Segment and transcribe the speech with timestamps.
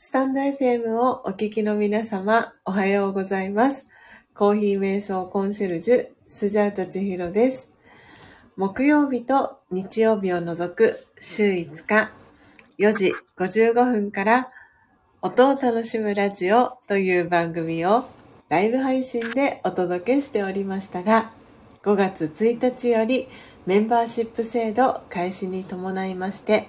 [0.00, 3.84] スタンド FM をお聞きの皆様、おはようございます。
[4.32, 7.68] コーヒー瞑想コンシェルジュ、スジャータチヒロです。
[8.56, 12.12] 木曜日と日曜日を除く週5日、
[12.78, 14.52] 4時55分から、
[15.20, 18.04] 音を楽しむラジオという番組を
[18.48, 21.32] ライブ配信でお届けしておりましたが、
[21.82, 23.26] 5月1日より
[23.66, 26.68] メンバーシップ制度開始に伴いまして、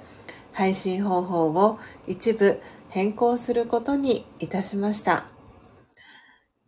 [0.51, 1.77] 配信方法を
[2.07, 2.59] 一部
[2.89, 5.27] 変更することにいたしました。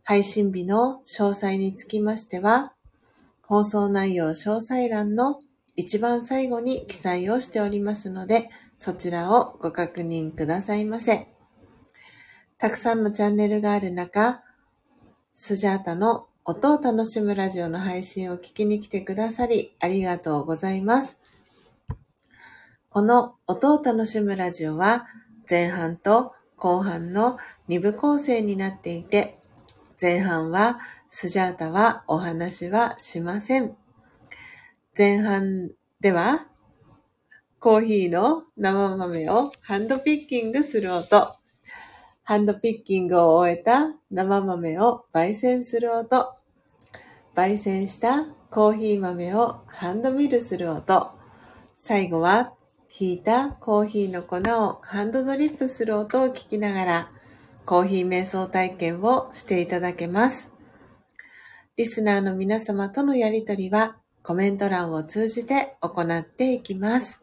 [0.03, 2.73] 配信日の詳細につきましては、
[3.41, 5.39] 放送内容詳細欄の
[5.75, 11.27] 一番最後に記載をしておりますので、そちらをご確認くださいませ。
[12.57, 14.44] たくさんのチャンネルがある中、
[15.35, 21.17] スジャータの音を楽しむラジオの配信を聞きに来てくださりありがとうございます。
[22.89, 25.07] この音を楽しむラジオは
[25.51, 29.38] 前半と後半の2部構成になっていて、
[30.01, 30.79] 前半は
[31.10, 33.75] スジャータはお話はしません。
[34.98, 36.48] 前半では
[37.60, 41.36] コーヒーの生豆をハンドピッキングする音、
[42.24, 46.34] ハンドピッキングを終えた生豆を焙煎する音、
[47.36, 51.12] 焙煎したコーヒー豆をハンドミルする音、
[51.75, 52.53] 最後は
[52.93, 57.12] ひいたコーヒーの粉をハンドドリップする音を聞きながら、
[57.65, 60.51] コーヒー瞑想体験をしていただけます。
[61.77, 67.21] リスナーの皆様とのやりとりはコメント欄を通じて行っていきます。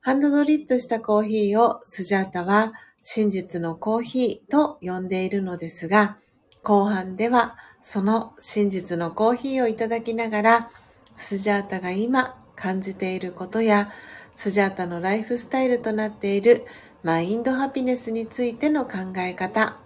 [0.00, 6.18] ハンドドリップしたコーヒーをスジャータは真実のコーヒーと呼んでいるのですが、
[6.64, 10.70] 後半ではその真実のコーヒーをいただきながら、
[11.16, 13.92] スジャータが今感じていることや、
[14.38, 16.64] スジャータのライフスタイルとなっている
[17.02, 19.78] マインドハピネスについての考え方、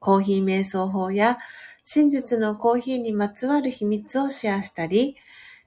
[0.00, 1.38] コーヒー瞑想法や
[1.84, 5.14] 真実のコーヒーにまつわる秘密をシェアしたり、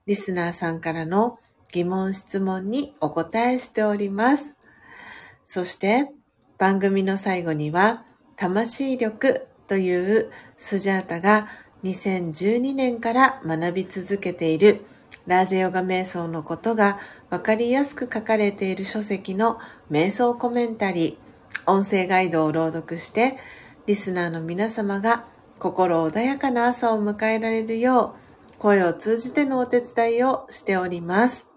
[0.06, 1.40] リスナーさんからの
[1.72, 4.58] 疑問質問にお答えしております。
[5.46, 6.12] そして
[6.58, 8.04] 番組の最後には
[8.36, 11.48] 魂力というスジャータが
[11.86, 14.84] 2012年から学び続けている
[15.26, 17.00] ラージェヨガ瞑想のことが
[17.34, 19.58] わかりやすく書かれている書籍の
[19.90, 23.40] 瞑想コメンタリー、音声ガイドを朗読して、
[23.88, 25.26] リスナーの皆様が
[25.58, 28.16] 心穏やかな朝を迎えられるよ
[28.56, 31.48] う、声を通じてのお手伝いをしております。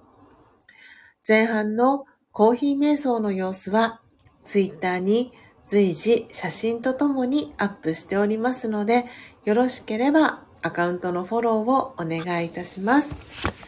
[1.28, 4.00] 前半のコーヒー瞑想の様子は、
[4.46, 5.30] ツイッターに
[5.66, 9.04] 随時写真とともにアップしておりますので、
[9.44, 13.65] よろしければアカウントのフォローをお願いいたします。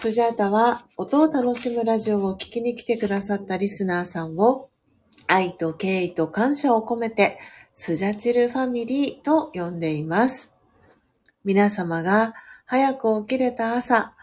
[0.00, 4.70] スジャータは音を楽しむラジオを聞きに来てくださったリスナーさんを
[5.26, 7.36] 愛と敬意と感謝を込めて
[7.74, 10.52] スジャチルファミリーと呼んでいます。
[11.44, 14.14] 皆様が早く起きれた朝、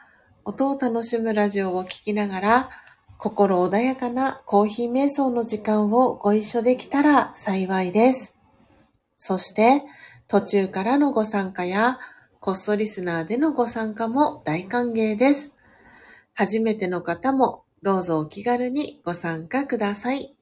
[0.46, 2.70] 音を楽しむラジオを聞きながら
[3.18, 8.38] 心穏やかなコーヒー瞑想の時間をご一緒できたら幸いです。
[9.18, 9.84] そして
[10.30, 12.00] 途中からのご参加や
[12.40, 15.52] コストリスナーでのご参加も大歓迎です。
[16.36, 20.36] 初めての方もどうぞお気軽にご参加ください。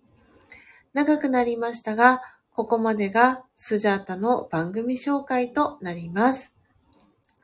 [0.94, 2.20] 長くなりましたが、
[2.52, 6.56] ここまでがスジャータの番組紹介となります。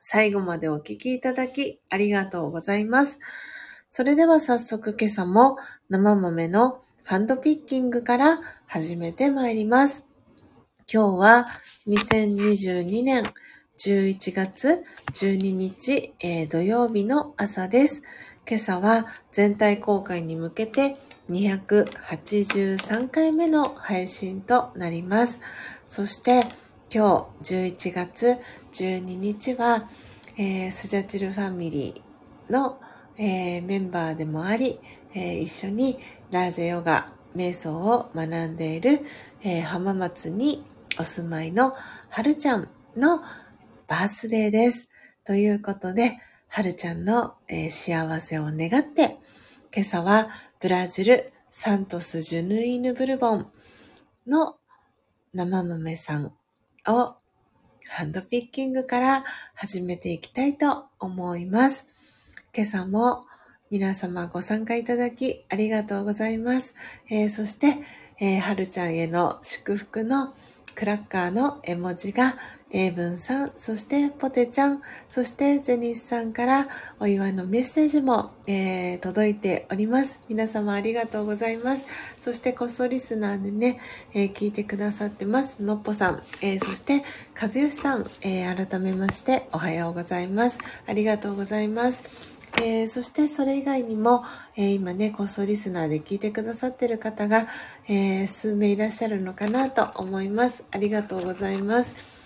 [0.01, 3.19] 最後までお聞きいただきありがとうございます。
[3.91, 5.57] それでは早速今朝も
[5.89, 10.05] 生豆のハンドピッキングから始めてまいります。
[10.91, 11.47] 今日は
[11.87, 13.31] 2022年
[13.79, 18.01] 11月12日、えー土曜日の朝です。
[18.49, 20.97] 今朝は全体公開に向けて
[21.29, 25.39] 283回目の配信となります。
[25.87, 26.41] そして
[26.91, 28.37] 今日11月
[28.71, 29.87] 12日は、
[30.35, 32.79] えースジャチルファミリーの、
[33.17, 34.79] えーメンバーでもあり、
[35.13, 35.99] えー一緒に
[36.31, 39.01] ラージェヨガ瞑想を学んでいる、
[39.43, 40.65] えー浜松に
[40.99, 41.75] お住まいの
[42.09, 43.21] はるちゃんの
[43.85, 44.89] バースデーです。
[45.23, 46.17] ということで、
[46.51, 49.19] はるちゃんの、えー幸せを願って、
[49.73, 50.29] 今朝は
[50.59, 53.51] ブラジルサントス・ジュヌイヌ・ブルボン
[54.25, 54.55] の
[55.31, 56.33] 生豆さん
[56.87, 57.15] を
[57.87, 61.87] ハンドピッキングから始めていきたいと思います。
[62.53, 63.25] 今朝も
[63.69, 66.73] 皆様ご参加いただきありがとうございます。
[67.11, 67.77] えーそして、
[68.19, 70.33] えーはるちゃんへの祝福の
[70.73, 72.37] クラッカーの絵文字が、
[72.71, 76.67] 英文さん、そしてポテちゃん、そしてジェニスさんから
[76.99, 80.21] お祝いのメッセージも、えー、届いております。
[80.29, 81.85] 皆様ありがとうございます。
[82.21, 83.79] そしてこっそリスナーでね、
[84.13, 85.63] えー、聞いてくださってます。
[85.63, 87.03] のっぽさん、えー、そして
[87.39, 90.59] 和義さん、え改めましておはようございます。
[90.87, 92.03] ありがとうございます。
[92.57, 94.23] えー、そしてそれ以外にも、
[94.55, 97.47] えー、今ね、コースリスナーで聞いてくださってる方が、
[97.87, 100.63] えー、数名いらっしゃるのかなと思います。
[100.71, 102.18] ありがとうございます。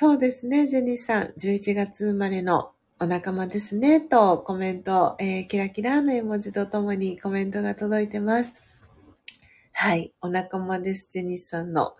[0.00, 8.54] そうですね、ジェニーさん、11月生まれのお仲間ですね、とコメント、えキラキラの絵文字とともにコメントが届いてます。
[9.72, 11.96] はい、お仲間です、ジェニーさんの。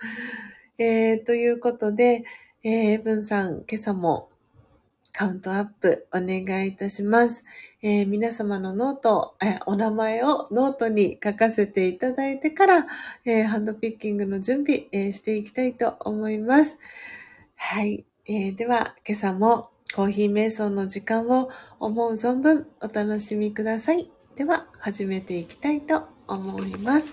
[0.78, 2.22] えー、ということで、
[2.62, 4.28] えー、エブンさん、今朝も
[5.10, 7.44] カウントアップお願いいたします。
[7.82, 12.86] えー、皆様のノート、えお名前をノートに書かせていただいてから、
[13.24, 16.78] えー、ハンドピッキングの準備、えー、していきたいと思います。
[17.60, 18.06] はい。
[18.24, 21.50] えでは、今朝もコーヒー瞑想の時間を
[21.80, 24.10] 思う存分お楽しみください。
[24.36, 27.12] では、始めていきたいと思います。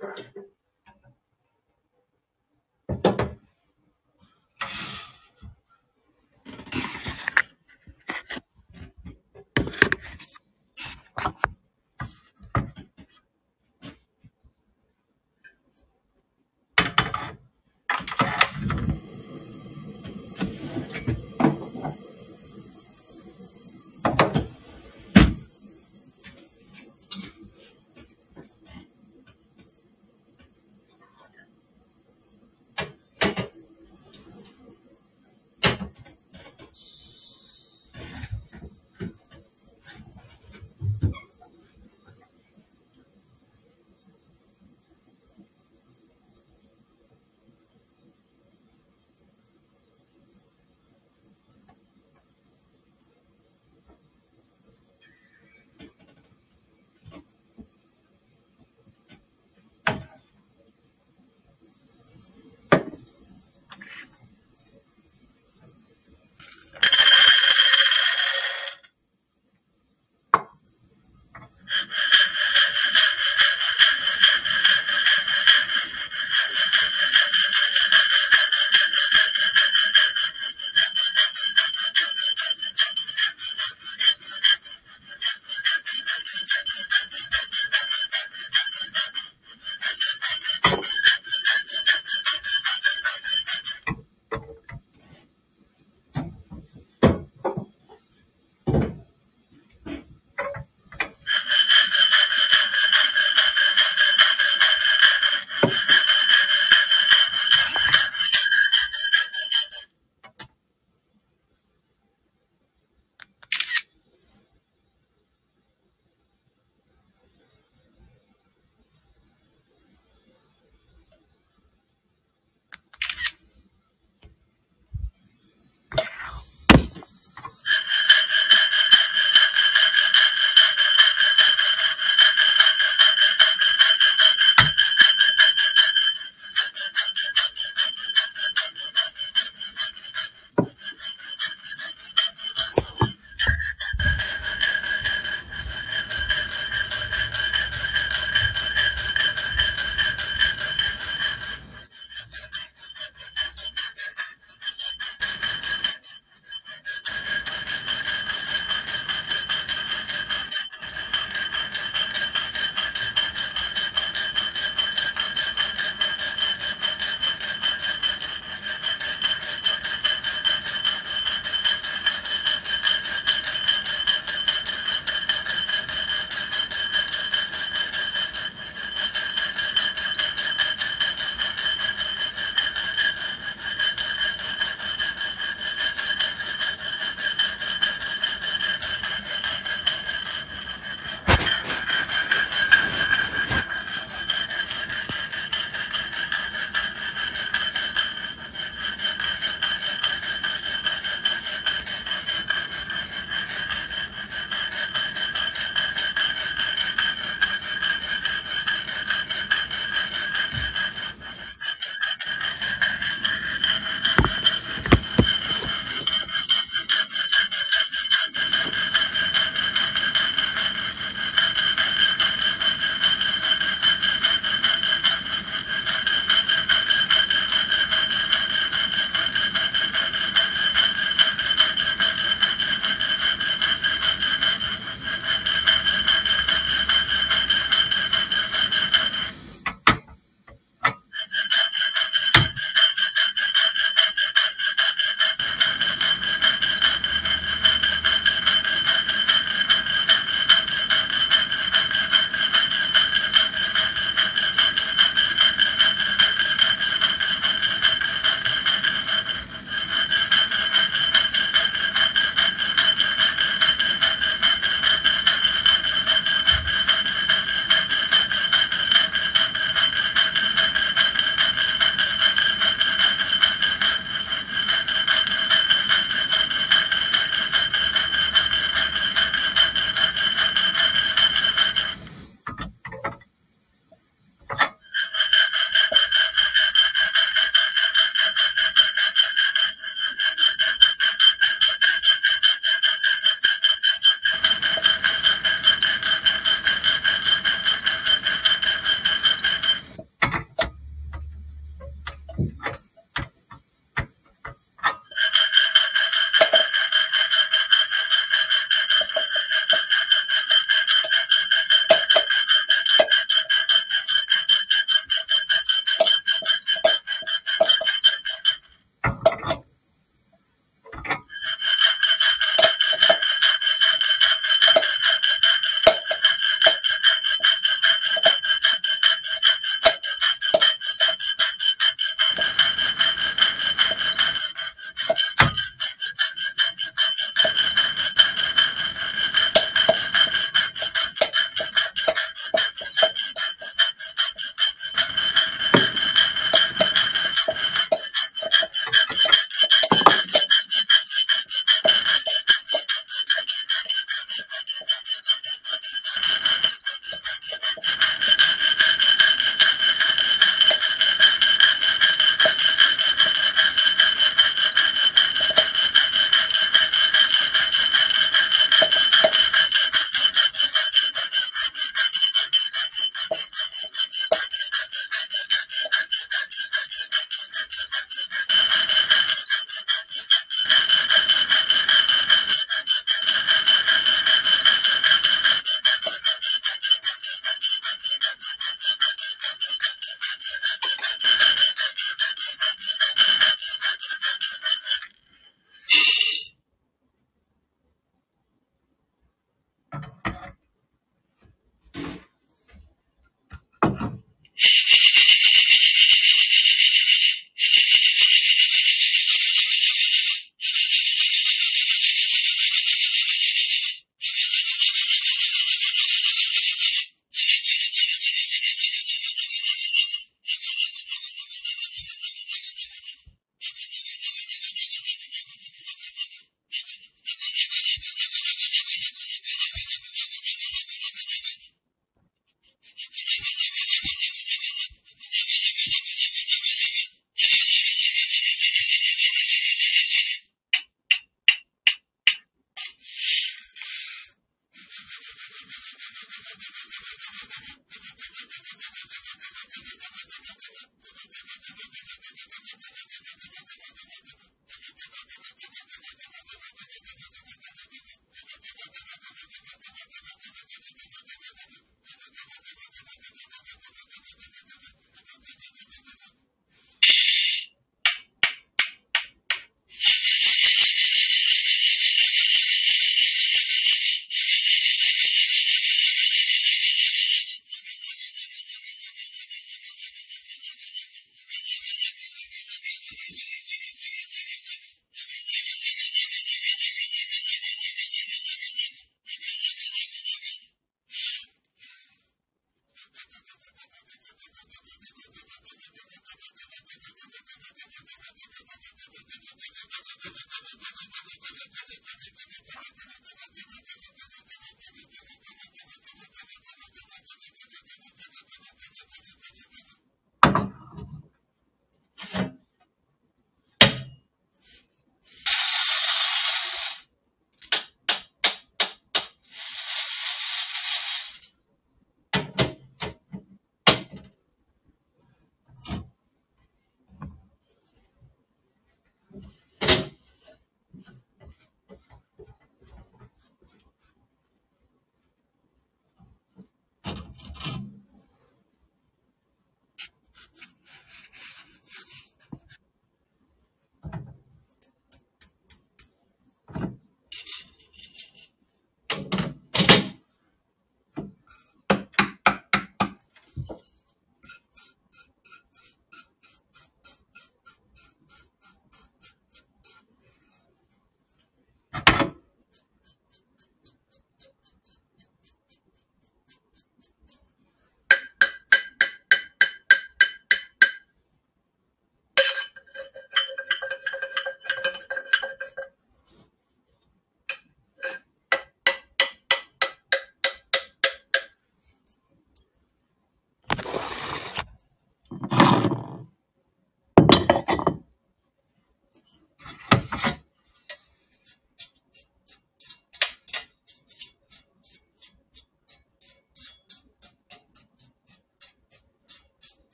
[0.00, 0.55] thank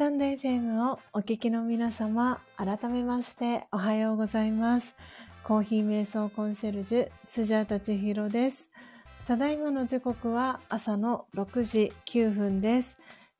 [0.00, 4.94] タンド FM をお聞きの皆様、改めましておはようございます。
[5.44, 8.70] コーヒー瞑想コンシェルジュ、スジャータチヒロです。
[9.26, 12.96] ただいまの時刻は朝の6時9分です。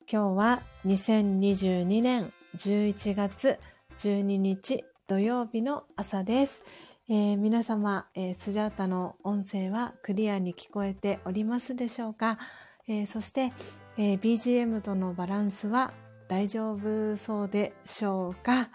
[0.07, 3.57] 今日は2022年11月
[3.97, 6.61] 12日土曜日の朝です。
[7.09, 12.37] えー、皆様、えー、スジャータの音声はクリアに聞こえておりますでしょうか、
[12.87, 13.51] えー、そして、
[13.97, 15.91] え BGM とのバランスは
[16.31, 18.69] 大丈夫そうでしょうか？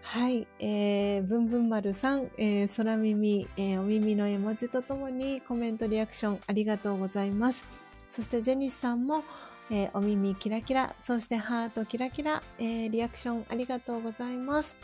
[0.00, 7.64] はい、えー、ぶんぶん丸さん、えー、空耳、えー、お耳の絵文字とともにコメントリアクションありがとうございます。
[8.10, 9.24] そしてジェニスさんも、
[9.72, 14.76] えー、お耳キラキラ、そしてハートキラキラ、えー、リアクションありがとうございます。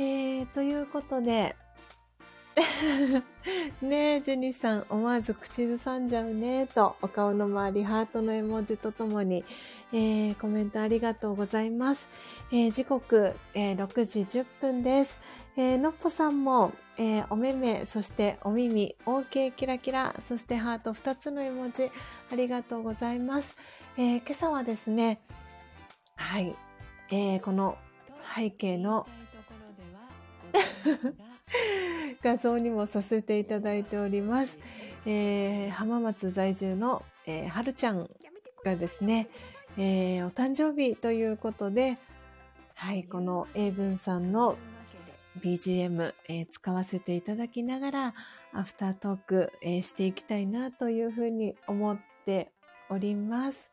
[0.00, 1.54] えー、ということで、
[3.80, 9.44] ねえ、ジェニーさん、思わず口ずさんじゃうね、と、お顔の周り、ハートの絵文字とともに、
[9.92, 12.08] えー、コメントありがとうございます。
[12.50, 15.18] えー、時刻、えー、6時10分です。
[15.56, 21.90] えー、のっぽさんも、えー、お目目、そしてお耳、OK キラキラ、そしてハート2つの絵文字、
[22.30, 23.56] ありがとうございます。
[23.96, 25.20] えー、今朝はですね、
[26.16, 26.54] はい、
[27.10, 27.78] えー、この
[28.34, 29.06] 背景の
[32.22, 34.58] 画像にもさせていただいております。
[35.06, 38.08] えー、浜松在住の、えー、はるちゃん
[38.64, 39.28] がですね、
[39.78, 41.98] えー、お誕生日ということで、
[42.74, 44.56] はい、この英文さんの
[45.40, 48.14] BGM、えー、使わせていただきながら、
[48.52, 52.52] アフタートーク、えー、していきたいなというふうに思って
[52.90, 53.70] おります。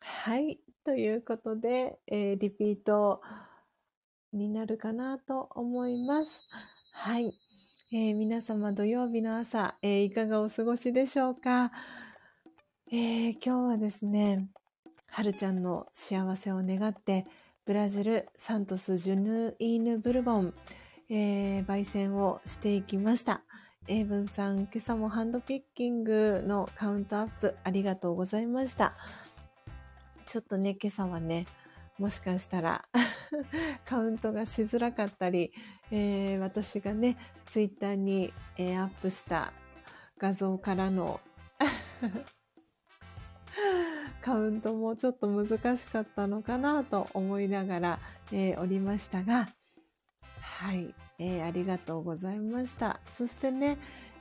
[0.00, 0.58] はい。
[0.84, 3.20] ということで、えー、リピート
[4.32, 6.42] になるかなと思います。
[6.92, 7.32] はい。
[7.90, 11.72] えー、皆様土曜日の朝、えー、いかがお過ごしでしょうか、
[12.92, 14.48] え今日はですね、
[15.08, 17.26] はるちゃんの幸せを願って、
[17.64, 20.54] ブラジルサントス・ジュヌイーヌ・ブルボン、
[21.08, 23.42] え焙煎をしていきました。
[23.86, 28.94] 英文さん、今朝もハンドピッキングのカウントアップありがとうございました。
[30.28, 31.46] ちょっとね、今朝はね、
[31.98, 32.84] もしかしたら
[33.86, 35.54] カウントがしづらかったり、
[35.90, 39.54] えー、私がね、ツイッターに、えー、アップした
[40.18, 41.18] 画像からの
[44.20, 47.98] カウントもちょっと難しかったのかなと思いながら、
[48.30, 49.48] えー、おりましたが、
[50.42, 53.00] はい、えー、ありがとうございました。
[53.14, 53.78] そしてね、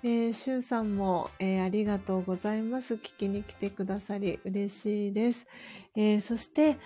[0.08, 2.94] えー、シュウさんも、えー、ありがとうございます。
[2.94, 5.46] 聞きに来てくださり嬉しいです。
[5.98, 6.78] えー、そして、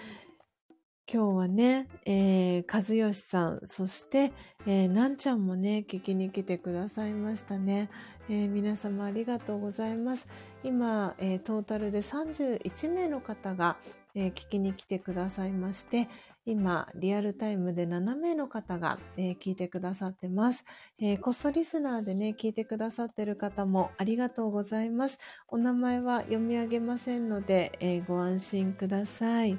[1.07, 4.31] 今日はね、えー、和義さん、そして、
[4.65, 7.91] えー、なんちゃんもね、聞きに来てくださいましたね。
[8.27, 10.27] えー、皆様ありがとうございます。
[10.63, 13.77] 今、えー、トータルで31名の方が、
[14.15, 16.07] えー、聞きに来てくださいまして、
[16.45, 20.65] 今、リアルタイムで7名の方が、えー、聞いてくださってます、
[20.99, 21.19] えー。
[21.19, 25.19] こっそリスナーでね、聞いてくださってる方もありがとうございます。
[25.47, 29.57] お名前は読み上げませんので、えー、ご安心ください。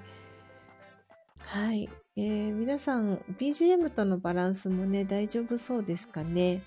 [1.39, 1.89] はい。
[2.17, 6.63] えー、皆さん、BGM とのバランスもね、大丈夫そうですかね？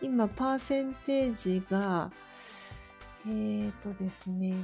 [0.00, 2.10] 今、パーセンテージが、
[3.26, 4.54] えーとですね、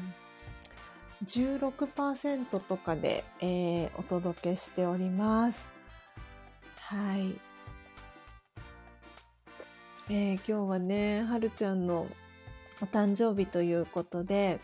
[1.25, 5.69] 16%とかで、えー、お届けしております。
[6.81, 7.35] はい。
[10.11, 12.07] えー、今日はね、はるちゃんの
[12.81, 14.61] お誕生日ということで、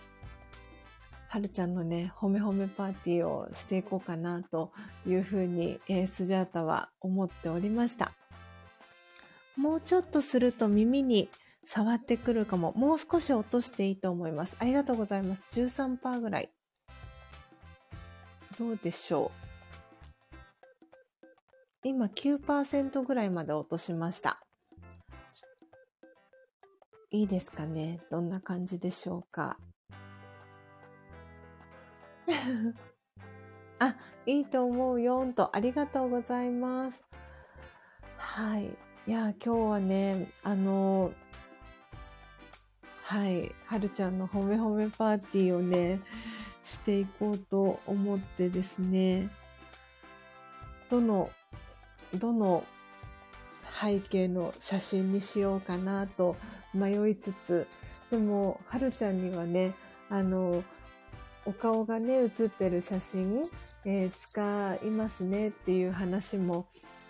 [1.29, 4.71] はるちゃんのね、褒め褒めパーティーをしていこうかなと
[5.07, 8.13] いうふうに、えー、スジャータは思っておりました。
[9.57, 11.29] もうちょっとすると耳に
[11.67, 12.73] 触ってくるかも。
[12.73, 14.57] もう少し落としていいと思います。
[14.61, 15.43] ありがとうございます。
[15.53, 16.51] 13%ぐらい。
[18.59, 19.45] どうでしょう。
[21.83, 24.41] 今9%ぐらいまで落としました。
[27.11, 29.57] いいですかねどんな感じでしょうか
[33.79, 33.95] あ、
[34.27, 37.05] いいと思うよんと、ありがとうございます。
[38.17, 38.65] はい。
[39.07, 41.13] いや、今日はね、あの、
[43.07, 46.01] はい、はるちゃんの褒め褒めパーティーをね、
[46.65, 49.29] していこうと思ってですね、
[50.89, 51.31] どの、
[52.15, 52.65] どの
[53.79, 56.35] 背景の写真にしようかなと
[56.73, 57.67] 迷いつつ、
[58.11, 59.75] でも、はるちゃんにはね、
[60.09, 60.65] あの、
[61.45, 63.43] お顔がね、写ってる写真、
[63.85, 66.69] えー、使いますねっていう話も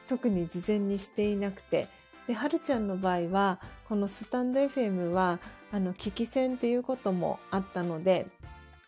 [0.08, 1.86] 特に事前にしていなくて、
[2.26, 5.38] で、はるちゃんの場合は、このスタンド FM は、
[5.74, 8.28] あの、聞き戦っていうこともあったので、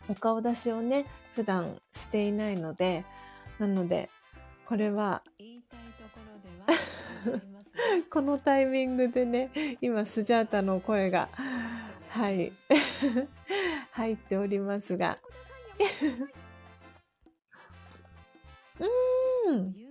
[0.07, 1.05] お顔出しをね、
[1.35, 3.03] 普段していないので、
[3.59, 4.09] なので、
[4.65, 5.43] これは、こ
[6.25, 6.47] ろで
[7.35, 7.41] は
[8.09, 9.51] このタイミングでね、
[9.81, 11.27] 今、スジャータの声が、
[12.07, 12.53] はい、
[13.91, 15.17] 入っておりますが。
[19.49, 19.86] うん。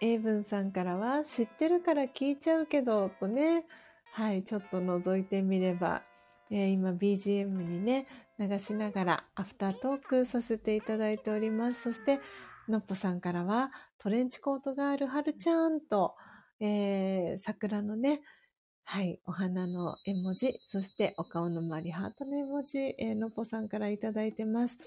[0.00, 3.64] 英文さんからは、知ってるから聞いちゃうけど、とね、
[4.12, 6.02] はい、ちょっと覗いてみれば、
[6.50, 8.06] えー、今 BGM にね、
[8.38, 11.82] 流しながらアフタートークさせていただいております。
[11.82, 12.20] そして、
[12.68, 16.14] のっぽさんからは、トレンチコートがあるはるちゃんと、
[16.60, 18.20] えー、桜のね、
[18.84, 24.78] はい、お花の絵文字、そしてお顔の周りハートの絵文字、えー、のっぽさんからいただいてます。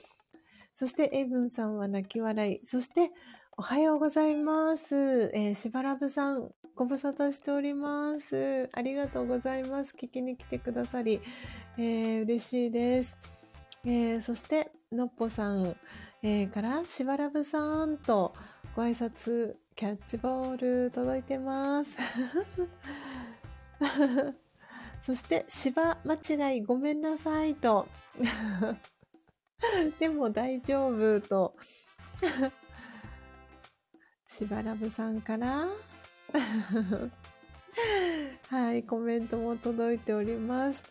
[0.73, 2.65] そして、エイブンさんは泣き笑い。
[2.65, 3.11] そして、
[3.61, 4.95] おはようございます。
[5.35, 8.67] えー、しばらぶさん、ご無沙汰しております。
[8.73, 9.95] ありがとうございます。
[9.95, 11.21] 聞きに来てくださり、
[11.77, 13.15] えー、嬉しいです。
[13.85, 15.75] えー、そして、のっぽさん、
[16.23, 18.33] えー、から、しばらぶさんと
[18.75, 21.99] ご挨拶、キャッチボール届いてます。
[25.03, 27.87] そして、芝間違いごめんなさいと。
[29.99, 31.53] でも大丈夫と。
[34.31, 35.67] しばらぶさんから
[38.47, 40.85] はい、コメントも届いております。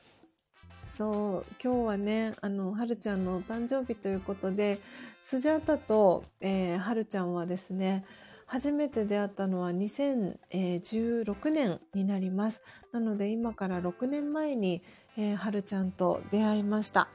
[0.93, 4.79] そう、今日はね、あの、はるちゃんのお誕生日ということで、
[5.23, 8.05] スジャータと、えー、はるちゃんはですね、
[8.45, 12.63] 初めて出会ったのは2016年になります。
[12.93, 14.83] なので今から6年前に、
[15.17, 17.09] えー、はるちゃんと出会いました。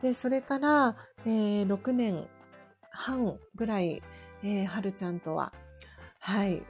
[0.00, 0.96] で、それから、
[1.26, 2.26] えー、6年
[2.90, 4.02] 半ぐらい、
[4.42, 5.52] えー、はるちゃんとは、
[6.18, 6.62] はい、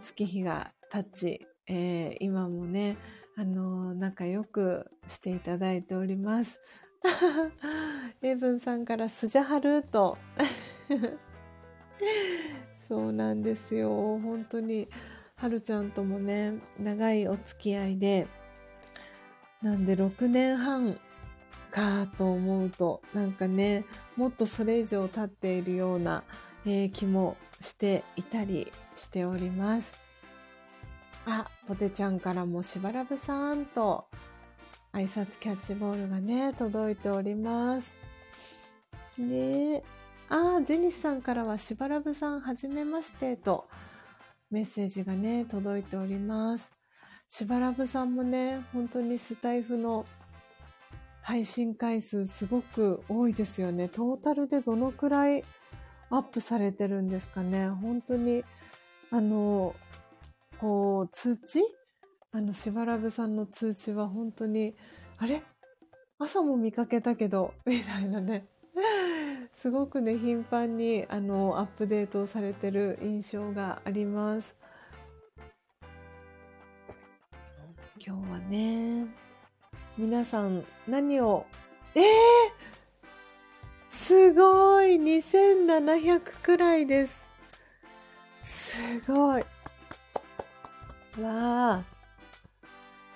[0.00, 2.96] 月日が経ち、えー、今もね、
[3.36, 6.60] あのー、仲良くしていただいております。
[8.22, 10.18] エブンさんからスジャハルと
[12.88, 13.88] そうなんですよ。
[14.18, 14.88] 本当に、
[15.36, 18.26] はるちゃんともね、長いお付き合いで、
[19.62, 20.98] なんで6年半
[21.70, 23.84] かと思うと、なんかね、
[24.16, 26.24] もっとそれ以上経っているような、
[26.66, 29.94] えー、気もしていたりしております。
[31.26, 34.06] あ、ポテちゃんからもしばらぶさんと、
[34.92, 37.96] 挨拶キャッチボールがね、届いております。
[39.16, 39.82] ねえ。
[40.28, 43.68] ああ、ジェニスさんからはしばらぶさんはじめましてと
[44.50, 46.72] メッセージがね、届いております。
[47.28, 50.06] しばらぶさんもね、本当にスタイフの
[51.22, 53.88] 配信回数すごく多いですよね。
[53.88, 55.44] トータルでどのくらい
[56.10, 57.68] アップされてるんですかね。
[57.68, 58.44] 本当に、
[59.10, 59.74] あの、
[60.58, 61.60] こう、通知？
[62.32, 64.74] あの、しばらぶさんの通知は本当に、
[65.18, 65.42] あれ？
[66.18, 68.46] 朝も見かけたけど、 みたいなね。
[69.54, 74.56] すごくね、頻繁に、あの、アップデートされてる印象があります。
[78.04, 79.06] 今日はね、
[79.96, 81.46] 皆さん何を、
[81.94, 82.06] ええー、
[84.10, 87.28] すごい !2700 くらいです。
[88.42, 89.42] すごい。
[91.22, 91.84] わあ。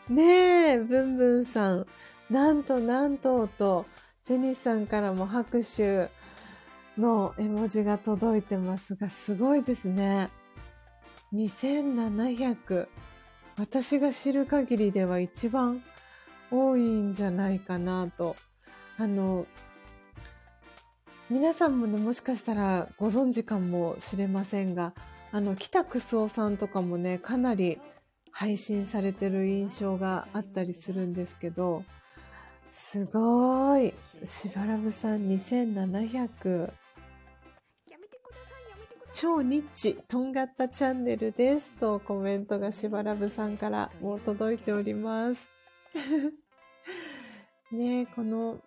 [0.08, 1.86] ねえ、ブンブンさん。
[2.30, 3.86] なんとなんとと、
[4.22, 6.10] ジェニスさんからも拍手
[6.96, 10.30] の絵文字が届いてますが、すごいですね。
[11.32, 12.86] 2700。
[13.58, 15.82] 私が知る限りでは一番
[16.52, 18.36] 多いんじゃないかなと。
[18.96, 19.44] あの、
[21.30, 24.92] 皆さんもね、もしかしたらご存知かもしれませんが、
[25.32, 27.80] あの、北楠夫さんとかもね、かなり
[28.30, 31.82] 配信されてる印象があったりするんですけど、
[32.70, 33.94] すごい。
[34.26, 36.72] しばらぶさん2700。
[39.14, 41.72] 超ニッチ、とんがったチャンネルです。
[41.80, 45.50] とコメントがしばらぶさんからもう届いております。
[47.72, 48.60] ねこの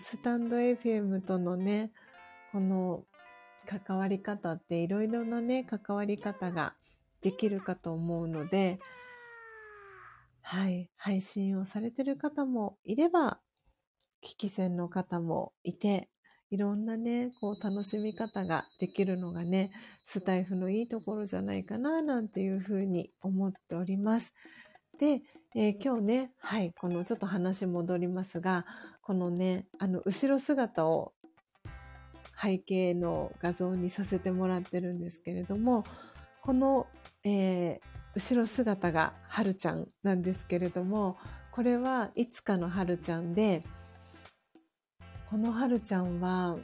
[0.00, 1.90] スタンド FM とのね、
[2.52, 3.04] この
[3.66, 6.74] 関わり方っていろいろなね、関わり方が
[7.20, 8.78] できるかと思うので、
[10.42, 13.40] はい、配信をされてる方もいれば、
[14.22, 16.08] 聞き戦の方もいて、
[16.50, 19.70] いろんなね、こう楽しみ方ができるのがね、
[20.04, 24.32] スタイフのいいところじゃないかな、なんていうふうに思っております。
[24.98, 25.20] で、
[25.54, 28.64] えー、今日ね、はい、このちょっと話戻りますが、
[29.08, 31.14] このね、あの、後ろ姿を
[32.38, 35.82] 背景の画像にさせてもらってるんですけれども、
[36.42, 36.86] この、
[37.24, 37.80] えー、
[38.14, 41.16] 後ろ姿がはるちゃんなんですけれども、
[41.52, 43.64] これはいつかのはるちゃんで、
[45.30, 46.58] このはるちゃんは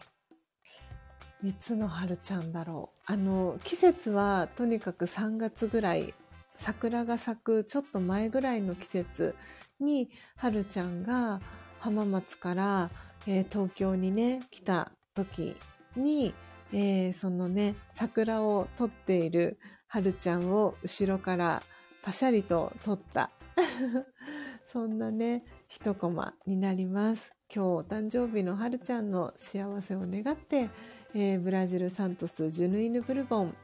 [1.42, 3.00] いつの春ちゃんだろう。
[3.06, 6.12] あの、季節はとにかく3月ぐらい、
[6.56, 9.34] 桜が咲くちょっと前ぐらいの季節
[9.80, 11.40] に、春ちゃんが
[11.85, 12.90] 浜松から、
[13.27, 15.55] えー、東京にね、来た時
[15.97, 16.32] に、
[16.73, 21.62] えー、そのね、桜を撮っている春ちゃんを後ろから
[22.02, 23.31] パシャリと撮った。
[24.66, 27.35] そんなね、一コマになります。
[27.55, 30.70] 今日お誕生日のはるちゃんの幸せを願って、
[31.12, 33.55] えー、ブラジルサントスジュヌイヌブルボン、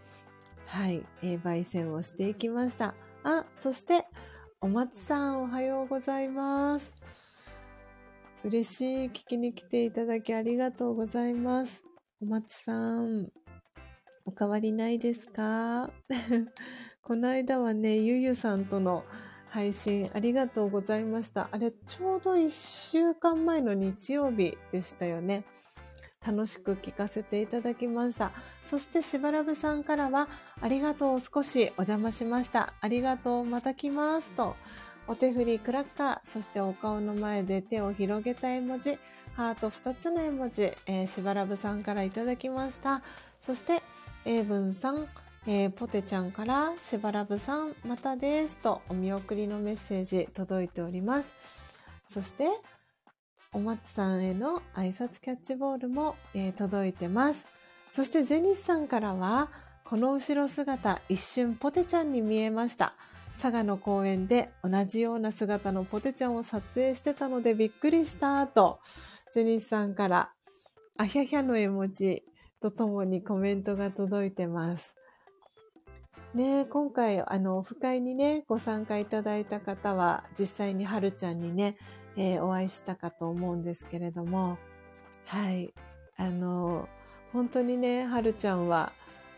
[0.66, 2.94] はい、えー、焙煎をしていきました。
[3.24, 4.06] あ、そして、
[4.60, 6.99] お松さんおはようございます。
[8.44, 11.84] 嬉しい聞きに来ていただきありがとうございます。
[12.22, 13.28] お松さん、
[14.24, 15.90] お変わりないですか？
[17.02, 19.04] この間はね、ゆゆさんとの
[19.48, 21.48] 配信ありがとうございました。
[21.52, 22.48] あれ、ちょうど1
[22.90, 25.44] 週間前の日曜日でしたよね。
[26.26, 28.32] 楽しく聞かせていただきました。
[28.64, 30.28] そしてしばらぶさんからは、
[30.60, 32.74] ありがとう少しお邪魔しました。
[32.80, 34.54] ありがとうまた来ますと、
[35.06, 38.98] お手振りクラッカー、そしてお顔の前で手を広げた絵文字、
[39.34, 43.02] ハート2つの絵文字、えー、しばらぶさんからいただきました。
[43.40, 43.82] そして、
[44.24, 45.06] 英文さん、
[45.46, 51.32] えー、ポテちゃんからしばらぶさん、またですとお見送りのメッセージ届いております。
[52.08, 52.48] そして、
[53.52, 57.46] お松さんへの挨拶キャッチボールも、えー、届いてます。
[57.90, 59.50] そしてジェニスさんからは、
[59.84, 62.94] この後ろ姿一瞬ポテちゃんに見えました。
[63.40, 68.80] 佐賀の公園で同じような姿のポテちゃんを撮影してたのでびっくりしたと、
[69.32, 70.30] ジェニスさんから
[70.98, 72.22] あひゃひゃの絵文字
[72.60, 74.94] とともにコメントが届いてます。
[76.34, 81.78] ね今回、あの、オフ会にね、ご参加いただいた方は、実際にはるちゃんにね、
[82.16, 84.58] えー、お会いしたかと思うんですけれども、
[85.24, 85.72] はい。
[86.18, 86.90] あの、
[87.32, 88.92] 本当にね、はるちゃんは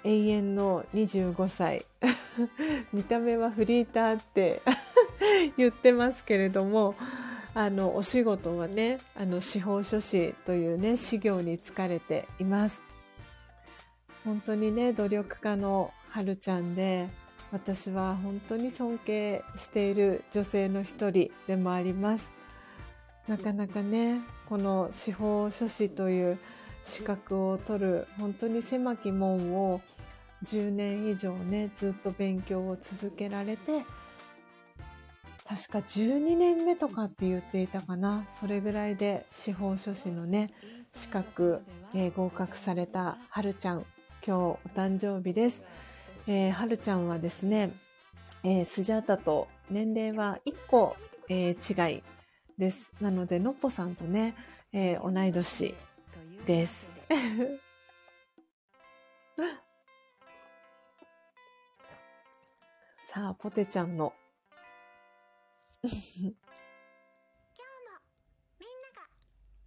[0.05, 1.87] 永遠の25歳。
[2.93, 4.63] 見た目はフリーターって
[5.57, 6.95] 言ってますけれども、
[7.55, 12.83] あの、お仕事はね、あの、司法書士というね、修行に疲れています。
[14.25, 17.09] 本当にね、努力家のはるちゃんで、
[17.51, 22.33] 私は本当に尊敬している女性の一人でもあります。
[23.29, 26.39] なかなかねこの司法書士という
[26.85, 29.81] 資格を取る本当に狭き門を
[30.45, 33.85] 10年以上ねずっと勉強を続けられて
[35.45, 40.51] 確か12年目とかって言っていたかなそれぐらいで司法書士のね
[40.95, 41.61] 資格、
[41.95, 43.85] えー、合格されたはるちゃん
[44.27, 45.65] 今日お誕生日です、
[46.27, 47.73] えー、はるちゃんはですね、
[48.45, 50.97] えー、スジャータと年齢は1個、
[51.29, 52.03] えー、違い
[52.59, 52.93] です。
[53.01, 54.35] なので、のっぽさんとね、
[54.73, 55.75] えー、同い年
[56.47, 56.93] です。
[63.15, 64.15] さあ、ポテちゃんの。
[65.83, 66.01] 今日も
[68.59, 69.05] みんなが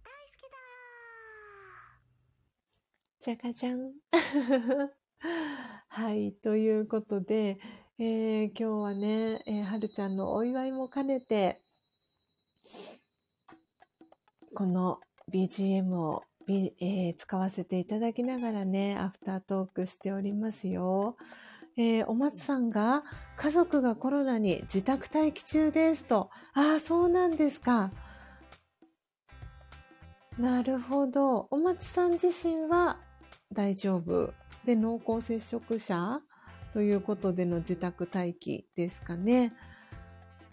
[0.02, 0.58] 大好きだ
[3.20, 3.92] じゃがじゃん。
[5.86, 7.56] はい、ということで、
[8.00, 11.62] えー、今日はね、えー、はるちゃんのお祝いも兼ねて、
[14.56, 14.98] この
[15.30, 21.16] BGM を、えー、使わせていただきながらね、アフタートークしておりますよ。
[21.78, 23.04] えー、お松さんが
[23.36, 26.30] 家族がコロナに自宅待機中ですと。
[26.54, 27.92] ああ、そうなんですか。
[30.38, 31.48] なるほど。
[31.50, 32.98] お松さん自身は
[33.52, 34.32] 大丈夫。
[34.64, 36.20] で、濃厚接触者？
[36.72, 39.54] ということでの自宅待機ですかね。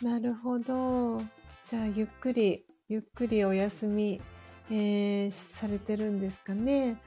[0.01, 1.21] なるほど。
[1.63, 4.21] じゃあ、ゆっくり、ゆっくりお休み、
[4.69, 7.01] えー、されてるんですかね。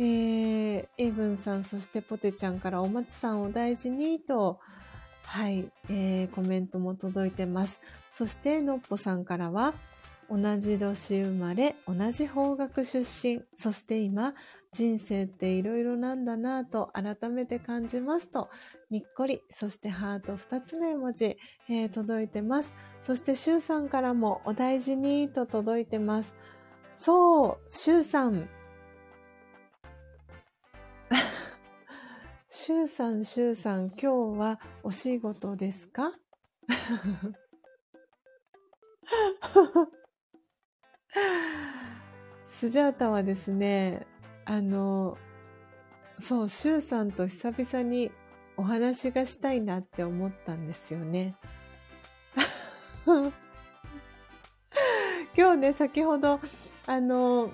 [0.00, 4.60] えー、エイブンさん、そしてポテちゃんからお松さんを大事にと、
[5.24, 7.80] はい、えー、コメントも届いてます。
[8.12, 9.74] そして、のっぽさんからは、
[10.30, 14.34] 同じ年生まれ、同じ方角出身、そして今、
[14.70, 18.48] 人生って色々なんだなぁと改めて感じますと、
[18.90, 21.36] にっこり、そしてハート2つの絵文字、
[21.68, 22.72] えー、届いてます。
[23.02, 26.36] そしてシュウさんからもお大事にと届いてます。
[26.96, 28.48] そう、シュウさん。
[32.68, 36.12] シュウさん、シュウさん、今日はお仕事ですか？
[42.46, 44.06] スジャータはですね、
[44.44, 45.16] あの、
[46.20, 48.12] そう、シュウさんと久々に
[48.58, 51.36] お話がしたいなって思ったんですよね。
[55.34, 56.38] 今日ね、先ほど、
[56.84, 57.50] あの、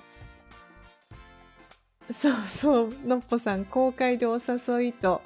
[2.11, 5.21] そうそう、のっぽさん、公開でお誘いと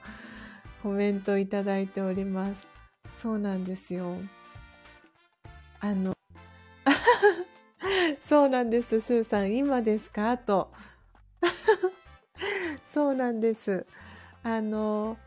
[0.82, 2.68] コメントいただいております。
[3.16, 4.16] そうなんですよ。
[5.82, 6.16] あの、
[8.22, 9.54] そうなんです、しゅうさん。
[9.54, 10.38] 今ですか？
[10.38, 10.72] と。
[12.94, 13.86] そうなんです。
[14.44, 15.18] あの、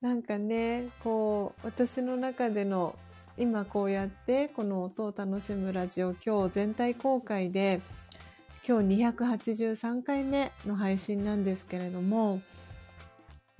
[0.00, 2.96] なんかね、こう、私の中での、
[3.36, 7.80] 今こうやってこの音を楽しむラジオ今日全体公開で
[8.66, 12.40] 今日283回目の配信なんですけれども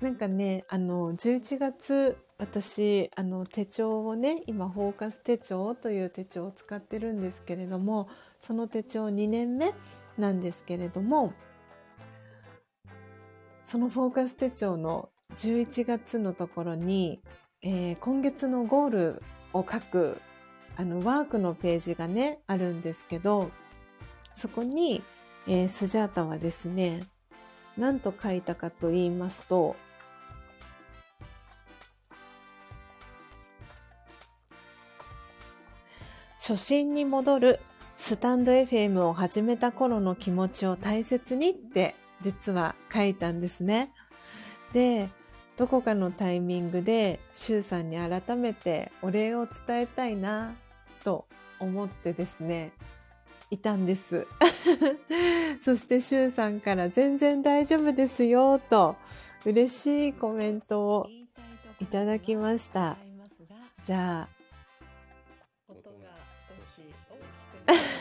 [0.01, 8.09] なんかねあの11月私あの手帳をね今フォーカス手帳という手帳を使ってるんですけれども
[8.41, 9.75] その手帳2年目
[10.17, 11.33] なんですけれども
[13.63, 17.19] そのフォーカス手帳の11月のところに、
[17.61, 19.23] えー、今月のゴール
[19.53, 20.19] を書く
[20.77, 23.51] あのワークのページがねあるんですけど
[24.35, 25.01] そこに、
[25.47, 27.03] えー、スジャータはですね
[27.77, 29.75] 何と書いたかと言いますと
[36.37, 37.59] 初心に戻る
[37.97, 43.91] スタンド FM を始めた頃の気持ちを大切にって実は書いたんですね。
[44.73, 45.09] で、
[45.57, 50.55] どこかのタイミングで、シュウさんに改めてお礼を伝えたいな、
[51.03, 51.25] と
[51.59, 52.73] 思ってですね、
[53.49, 54.27] いたんです。
[55.63, 58.95] そしてシュウさんから全然大丈夫ですよ、と
[59.45, 61.07] 嬉しいコメントを
[61.79, 62.97] いただきました。
[63.83, 64.35] じゃあ、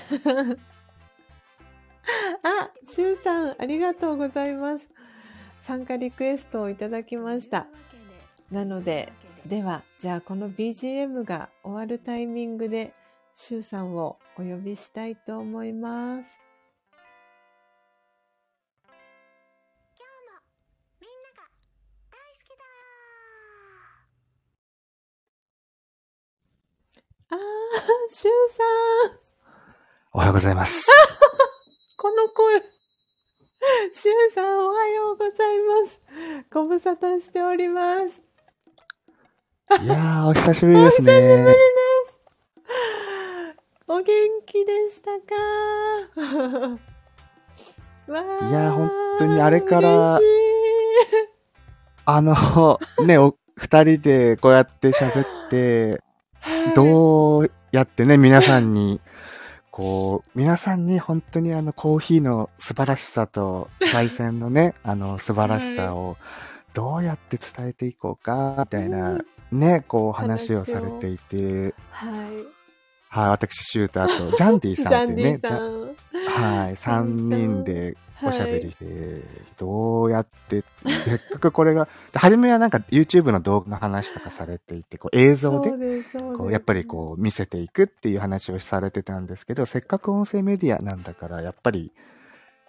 [2.42, 4.88] あ、しゅうさん、ありがとうございます。
[5.60, 7.66] 参加リクエストをいただきました。
[8.50, 9.12] なので、
[9.46, 12.92] では、じゃあこの BGM が終わるタイミングで、
[13.36, 16.38] しゅうさんをお呼びしたいと思います。
[27.30, 27.38] あー、
[28.14, 28.66] しゅうさん。
[30.12, 30.86] おはようございます。
[31.96, 32.60] この声。
[33.92, 36.00] しゅうさん、おはようございます。
[36.52, 38.22] ご無沙汰しております。
[39.82, 41.10] いやー、お久しぶりですね。
[41.10, 42.13] お久しぶりです。
[43.86, 44.04] お元
[44.46, 45.34] 気でしたか？
[48.06, 50.18] いやー、本当にあれから、
[52.04, 56.02] あの、ね、お、二人でこうやって喋って、
[56.74, 59.00] どうやってね、皆さんに
[59.76, 66.16] こう、皆さんに本当にあのコーヒーの素晴らしさと、焙煎のね、 あの素晴らしさを
[66.74, 69.18] どうやって伝えていこうか、みたいな、
[69.50, 72.63] ね、こう話をされていて、はい。
[73.14, 75.40] はい、私、シュート、あと、ジャンディさんってね、
[76.26, 79.22] はい、三人でおしゃべりで、
[79.56, 80.64] どうやって、
[81.04, 85.70] せっかくこれが、初めはなんか YouTube の動画の話とかされていて、こう映像で、
[86.36, 91.92] こうやっぱりこう見せていくっていう話をされてたんですけど、せっかく音声メディアなんだから、やっぱり、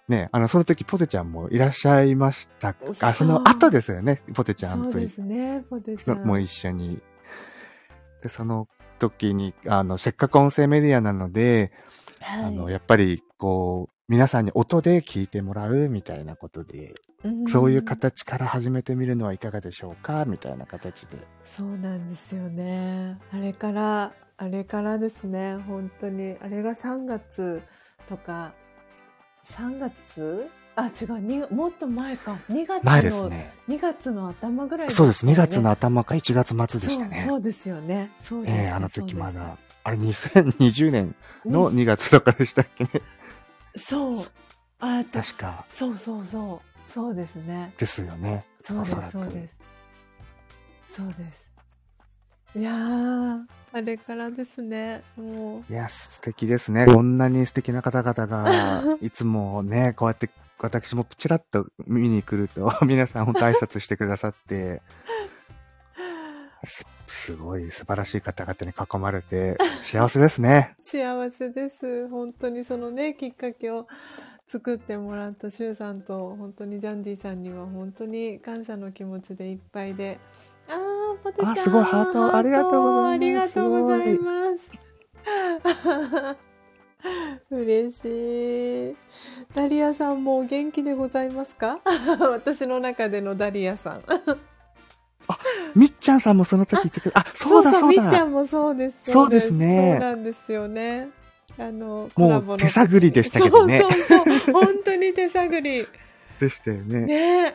[0.06, 4.92] ね、あの、その時ポテちゃんもいらっしゃいましたあ、その後ですよね、ポテちゃんと。
[4.92, 6.24] そうですね、ポテちゃん。
[6.24, 7.00] も一緒に。
[8.22, 8.68] で、その
[8.98, 11.72] 時に、あの、せっかく音声メディアなので、
[12.20, 16.94] はい、あの、やっぱり、こう、皆さんに音で聞いてもらうみたいなことで、
[17.48, 20.24] そういう形から始めてみるのはいかがでしょうか？
[20.26, 21.18] みたいな形で。
[21.42, 23.18] そうなんですよね。
[23.32, 26.36] あれから、あれからですね、本当に。
[26.40, 27.62] あれが3月
[28.08, 28.54] とか、
[29.46, 32.38] 3月あ、違う、もっと前か。
[32.50, 33.54] 2月の、前ですね。
[33.68, 35.26] 2月の頭ぐらい、ね、そうです。
[35.26, 37.24] 2月の頭か1月末でしたね。
[37.26, 38.12] そうですよね。
[38.22, 38.64] そうです、ね。
[38.68, 41.14] えー、あの時まだ、あれ2020年
[41.46, 42.90] の2月とかでしたっけね。
[43.74, 44.26] そう。
[44.78, 45.64] あ確か。
[45.70, 46.88] そうそうそう。
[46.88, 47.72] そうですね。
[47.78, 48.44] ですよね。
[48.60, 49.56] そうです、そうです。
[50.92, 51.50] そうです。
[52.54, 53.40] いやー、
[53.72, 55.72] あれからですね、もう。
[55.72, 56.86] いや、素敵ですね。
[56.86, 64.82] こんなに素敵な方々が、 いつもね、こうやって、私もちらっと見に来ると、 皆さん本当挨拶してくださって、
[67.06, 70.74] すごい素晴らしい方々に囲まれて幸せですね。
[70.80, 72.08] 幸せです。
[72.08, 73.86] 本当にそのね、きっかけを
[74.46, 80.18] 作ってもらったシュウさんと本当にジャンディさんには本当に感謝の気持ちでいっぱいで。
[80.68, 81.52] あー、ポテちゃん。
[81.52, 83.14] あ、すごいハートありがとうございます。
[83.14, 84.50] ありがとうございま
[86.36, 86.55] す。
[87.50, 88.96] 嬉しい。
[89.54, 91.80] ダリアさんもお元気でございますか？
[92.32, 94.02] 私の中でのダリアさん。
[95.74, 98.24] みっちゃんさんもその時言ってくれあ、そうだそうみっちゃだ。
[98.24, 99.10] んもそうです。
[99.10, 101.08] そうですねそうなんですよね。
[101.58, 103.80] あの、もう手探りでしたけどね。
[103.80, 104.52] そうそうそう。
[104.52, 105.86] 本当に手探り。
[106.38, 107.06] でしたよね。
[107.06, 107.54] ね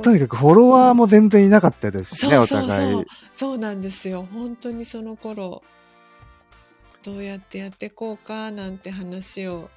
[0.00, 3.04] とにかくフォロワーも全然いなかったですしね、お互い。
[3.34, 4.26] そうなんですよ。
[4.32, 5.62] 本当にその頃、
[7.04, 9.70] どうやってやっていこうかなんて話を。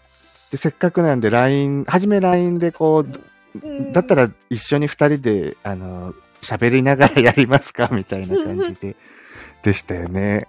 [0.51, 7.89] で、せっかくなんで LINE、はじめ LINE でこう、うんだったら一緒に二人で、あの、喋りながらやりますか？
[7.93, 8.95] みたいな感じで、
[9.63, 10.47] でしたよね。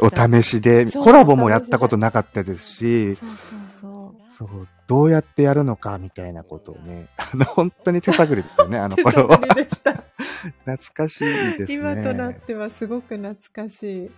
[0.00, 0.10] お
[0.40, 3.38] 試しで、コラボもやったことなかったですし、そうそう
[3.80, 4.32] そう。
[4.32, 5.98] そう、どうやってやるのか？
[5.98, 9.38] みたいなことをね、あの、本当に手探りですよね、あの手頃は。
[10.64, 11.24] 懐かしい
[11.58, 11.74] ですね。
[11.74, 14.10] 今となってはすごく懐かしい。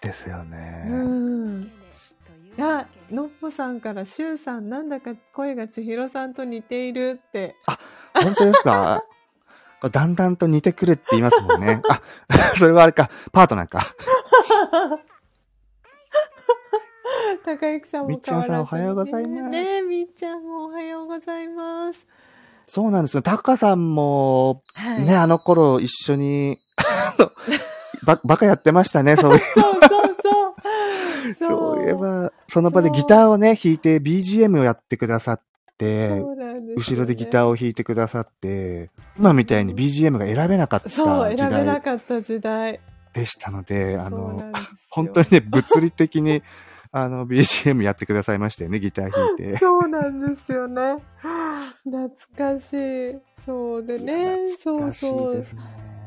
[0.00, 0.84] ですよね。
[0.88, 1.62] うん。
[2.56, 7.56] いや、のっぽさんから、しゅうさん、なんだか声が千尋さんと似ているって。
[8.14, 9.02] 本当ですか？
[9.92, 11.80] だんだんと似てくるって言いますもんね。
[11.88, 12.00] あ、
[12.58, 13.80] それはあれか、パートナーか。
[17.44, 22.06] 高之さんもみっちゃんさんおはようございますねえ、みっちゃんもおはようございます。
[22.66, 23.22] そうなんですよ。
[23.22, 25.04] タカさんも、はい。
[25.04, 26.58] ね、あの頃一緒に、
[28.08, 29.38] ば、バカやってましたね、 そういう。
[29.38, 29.80] そうそう
[30.22, 30.54] そう。
[31.38, 35.44] そういえば、その場でギターをね、弾いて BGM をやってくださって、
[35.78, 36.24] ね
[36.76, 42.80] 後ろでギターを弾いてくださって、今みたいに BGM が選べなかった時そう、選べな代かった時代。
[43.12, 44.42] でしたので、あの
[44.90, 46.42] 本当にね、物理的に、
[46.90, 49.56] あの、BGM やってくださいましたよね、ギター弾いて。
[49.58, 50.96] そうなんですよね。
[51.84, 53.18] 懐かしい。
[53.44, 55.46] そうでね、そうそう。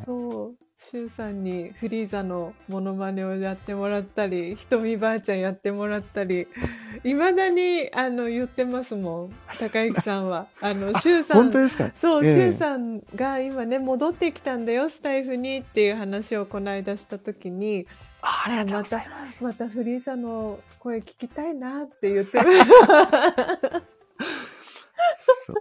[0.06, 0.71] そう。
[0.84, 6.48] シュウさんにフリーザのモノマネをやってもらったり、ひとみばあちゃんやってもらったり、
[7.06, 10.48] いまだにあの言ってますもん、高之さんは。
[10.60, 11.92] あの、シュウさん、本当ですか？
[11.94, 17.86] そう、ええシュウさんが今ね、戻ってきたんだよ、スタイフにっていう話をこの間した時に、
[18.24, 23.84] ありがとうまたございます。、またフリーザの声聞きたいなって言ってました。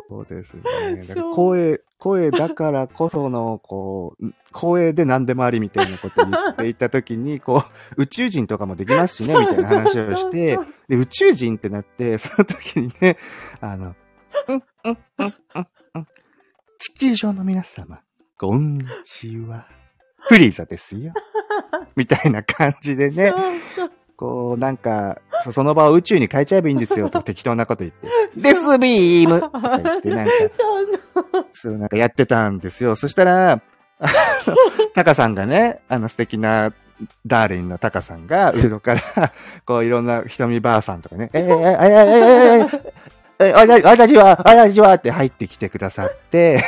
[0.08, 0.62] そうですね。
[1.06, 7.62] だから声、声だからこその、こう、声で何でもありみたいなことを言っていたときに、こ
[7.96, 10.58] う、宇宙人とかもできますしね、みたいな話をして
[10.88, 13.16] で、宇宙人ってなって、その時にね、
[13.60, 13.94] あの、
[14.48, 16.06] うん、うん、うん、うん、うん。
[16.78, 18.00] 地球上の皆様、
[18.38, 19.66] こんにちは。
[20.22, 21.12] フリーザですよ。
[21.96, 23.40] みたいな感じでね、そう
[23.76, 28.06] そうこう、なんか、そその場を宇宙に変えちゃえばいいんですよ、と 適当なこと言って。
[28.36, 30.32] デスビームとか言って、なんか、
[31.52, 32.96] そうなんかやってたんですよ。
[32.96, 33.62] そしたら、
[34.94, 36.70] タカさんがね、あの素敵な、
[37.24, 39.00] ダーリンのタカさんが、後ろから、
[39.64, 42.82] こういろんな瞳ばあさんとかね、えー、えー、えー、えー、
[43.38, 46.62] えー、えー、私は、私はって入ってきてくださって、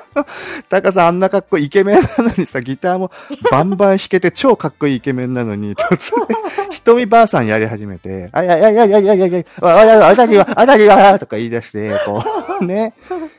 [0.68, 3.10] タカさんあんなかっこいいイケメンなのにさ、ギターも
[3.50, 6.36] バンバン弾けて超かっこいいイケメンなのに、突然、
[6.70, 12.22] 瞳ばあさんやり始めて、あ、いやいやいやいやいやいやいや、ああ私は、私は、とか言い出して、こ
[12.60, 12.94] う、ね、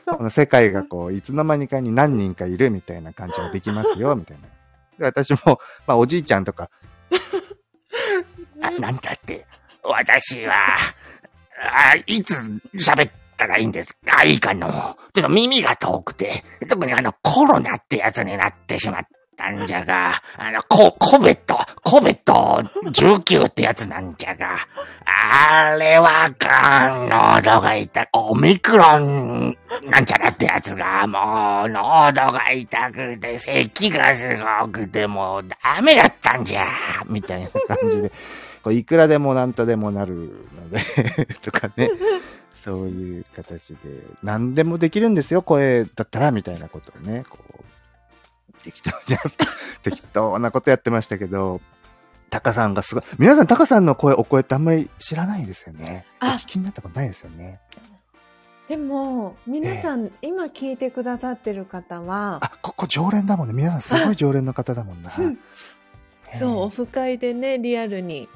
[0.06, 4.48] この世界がこう、いつの間にかに何人かいるみたいな感じができますよ、みたいな。
[4.98, 6.70] で私も、まあおじいちゃんとか、
[8.62, 9.46] あなんだって、
[9.82, 10.54] 私は、
[11.56, 12.34] あいつ
[12.74, 14.24] 喋ったらいいんですか？
[14.24, 14.68] いいかの。
[15.12, 19.06] ちょっと耳が遠くて、特にあのコロナってやつになってしまっ
[19.36, 24.56] たんじゃが、あの、コ、コベット、コベット19ってやつなんじゃが、
[25.06, 29.56] あれはかん、喉が痛い、オミクロン
[29.90, 35.44] なんちゃらってやつが、もう、喉が痛くて、咳がすごくて、もう
[35.74, 36.62] ダメだったんじゃ。
[37.08, 38.12] みたいな感じで、
[38.62, 40.14] こういくらでもなんとでもなる
[40.54, 40.78] ので、
[41.42, 41.90] とかね。
[42.64, 49.18] そういう形で、何でもできるんですよ、声だったら、みたいなことをね、こう、適当じゃ、
[49.84, 51.60] 適当なことやってましたけど、
[52.30, 53.04] タカさんがすごい。
[53.18, 56.06] 皆さん、タカさんの声、お声ってあんまり知らないですよね。
[56.22, 57.60] おあ聞きになったことないですよね。
[58.66, 63.52] でも皆さん、今聞いてくださってる方はあ、ここ常連だもんね。
[63.52, 65.12] 皆さんすごい常連の方だもんな。
[65.18, 65.38] うんね
[66.38, 68.28] そうオフ会でねリアルに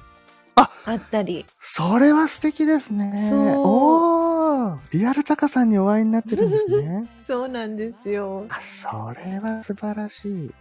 [0.58, 1.46] ああったり。
[1.58, 3.28] それは素敵ですね。
[3.30, 3.40] そう。
[3.58, 4.78] おー。
[4.92, 7.08] リアルタカさんにお会いになってるんですね。
[7.26, 8.46] そうなんですよ。
[8.48, 10.54] あ、それは素晴らしい。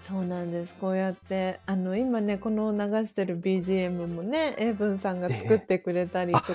[0.00, 0.74] そうなんです。
[0.74, 6.54] こうやってあの今ねこの流してる BGM もねエイブンさんが作ってくれたりとか、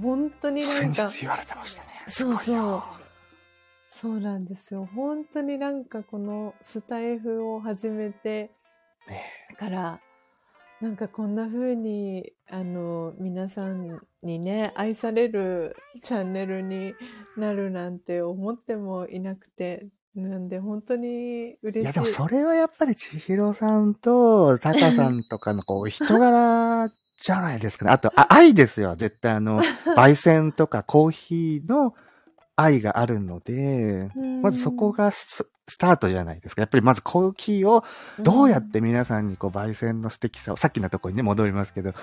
[0.00, 1.08] 本当にな先んか。
[1.08, 1.88] 日言われてましたね。
[2.06, 2.82] そうそう。
[3.90, 4.88] そうなんですよ。
[4.94, 8.50] 本当になんかこのスタイフを始めて
[9.08, 9.22] ね
[9.58, 10.00] から
[10.82, 16.96] なんかこんな風に、あの、皆さんにね、愛されるチャンネルに
[17.36, 19.86] なるなんて思ってもいなくて、
[20.16, 21.82] なんで本当に嬉しい。
[21.82, 27.92] いやでもそれはやっぱり千尋さんとタカさんとかのこう人柄じゃないですかね。
[27.92, 28.96] あと、あ愛ですよ。
[28.96, 29.62] 絶対あの、
[29.96, 31.94] 焙煎とかコーヒーの
[32.56, 34.10] 愛があるので、
[34.42, 35.12] まずそこが
[35.72, 36.62] スタートじゃないですか。
[36.62, 37.84] やっぱりまずコーヒーを
[38.20, 41.94] どうやって皆さんにこう焙煎の素敵さを、さっきのところにね、戻りますけど、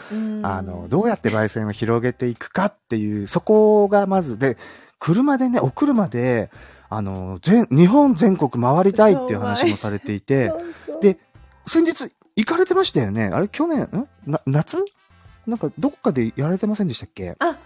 [0.43, 4.57] あの、どうやって焙煎を広げていくかっていう、そこがまずで、
[4.99, 6.51] 車でね、お車で、
[6.89, 10.51] あの、全、日本全国回りたいっていう話もされていて、
[11.01, 11.19] で、
[11.67, 13.29] 先日行かれてましたよね。
[13.31, 14.07] あれ去年、ん？
[14.25, 14.83] な、夏？
[15.45, 17.35] なんかどっかでやられてませんでしたっけ？
[17.39, 17.57] あ、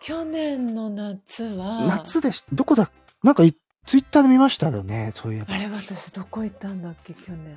[0.00, 1.86] 去年の夏は。
[1.86, 2.90] 夏でし、どこだ、
[3.22, 3.44] なんか
[3.86, 5.54] ツイッターで見ましたよね、そういえば。
[5.54, 7.56] あれ私どこ行ったんだっけ、去年。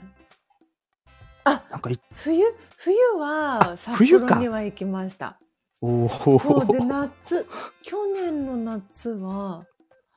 [1.43, 2.43] あ、なんか冬、
[2.77, 5.39] 冬は札幌には行きました。
[5.81, 6.09] おお。
[6.09, 7.47] そうで、夏、
[7.83, 9.65] 去年の夏は、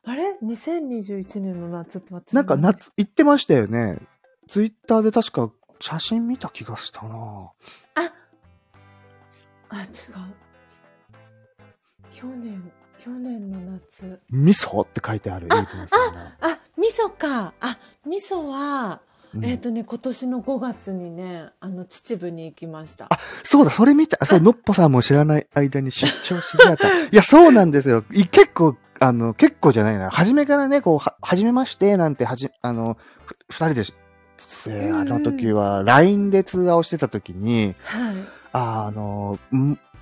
[0.04, 3.98] あれ ?2021 年の夏って私なんか夏、行ってましたよね。
[4.46, 8.12] ツイッターで確か写真見た気がしたなあ
[9.68, 9.88] あ、違う。
[12.14, 12.72] 去年、
[13.04, 14.20] 去年の夏。
[14.30, 15.56] 味噌って書いてある、あ、
[16.40, 17.52] あ、あ、味噌か。
[17.60, 19.00] あ、味噌は、
[19.34, 23.06] うん、えっ、ー、とね、今年の5月にね、あの、秩父に行きました。
[23.06, 24.24] あ、そうだ、それ見た。
[24.24, 26.88] そう、のっぽさんも知らない間に出張しちゃった。
[27.06, 28.04] いや、そうなんですよ。
[28.30, 30.10] 結構、あの、結構じゃないな。
[30.10, 32.96] 初めからね、こう、は、はじめまして、なんて、はじ、あの、
[33.50, 33.84] 二人で、
[34.68, 38.14] えあの時は、LINE で通話をしてた時に、はい。
[38.52, 39.38] あの、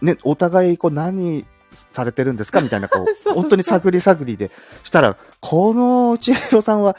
[0.01, 1.47] ね、お互い、こう、何
[1.93, 2.61] されてるんですか？
[2.61, 4.51] みたいな、こう、 本当に探り探りで。
[4.85, 6.97] したら、この千尋さんは、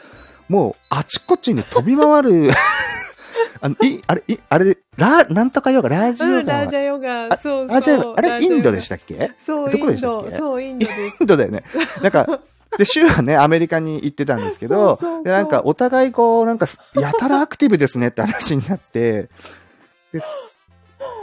[0.49, 2.49] もう、あちこちに飛び回る
[3.59, 6.45] あの、い、あれ、い、あれ、ラ、なんとかヨガ、ラージヨガ、うん。
[6.45, 8.11] ラージャヨガ、そうそう。
[8.11, 9.31] ああれ、インドでしたっけ？
[9.43, 10.35] そう、どこでしたっけ？
[10.37, 10.85] そう、インド。
[10.85, 10.89] イ
[11.23, 11.63] ンドだよね。
[12.03, 12.39] なんか、
[12.77, 19.29] で、週はね、アメリカに行ってたんですけど、 で、なんか、お互いこう、なんか、やたらアクティブですねって話になって、
[20.13, 20.21] で、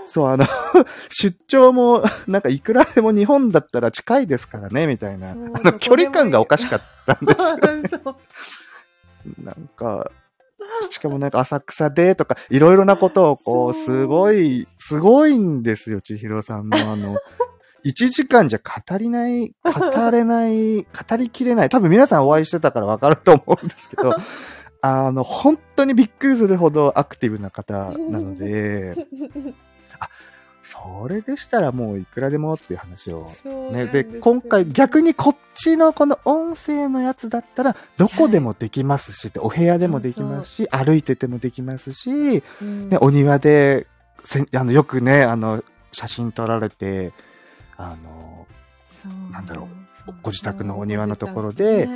[0.06, 0.44] そう、あの
[1.10, 5.31] 出張も、 なんかいくらでも日本だったら近いですからね、みたいな。
[5.31, 8.16] あの、距離感がおかしかったんですよ、
[9.43, 10.10] なんか、
[10.90, 17.16] しかもなんか浅草でとか、いろいろなことをこう、すごい、すごいんですよ、千尋さんのあの、
[17.85, 21.68] 1時間じゃ語りない、語れない、語りきれない。
[21.68, 24.16] 多分皆さんお会いしてたからわかると思うんですけど、
[24.81, 29.64] あの、本当にびっくりするほどアクティブな方なので、あ、
[30.65, 33.31] それでしたらもういくらでもっていう話を。
[33.70, 33.86] ね。
[33.86, 43.86] で、今回逆にこっちのこの音声のやつだったら、どこでもできますし、お部屋でもできますし、歩いててもできますし、ね、お庭で、
[44.24, 45.62] せあの、よくね、あの、
[45.93, 47.12] 写真撮られて、
[47.77, 48.47] あの、
[49.31, 49.69] なんだろ
[50.09, 51.89] う、ご自宅のお庭のところで、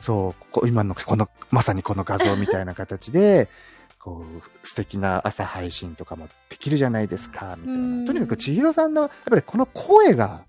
[0.00, 3.48] そう、今のこの、まさにこの画像みたいな形で、
[4.04, 8.06] こう、素敵な朝配信とかもできるじゃないですか、みたいな。
[8.06, 10.42] とにかく千尋さんの、やっぱりこの声が、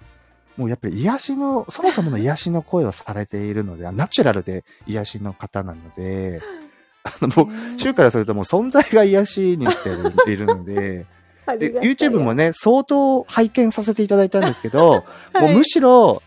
[0.57, 6.41] もうやっぱり癒しの、そもそもの癒しの声をされているので、ナチュラルで癒しの方なので、
[7.03, 11.05] あの、もう、週からするともう存在が癒しにしているので、
[11.57, 16.21] で、YouTube もね、相当拝見させていただいたんですけど、 はい、もうむしろ、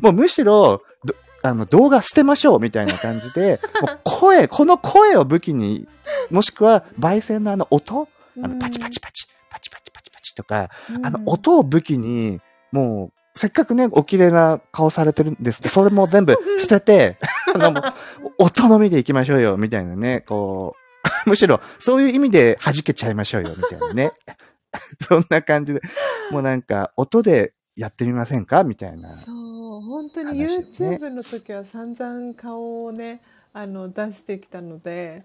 [0.00, 0.82] もうむしろ、
[1.42, 5.86] あの、動画捨てましょうみたいな感じで、もう声、この声を武器に
[6.30, 8.08] もしくは、焙煎のあの音？
[8.42, 12.40] あの、パチパチパチ、パチパチパチパチとか、うん、あの音を武器に、
[12.72, 17.18] もう、せっかくね、お綺麗な顔されてるんですって、それも全部捨てて、
[17.54, 17.82] あの、
[18.38, 20.78] 音のみで行きましょうよ、みたいなね、こう、
[21.30, 24.12] むしろ、そういう意味で弾けちゃいましょうよ、みたいなね。
[25.00, 25.80] そんな感じで、
[26.30, 28.64] もうなんか、音でやってみませんか？
[28.64, 33.22] みたいな、そう、本当に YouTube の時は散々顔をね、
[33.52, 35.24] あの、出してきたので、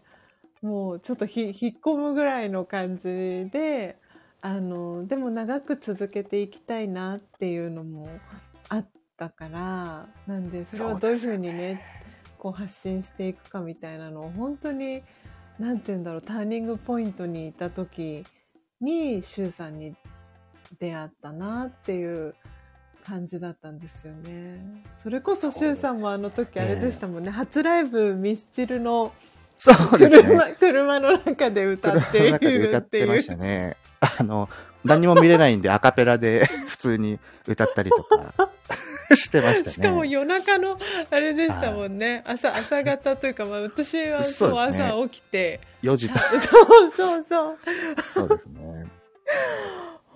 [0.64, 1.54] もうちょっと引っ
[1.84, 3.98] 込むぐらいの感じで
[4.42, 8.08] あのでも長く続けていきたいなっていうのも
[8.70, 8.88] あっ
[9.18, 12.04] たからなんでそれをどういうふうにねね
[12.38, 15.04] こう発信していくかみたいなのを本当に
[15.60, 18.26] 何て言うんだろうターニングポイントにいた時
[18.82, 19.96] に周さんに
[20.80, 22.36] 出会ったなっていう
[23.06, 24.84] 感じだったんですよね。
[25.02, 29.14] それこそ周さんもあの時あれでしたもんね、初ライブミスチルの
[29.64, 30.24] そうですね。
[30.24, 32.68] 車車の中で歌っているっていう。
[32.68, 33.78] 歌ってましたね。
[34.20, 34.50] あの、
[34.84, 37.18] 何も見れないんでアカペラで 普通に
[37.48, 38.52] 歌ったりとか
[39.16, 39.74] してましたね。
[39.74, 40.78] しかも夜中の
[41.10, 42.26] あれでしたもんね。
[42.28, 45.62] 朝、朝方というか、まあ私はそう、朝起きて。
[45.82, 46.20] 4時 そう
[46.92, 47.58] そうそう。
[48.04, 48.86] そうですね。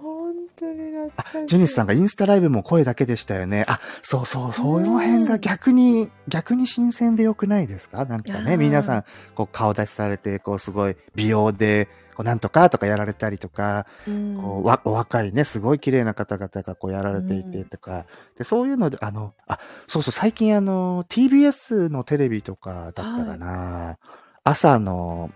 [0.02, 1.46] 本当に懐かしい。
[1.48, 3.66] ジェニスさんがインスタライブも声だけでしたよね。
[3.68, 8.06] あ、そうそう、その辺が逆に、逆に新鮮でよくないですか？
[8.06, 9.04] なんかね、皆さん、
[9.36, 18.06] こう顔出しされて、こうすごい美容で、こうなんとかとかやられたりとか、うん、こうわ、お若いね、すごい綺麗な方々がこうやられていてとか、
[18.38, 23.98] で、そういうので、あの、あ、そうそう、最近あの、TBS のテレビとかだったかな、
[24.44, 25.30] 朝の、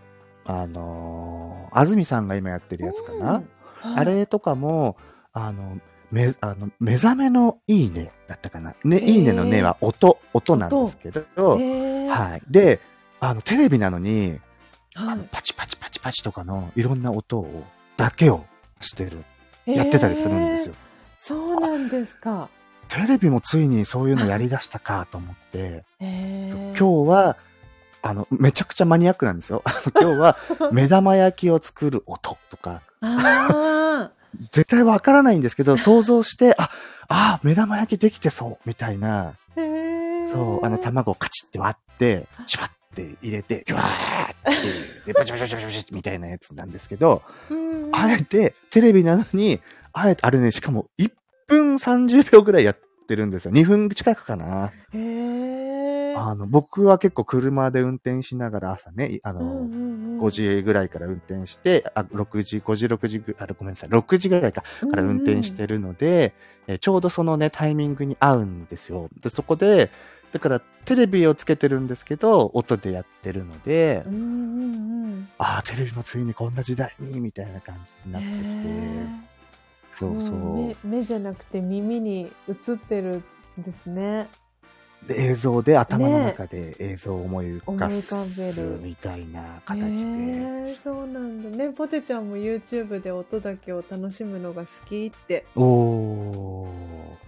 [0.43, 3.43] あの、安住さんが今やってるやつかな、
[3.83, 4.97] うんあれとかも、
[5.33, 5.77] あの、
[6.11, 8.73] め、あの、目覚めのいいねだったかな。
[8.83, 9.03] ね、へー。
[9.05, 12.09] いいねのねは音、音なんですけど、へー。
[12.09, 12.41] はい。
[12.49, 12.79] で、
[13.19, 14.39] あの、テレビなのに、
[14.95, 15.17] あはい。
[15.17, 17.63] のパチパチパチパチとかのいろんな音を、
[17.97, 18.45] だけを
[18.79, 19.23] してる、
[19.65, 20.75] やってたりするんですよ。
[21.17, 22.49] そうなんですか。
[22.89, 26.77] テレビもついにそういうのやり出したかと思って、へー。
[26.77, 27.37] 今日は、
[28.01, 29.63] あの、めちゃくちゃマニアックなんですよ。
[29.99, 30.37] 今日は、
[30.71, 34.11] 目玉焼きを作る音とか、あ
[34.51, 36.69] 絶対わからないんですけど、想像して、あ、
[37.09, 39.33] あ、目玉焼きできてそう、みたいな、
[40.31, 44.35] そう、あの卵をカチッて割って、シュワッて入れて、ジュワーっ
[45.05, 49.59] て、で、バチバチバチバチバチみたいなやつなんですけど、うんあえて、テレビなのに、
[49.93, 51.11] あえて、あれね、しかも1
[51.47, 53.51] 分30秒ぐらいやってるんですよ。
[53.51, 54.71] 2分近くかな。
[54.93, 55.50] へー
[56.17, 66.35] あの、僕は結構車で運転しながら朝ね、あの、うんうんうん5時ぐらいから運転して、あ、6時、5時、6時ぐ、あ、ごめんなさい、6時ぐらいか、から運転してるので、
[66.67, 69.09] えーちょうどそのね、タイミングに合うんですよ。
[69.19, 69.89] で、そこで、
[70.31, 79.21] だからテレビをつけてるんですけど、音でやってるので、うんうんうんああ、テレビもついにこんな時代に、みたいな感じになってきて、
[79.91, 80.31] そうそう。
[80.31, 83.23] も目目じゃなくて耳に映ってる
[83.59, 84.29] んですね。
[85.07, 89.85] で映像で頭の中で映像を思い浮かするみたいな形で。
[89.85, 91.69] へーそうなんだね。
[91.69, 95.45] ポテちゃんも YouTube で音だけを楽しむのが好きって。
[95.55, 96.67] お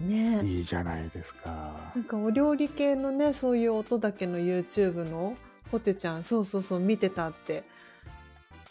[0.00, 2.00] ー、ねいいじゃないですかな。
[2.00, 5.34] んかお料理系のね、そういう音だけの YouTube の
[5.72, 7.64] ポテちゃん、そうそうそう、見てたって。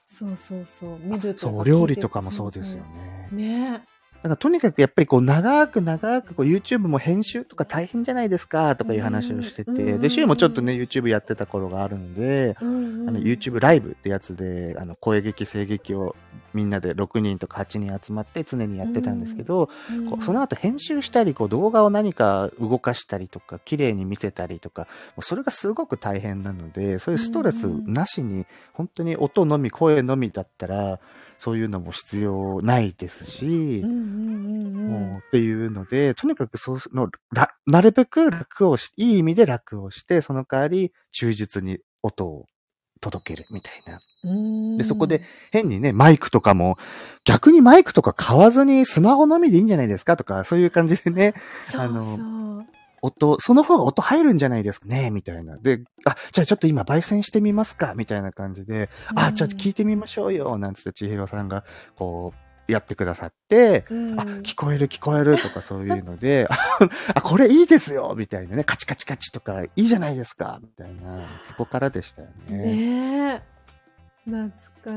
[0.08, 3.30] そうそうそう、見るとかそう、お料理とかもそうですよね。
[3.32, 3.84] ね
[4.24, 16.16] だからとにかくやっぱりこう長く長くこう YouTube も編集とか大変じゃないですかとかいう話をしてて、で、週もちょっとね YouTube やってた頃があるんうんあの YouTube ライブってやつで、あの声劇、声劇を
[16.54, 20.10] みんなで6人とか8人集まって常にやってたんですけど、うん。
[20.10, 24.88] こうその後編集したり、こう動画を何か動かしたりとか、綺麗に見せたりとか、も
[25.18, 31.02] うそれがすごく大変なので、そういうストレスなしに、本当に音のみ、声のみだったら、
[31.44, 34.88] そういうのも必要ないですし、うんうんうんうん。
[34.88, 42.46] もうっていうので、とにかくそうの、らなるべく楽をし、いい意味で楽をして、その代わり忠実に音を
[43.02, 44.00] 届けるみたいな。
[44.24, 44.78] うん。
[44.78, 45.22] で、そこで
[45.52, 46.78] 変にね、マイクとかも、
[47.26, 51.34] 逆にマイクとか買わずにスマホのみでいいんじゃないですかとか、そういう感じでね、
[51.70, 52.66] そうあのそう
[53.04, 55.12] 音、その方が音入るんじゃないですかね？
[55.12, 55.58] みたいな。
[55.58, 57.94] で、あ、じゃあちょっと今焙煎してみますか？
[57.96, 60.58] みたいな感じで、あ、じゃあ聞いてみましょうよ。
[60.58, 61.66] なんつって千尋さんが、
[61.96, 64.20] こう、やってくださって、うん。
[64.20, 66.48] あ、聞こえる聞こえるとかそういうので、
[67.14, 68.16] あ、これいいですよ！
[68.18, 70.60] みたいなね、カチカチカチとかいいじゃないですか！
[70.62, 72.58] みたいな、そこからでしたよね。
[72.58, 73.53] ねえ
[74.26, 74.52] 懐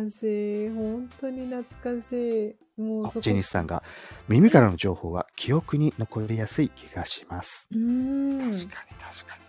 [0.05, 0.69] かしい。
[0.70, 2.81] 本当に懐かしい。
[2.81, 3.19] もうそこ。
[3.19, 3.82] あジェニスさんが、
[4.28, 7.69] 耳からの情報は記憶に残りやすい気がします。
[7.73, 8.39] うん。
[8.39, 9.47] 確かに確かに。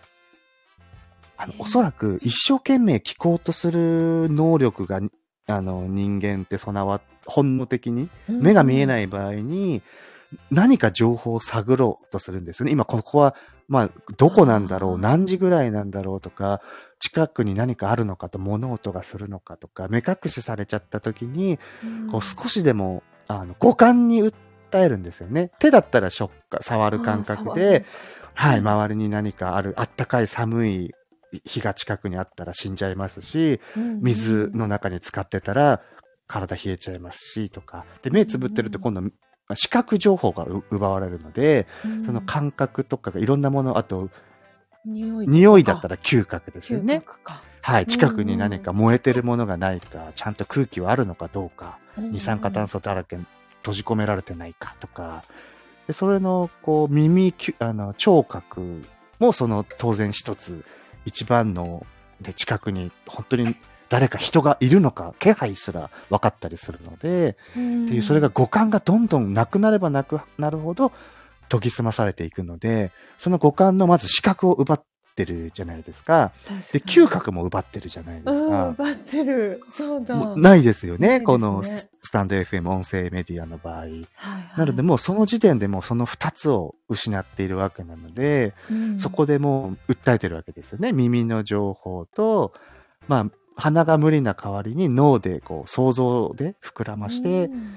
[1.36, 5.00] あの、おそらく一生懸命聞こうとする能力が、
[5.46, 9.82] あの、人間って備わ、本能的に、目が見えないい場合に、
[10.50, 12.72] 何か情報を探ろうとするんですよね。
[12.72, 13.34] 今ここは、
[13.68, 16.60] まあ、どこなんだろう、何時ぐらいなんだろうとか、
[16.98, 21.58] 近くに何かあるのかと、物音がするのかとか、目隠しされちゃった時に、
[22.10, 24.32] こう少しでも、あの、五感に訴
[24.74, 25.50] えるんですよね。
[25.58, 27.84] 手だったら触感、触る感覚で、
[28.34, 28.68] はい、うん。
[28.68, 30.94] 周りに何かある、あったかい寒い
[31.44, 33.60] 日が近くにあったら死んじゃいますし、
[34.00, 35.82] 水の中に浸かってたら
[36.26, 37.84] 体冷えちゃいますし、とか。
[38.02, 39.02] で、目つぶってると今度、
[39.54, 41.66] 視覚情報がう奪われるので、
[42.04, 44.10] その感覚とかがいろんなもの、あと、
[44.88, 47.00] 匂い匂いだったらら嗅覚ですよね。
[47.00, 47.42] か。
[47.60, 53.18] はい、近くに何か燃えてるものがないか、ちゃんと空気はあるのかどうか、二酸化炭素だらけ
[53.58, 55.22] 閉じ込められてないかとか、
[55.86, 58.82] でそれの、こう、耳あの、聴覚
[59.18, 60.64] もその当然一つ、
[61.04, 61.86] 一番の、
[62.20, 63.54] で、近くに本当に
[63.88, 70.92] 誰か人がいるのか、気配すら分かったりするので、っていう、それが五感がどんどんなくなればなくなるほど、
[71.48, 74.84] 研ぎ澄まされていくので、その五感のまず視覚を奪っ
[75.22, 76.32] ってるじゃないですか。
[76.72, 78.68] で、嗅覚も奪ってるじゃないですうん、か。
[78.68, 79.60] 奪ってる。
[79.70, 80.36] そうだ。
[80.36, 81.18] ないですよね。
[81.18, 83.76] ねこのススタンド FM 音声メディアの場合。
[83.80, 90.92] はいはいなのでもうその時点でもうその二つを失っているわけなので、うんそこでもう訴えてるわけですよね。
[90.92, 92.52] 耳の情報と、
[93.08, 97.74] まあ、鼻が無理な代わりに脳でこう想像で膨らまして、うん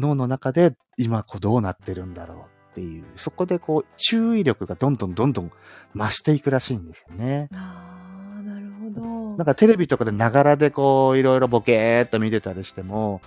[0.00, 5.52] 脳の中で今こうどうなってるんだろうっていう、そこでこう注意力がどんどんどんどん
[5.94, 7.48] 増していくらしいんですよね。
[7.54, 9.36] ああ、なるほど。
[9.36, 13.20] なんかテレビとかでながらでこういろいろボケーっと見てたりしても、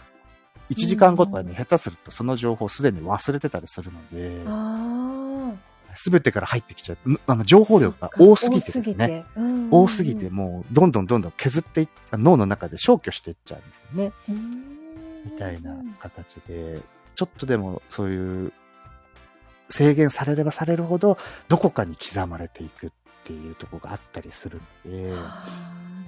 [0.70, 5.54] 1時間後とかに下手するとその情報すでに忘れてたりするので、あ
[5.96, 7.12] すべてから入ってきちゃう。
[7.12, 7.66] んあの情あ。
[7.66, 9.08] 報量が多すぎて多すぎですね。
[9.08, 9.26] て。
[9.36, 14.12] うんうんうん多すぎて、もうどんどんどんどん削っていっ脳の中で消去していっちゃうんですよね。
[14.30, 14.72] うん
[15.24, 16.82] みたいな形で、
[17.16, 18.54] ちょっとでもそういう
[19.72, 21.18] 制限されればされるほど、
[21.48, 22.90] どこかに刻まれていくっ
[23.24, 25.12] ていうところがあったりするので、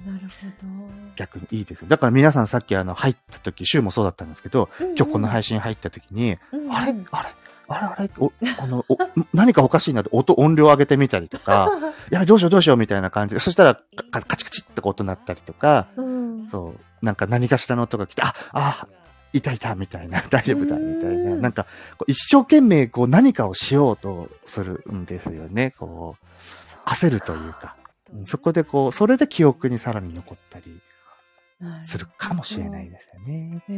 [0.04, 1.88] なるほ逆にいいですよ。
[1.88, 4.68] だから皆さんさっきあの入った時、週もそうだったんですけど、ど。
[4.96, 6.72] 今日この配信入った時に、うんうん。
[6.72, 6.94] あれ？
[7.10, 7.28] あれ？
[7.68, 7.86] あれ？
[7.96, 8.10] あれ？
[8.18, 8.98] お、 あの、お、
[9.32, 11.70] 何かおかしいなって音、音量上げてみたりとか、
[12.12, 13.80] いや、どうしようどうしようみたいな感じで、そしたら、
[14.10, 16.48] カカチカチって音鳴ったりとか、うん。
[16.48, 18.86] そう、なんか何かしらの音が来て、あ、あ、
[19.34, 21.64] いたいた、みたいな、 大丈夫だ、みたいな、うんなんか、
[21.98, 27.76] こう一生懸命こう何かをしようとするんですよね、こう、焦るというか。
[27.78, 27.84] うん
[28.26, 30.80] そこでこう、それで記憶にさらに残ったり
[31.84, 33.60] するかもしれないですよね。
[33.68, 33.74] へ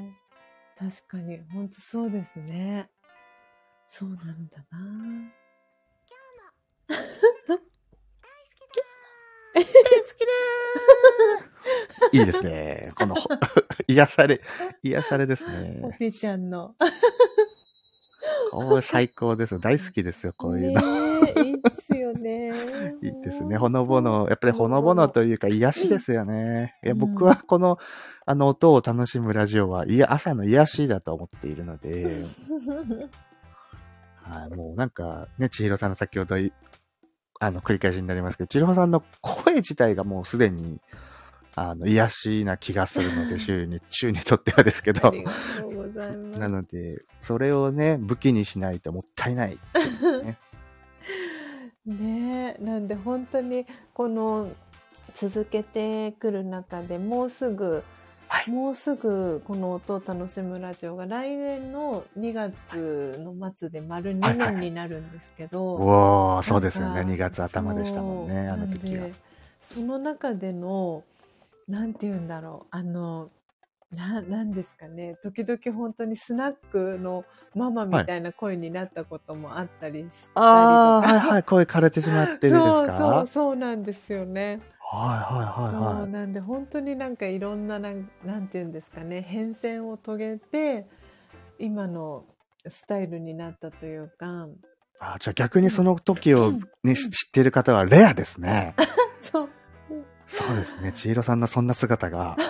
[0.00, 0.26] え。
[0.78, 2.88] 確かに、本当そうですね。
[3.86, 4.78] そうなんだな。
[12.12, 12.92] いいですね。
[12.94, 13.28] この、ほ
[13.88, 14.40] 癒され、
[14.82, 15.96] 癒されですおね。
[15.98, 16.74] てちゃんの。
[18.50, 19.58] これ最高です。
[19.58, 20.80] 大好きですよ、こういうの。
[21.42, 22.52] いいですよね。
[23.02, 23.56] いいですね。
[23.56, 26.76] ほのぼの、やっぱりほのぼのというか癒しですよね。
[26.84, 27.78] いや、うん僕はこの、
[28.24, 32.24] あの音を楽しむラジオは、いや、朝の癒しだと思っているので、
[34.22, 36.52] はい、もうなんか、ね、千尋さんの先ほどい、
[37.40, 40.80] あの、繰り返しになりますけど、千尋さんの声自体がもうすでに、
[41.54, 45.12] あの、癒しな気がするので、 週に、週にとってはですけど。
[46.38, 49.58] なので、それをね、武器にしないともったいない。
[51.86, 53.64] ねえなんで本当に
[53.94, 54.50] この
[55.14, 57.84] 続けてくる中でもうすぐ、
[58.28, 58.50] はい。
[58.50, 66.94] もうすぐこの音を楽しむラジオが来年の2月の末で丸2年になるんですけど、おー、そうですよね。
[66.94, 69.08] なんか2月頭でしたもんね、あの時は
[69.62, 71.02] その中での
[71.68, 73.30] なんて言うんだろうあの
[73.92, 77.24] ななんですかね時々本当にスナックの
[77.54, 82.58] ママみたいな声になったこともあったりしたりとか、ああ、はいはい、声枯れてしまってるですか？
[82.58, 84.60] そうそうそうなんですよね。
[84.88, 86.10] はいはいそうはいはい。
[86.10, 90.86] なんで本当になんかいろんななんなんていうんですかね変遷を遂げて
[91.58, 92.24] 今の
[92.68, 94.46] スタイルになったというか
[95.00, 98.74] あじゃあ逆にその時をうんね、し知っている方はレアですね。
[99.20, 99.48] そう
[100.26, 100.92] そうですね。
[100.92, 102.36] 千尋さんのそんな姿が。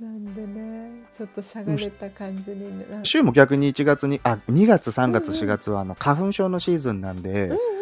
[0.00, 7.79] なんでねちょっとしゃがれた感じにな週も逆に1月に、あ、2月、3月、うんうん4月はあの花粉症のシーズンなんで、うんうん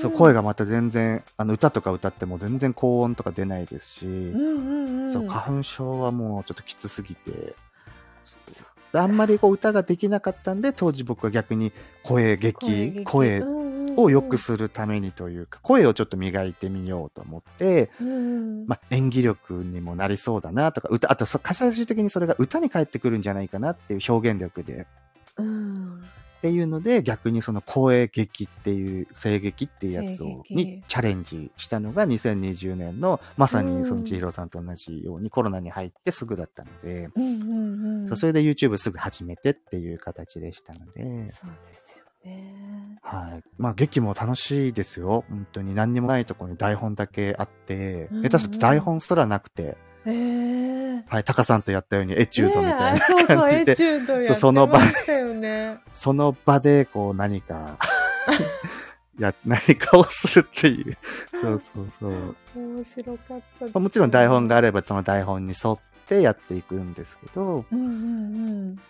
[0.00, 4.32] そう声がまた全然、あの歌とか歌っても全然高音とか出ないですし、
[5.12, 7.54] そう、花粉症はもうちょっときつすぎて、
[8.92, 11.72] あんまりこう歌ができなかったんで、当時僕は逆に
[12.02, 13.42] 声劇、声
[13.96, 17.90] を良くするためにというか、声をちょっと磨いてみようと思って、
[18.66, 24.86] まあ、演技力にもなりそうだなとか、歌、あとそ、最終的にそれが歌に返ってくるんじゃないかなっていう表現力で、
[25.36, 26.02] うん
[26.40, 37.10] っていうので、逆にその声劇っていう、声劇っていうやつを、にチャレンジしたのが2020年の、まさうんにその千尋さんと同じようにコロナに入ってすぐだったので、
[38.16, 42.98] それで YouTube すぐ始めてっていう形でしたので、そうですよね。
[43.02, 43.42] はい。
[43.58, 45.26] まあ劇も楽しいですよ。
[45.28, 48.22] 本当に何にもないところに台本だけあって、うんうん。
[48.22, 54.80] 下手すると台本すらなくて、ええはい、タカさんとやったようにエチュードみたいな感じで、エチュードやってそうその場
[55.92, 57.78] その場でこう何か、
[59.20, 60.96] や、何かをするっていう。
[61.32, 62.36] そうそうそう。
[62.54, 65.78] 面白かったですまあもちろん台本があればその台本に沿っ
[66.08, 68.80] てやっていくんですけど、うんうんうん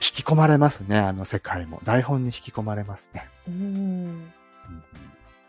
[0.00, 1.80] 引き込まれますね、あの世界も。
[1.82, 3.28] 台本に引き込まれますね。
[3.48, 4.32] うんうん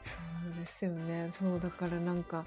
[0.01, 2.43] そうですよねそうだからなんか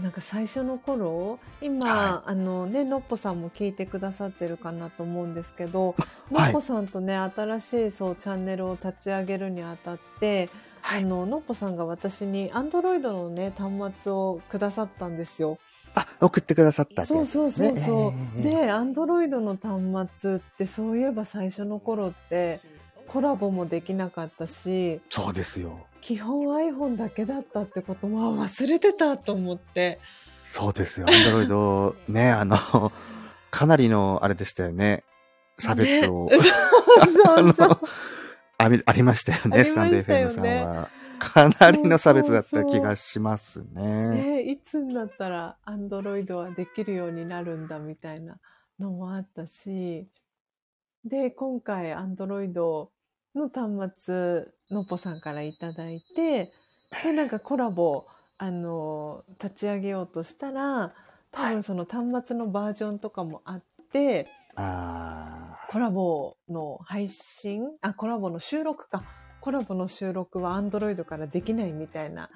[0.00, 10.48] なんか最初の頃今、はあのねのっぽさんも聞いてくださってるかなと思うんですけど、はいのっぽさんとね新しいそうチャンネルを立ち上げるにあたって、はい
[10.82, 15.58] あののっぽさんが私にアンドロイドのね端末をくださったんですよ。
[15.94, 17.06] あ、送ってくださったっね。
[17.06, 18.42] そうそうそう。
[18.42, 22.60] で、アンドロイドの端末ってそういえば最初の頃って
[23.08, 25.86] コラボもできなかったし、そうですよ。
[26.00, 29.98] 基本 iPhone だけだったってこともあ忘れてたと思って。
[30.44, 31.06] そうですよ。
[31.08, 32.56] アンドロイド、ね、あの、
[33.50, 35.04] かなりの、あれでしたよね。
[35.58, 37.78] 差別を、ねそうそう。
[38.58, 40.88] ありありましたよね、スタンド FM さんねは。
[41.18, 44.08] かなりの差別だった気がしますね。
[44.10, 48.38] ねいつになったらアンドロイドはできるようになるんだみたいな
[48.78, 50.08] のもあったし、
[51.04, 52.90] で、今回アンドロイド
[53.34, 56.52] の端末、のっぽさんからいただいて、
[57.02, 58.06] で、なんかコラボ、
[58.38, 60.92] あの、立ち上げようとしたら、
[61.30, 69.04] 多分その端末のバージョンとかもあって、あコラボの配信あ、コラボの収録か。
[69.40, 72.28] コラボの収録は Android からできないみたいな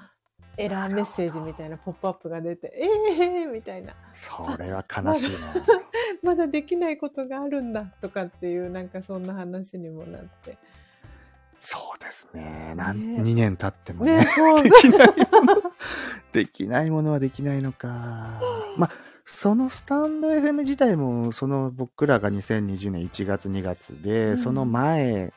[0.57, 3.93] エラーメッセージみたいなポップアップが出て、ええー、みたいな。
[3.93, 5.39] ーそれは悲しいな。
[6.23, 10.57] まだできないことがあるんだとかっていう、なんかそんな話にもなって。
[11.67, 12.75] そうですね。
[12.77, 14.19] なん、ね2年経ってもね。
[14.19, 14.25] ね、
[14.63, 15.63] できないもの。
[16.33, 17.89] できないものはできないのか。
[18.77, 18.91] まあ、
[19.25, 25.33] そのスタンド FM 自体も、その僕らが2020年1月2月で、うんその前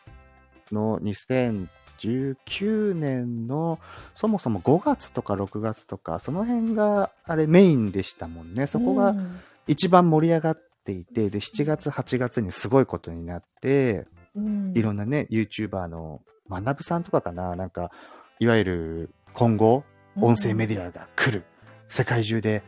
[0.74, 3.80] の2019年の、
[4.14, 8.68] そもそも5月とか6月とか、その辺があれメインでしたもんね。
[8.68, 14.73] そこがうん一番盛り上がっていて、で、7月8月にすごいことになって、うん。
[14.76, 17.91] いろんなね、YouTuber の、まなぶさんとかかな、なんか、
[18.39, 19.84] いわゆる今後、
[20.15, 21.43] 音声メディアが来る。
[21.89, 22.64] 世界中で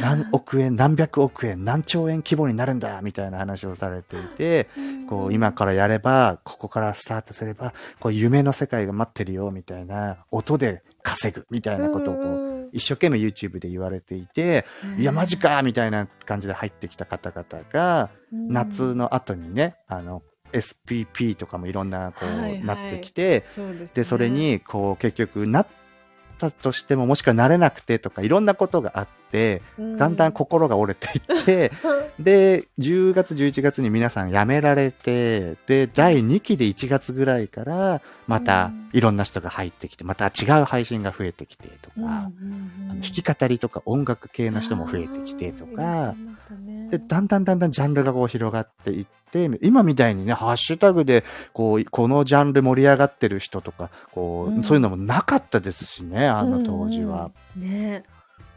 [0.00, 4.68] 何億円、 何百億円、何兆円規模になるんだ、みたいな話をされていて、
[5.08, 12.70] こう、今からやれば、ここからスタートすれば、こう、夢の世界が待ってるよ、みたいな、音で稼ぐ、みたいなことをこう、うん。
[12.72, 14.64] 一生懸命 YouTube で言われていて、
[14.96, 18.48] いや、マジかみたいな感じで入ってきた方々が、うん。
[18.48, 20.22] 夏の後にね、あの、
[20.52, 22.64] SPP とかもいろんな、こう、はいはい。
[22.64, 23.44] なってきて、
[23.94, 25.66] でそれに、こう、結局、なっ
[26.38, 31.72] たとしても、もしくはなれなくてとか、いろんなことがあって、だんだん心が折れていって、
[32.18, 38.90] で、10月、11月に皆さん辞められて、で、第2期で1月ぐらいから、またうん。
[38.92, 46.14] いろんな人が入ってきて、また違う配信が増えてきてとか、うんうんうんあの弾き語りとか音楽系の人も増えてきてとか、
[46.90, 54.64] で、だんだんだんだんジャンルがこう広がっていって、今みたいにね、ハッシュタグで、こう、このジャンル盛り上がってる人とか、こう、うん。
[54.64, 57.30] そういうのもなかったですしね、あの当時は。
[57.56, 57.68] うんうん。
[57.68, 58.04] ね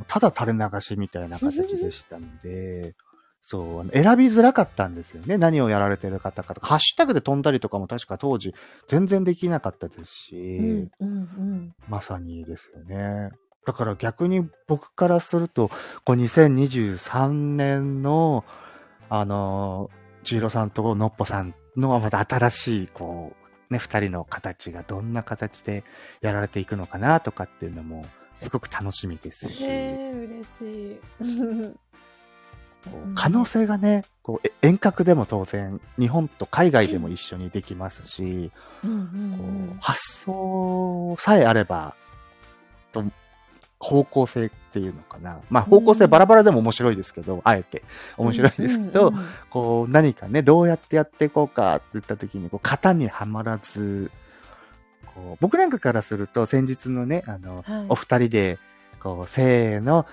[0.08, 2.96] ただ垂れ流しみたいな形でしたので、
[3.46, 5.38] そう、選びづらかったんですよね。
[5.38, 8.56] 何をやられてる方かとか、ハッシュタグで飛んだりとかも確か当時
[8.88, 13.32] 全然できなかったですし、うんうんうんまさにですよね。
[13.66, 15.70] だから逆に僕からすると、
[16.06, 18.46] こう2023年の、
[19.10, 19.90] あの、
[20.24, 23.34] 千尋さんとのっぽさんのまた新しい、こ
[23.70, 25.84] う、ね、二人の形がどんな形で
[26.22, 28.06] やられていくのかなとかっていうのも、
[28.44, 31.00] すごく楽しみですし、ねえ嬉しい。
[33.16, 38.52] 可能性がね、こうえ遠隔でも当然、日本と海外でも一緒にできますし、
[38.84, 41.96] うんうんこう発想さえあれば、
[42.92, 43.04] と、
[43.80, 45.40] 方向性っていうのかな。
[45.50, 47.84] まあ方向性バラバラでも面白いですけど、あえて。
[48.18, 49.28] 面白いですけど、うんうんうん。
[49.50, 54.12] こう何かね、どうやってやっていこうかって言った時に、こう型にはまらず、
[55.16, 57.86] こう僕なんかからすると先日のね、あの、はい。
[57.90, 58.60] お二人で、
[59.00, 60.06] こう、せーの、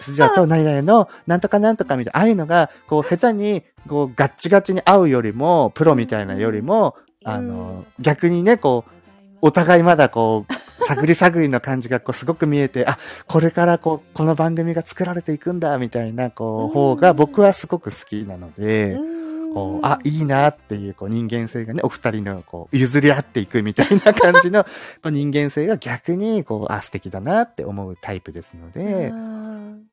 [0.00, 8.90] スジャと何々の、なんとかなんとかみたいな、ああいうのが、こう、下手に、こう、ガッチガチに合うよりも、プロみたいなよりも、あの、逆にね、こう、
[9.40, 18.96] お互いまだこう、探り探りの感じがこうすごく見えて、あ、これからこう、この番組が作られていくんだ、みたいな、こう、方が僕はすごく好きなので、
[19.58, 24.64] こう、あ、いいなっていう、こう、人間性がね、お二人の、こう、譲り合っていくみたいな感じの、
[25.04, 29.10] 人間性が逆に、こう、あ、素敵だなって思うタイプですので、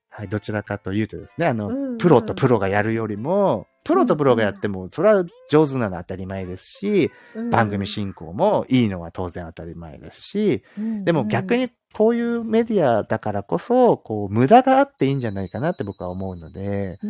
[0.10, 1.98] はい、どちらかというとですね、あの、うんうん。
[1.98, 7.12] プロとプロがやるよりも、プロとプロがやっても、それは上手なのは当たり前ですし、
[7.52, 10.64] 番組進行もいいのは当然当たり前ですし、
[11.04, 17.08] でも逆にこういうメディアだからこそ、こう、無駄があっていいんじゃないかなって僕は思うので、ああ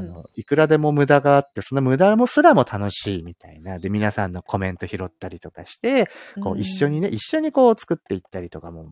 [0.00, 3.78] の、いくらでも無駄があって、その無駄もすらも楽しいみたいな。
[3.78, 6.08] で、皆さんのコメント拾ったりとかして、
[6.42, 8.86] こう、一緒にね、一緒にこう作っていったりとかも、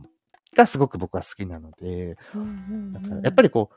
[0.54, 3.70] がすごく僕は好きなので、だからうんやっぱりこ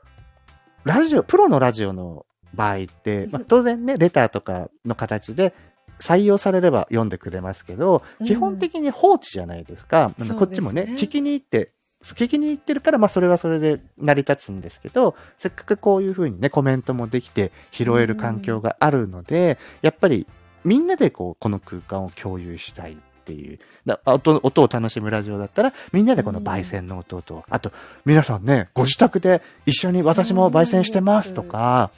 [0.84, 5.54] う、ラジオ、プロのラジオの場合って、まあ、当然ね、レターとかの形で
[6.02, 8.26] 採用されれば読んでくれますけど、うん。
[8.26, 10.12] 基本的に放置じゃないですか。
[10.16, 10.38] うですね。
[10.38, 11.72] こっちもね、聞きに行って、
[12.02, 20.26] 聞きに行ってるから、まあそれはそれで成り立つんですけど、せっかくこういうふうにね、コメントもできて拾える環境があるので、やっぱり
[20.64, 22.96] みんなでこう、この空間を共有したい
[23.32, 23.58] っていう。
[23.86, 27.72] だ音音を楽しむラジオだったら、みんなでこの焙煎の音と、あと、
[28.04, 31.90] 皆さんね、ご自宅で一緒に私も焙煎してますとか、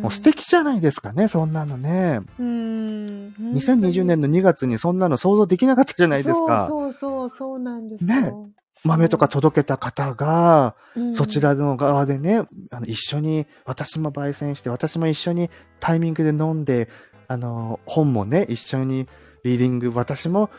[0.00, 2.20] もう素敵じゃないですかね、そんなのね。
[2.38, 3.34] うん。
[3.54, 6.66] 2020年の2月にそんなの想像できなかったじゃないですか。
[6.68, 8.20] そうそうそうそうなんですよ。
[8.20, 8.52] ね。
[8.84, 11.14] 豆とか届けた方が、うん。
[11.14, 16.88] そちらの側でね、あの、一緒に、私も焙煎して、私も一緒にタイミングで飲んで、
[17.28, 19.06] あの、本もね、一緒に
[19.44, 20.50] リーディング、私も、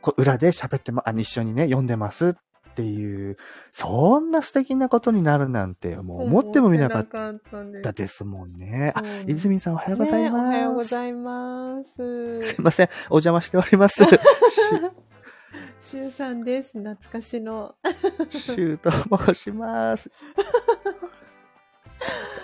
[0.00, 2.32] こう裏で喋ってま、あの、一緒にね、読んでますっ
[2.74, 3.36] ていう、
[3.72, 7.40] そんな素敵なことになるなんて、もう思ってもみなかったん
[7.94, 8.92] ですもんね。
[8.94, 10.44] あそう、泉さんおはようございます。
[10.44, 12.42] ねおはようございます。
[12.42, 14.04] すいません、お邪魔しております。
[14.04, 16.78] ししゅうさんです。
[16.78, 17.74] 懐かしの。
[18.28, 18.92] シューと
[19.24, 20.08] 申します。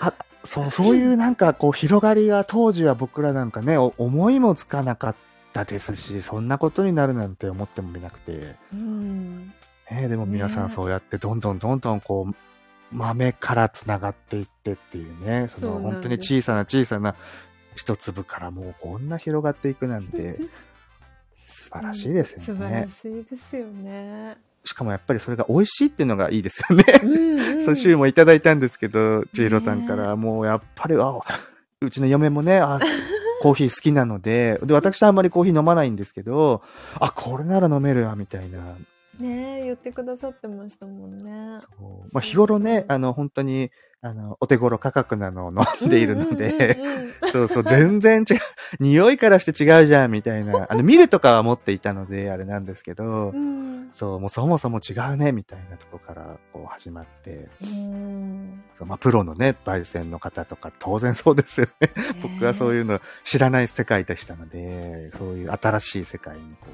[0.01, 0.13] あ、
[0.43, 5.15] そう、そういうなんかこう広がりが当時は僕らなんかね、お思いもつかなかっ
[5.57, 8.57] たですし、そんなことになるなんて思ってもみなくて。
[8.73, 9.53] うん。
[9.91, 17.15] ね、でも皆さんねそうやってどんどんどんどんこう、豆から繋がっていってっていうね、その本当に小さな小さな
[17.75, 20.39] 一粒からもうこんな広がっていくなんて、
[21.45, 22.45] 素晴らしいですよね。
[22.45, 24.37] 素晴らしいですよね。
[24.65, 26.85] しかもやっぱりそれが美味しいっていうのがいいですよね。
[27.05, 31.21] うんうんそう、週もいただいたんですけど、千尋さんから、もうやっぱり、あ、
[31.81, 32.81] うちの嫁もね、あ、
[33.47, 36.63] コーヒー好きなので、で、私はあんまりコーヒー飲まないんですけど、
[36.99, 38.59] あ、これなら飲めるわ、みたいな。
[39.21, 41.61] ねえ、言ってくださってましたもんね。
[42.13, 43.71] まあ、日頃ね、あの、本当に、
[44.03, 46.77] あの、お手頃価格なのを飲んでいるので、
[47.33, 48.37] そうそう、全然違う、
[48.79, 50.67] 匂いからして違うじゃん、みたいな。
[50.71, 53.89] あの、見るとかは持っていたので、あれなんですけど、うん。
[53.93, 58.63] そう、もうそもそも違うね、みたいなとこから、こう始まって、うん。
[58.75, 61.91] そうまあ、プロのね、焙煎の方とか、当然そうですよね。
[62.23, 66.69] 僕はそういうの知らない世界でしたので、そういう新しい世界にこ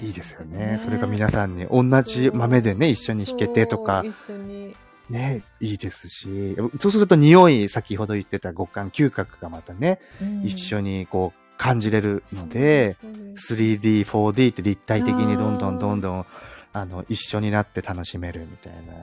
[0.00, 0.72] う、いいですよね。
[0.72, 0.78] ね。
[0.78, 4.02] それが皆さんに同じ豆でね、一緒に弾けてとか。
[4.02, 4.76] そう、一緒に。
[5.08, 10.00] ね、いいですし、そうすると匂い、先ほど言ってた五感、嗅覚がまたね、
[10.44, 12.96] 一緒ににこう感じれるので、
[13.36, 16.26] 3D、4D って立体的にどんどんどんどん、
[16.72, 18.94] あの、一緒になって楽しめるみたいな。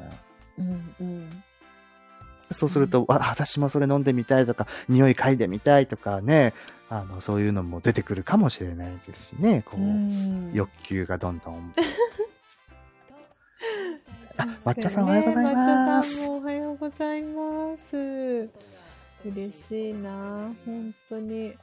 [0.59, 1.43] うんうん。
[2.51, 6.53] そうすると、あ、私もそれ飲んでみたいとか、匂い嗅いでみたいとかね、
[6.89, 10.51] あの、そういうのも出てくるかもしれないですしね、こう、うん。
[10.53, 11.73] 欲求がどんどん。
[14.37, 16.27] あ、抹茶さんおはようございます。
[16.27, 18.49] おはようございます。
[19.25, 21.53] 嬉しいな、本当に。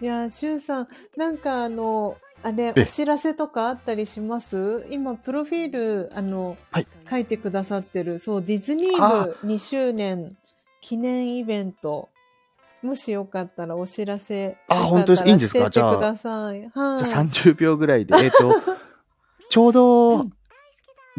[0.00, 4.84] いや、しゅうさん、なんかあの、あれ、えお知らせとかあったりします？
[4.90, 10.36] 今、プロフィール、あの、はい書いてくださってる、そう、ディズニーあ部2周年
[10.80, 12.08] 記念イベント。
[12.82, 14.56] もしよかったらお知らせ。
[14.68, 15.70] あ本当ですいいんですか？
[15.70, 16.60] してってください。
[16.74, 17.04] はい。
[17.04, 18.52] じゃあ30秒ぐらいで、えっ、と、
[19.48, 20.26] ちょうど、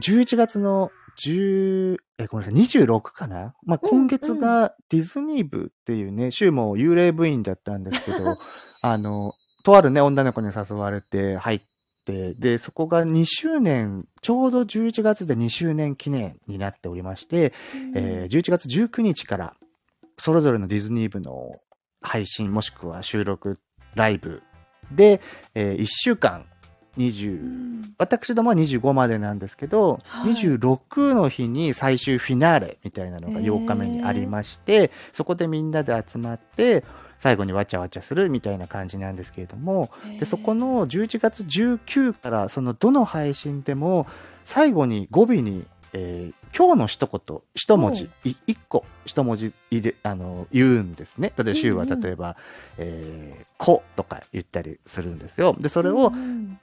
[0.02, 0.92] 11月の
[1.24, 3.54] 10、え、ごめんなさい、26かな？
[3.64, 8.40] まあ、うん今月がディズニー部っていうね、週も幽霊部員だったんですけど、
[8.82, 9.34] あの、
[9.64, 11.62] とあるね、女の子に誘われて入っ
[12.06, 17.54] て、で、そこが2周年、ちょうど11月で2周年記念になっておりまして、
[17.96, 19.56] えー11月19日から、
[20.18, 21.60] それぞれのディズニー部の
[22.02, 23.60] 配信、もしくは収録、
[23.96, 24.42] ライブ
[24.92, 25.22] で、
[25.54, 26.46] え1週間、
[26.98, 30.34] 20、私どもは25までなんですけど、はい。
[30.34, 36.84] 26の日に最終フィナーレみたいなのが8日目にありまして、そこでみんなで集まって、
[37.18, 39.90] 最後にわちゃわちゃするみたいな感じなんですけれども、
[40.20, 44.08] で、そこの11月19から、そのどの配信でも、
[44.44, 51.34] 最後に語尾に、えー今日の一言、一文字、い一個、一文字入れ、あの、言うんですね。
[51.36, 52.38] 例えば、週はうんうん例えば、
[52.78, 55.56] えー、ことか言ったりするんですよ。
[55.60, 56.12] で、それを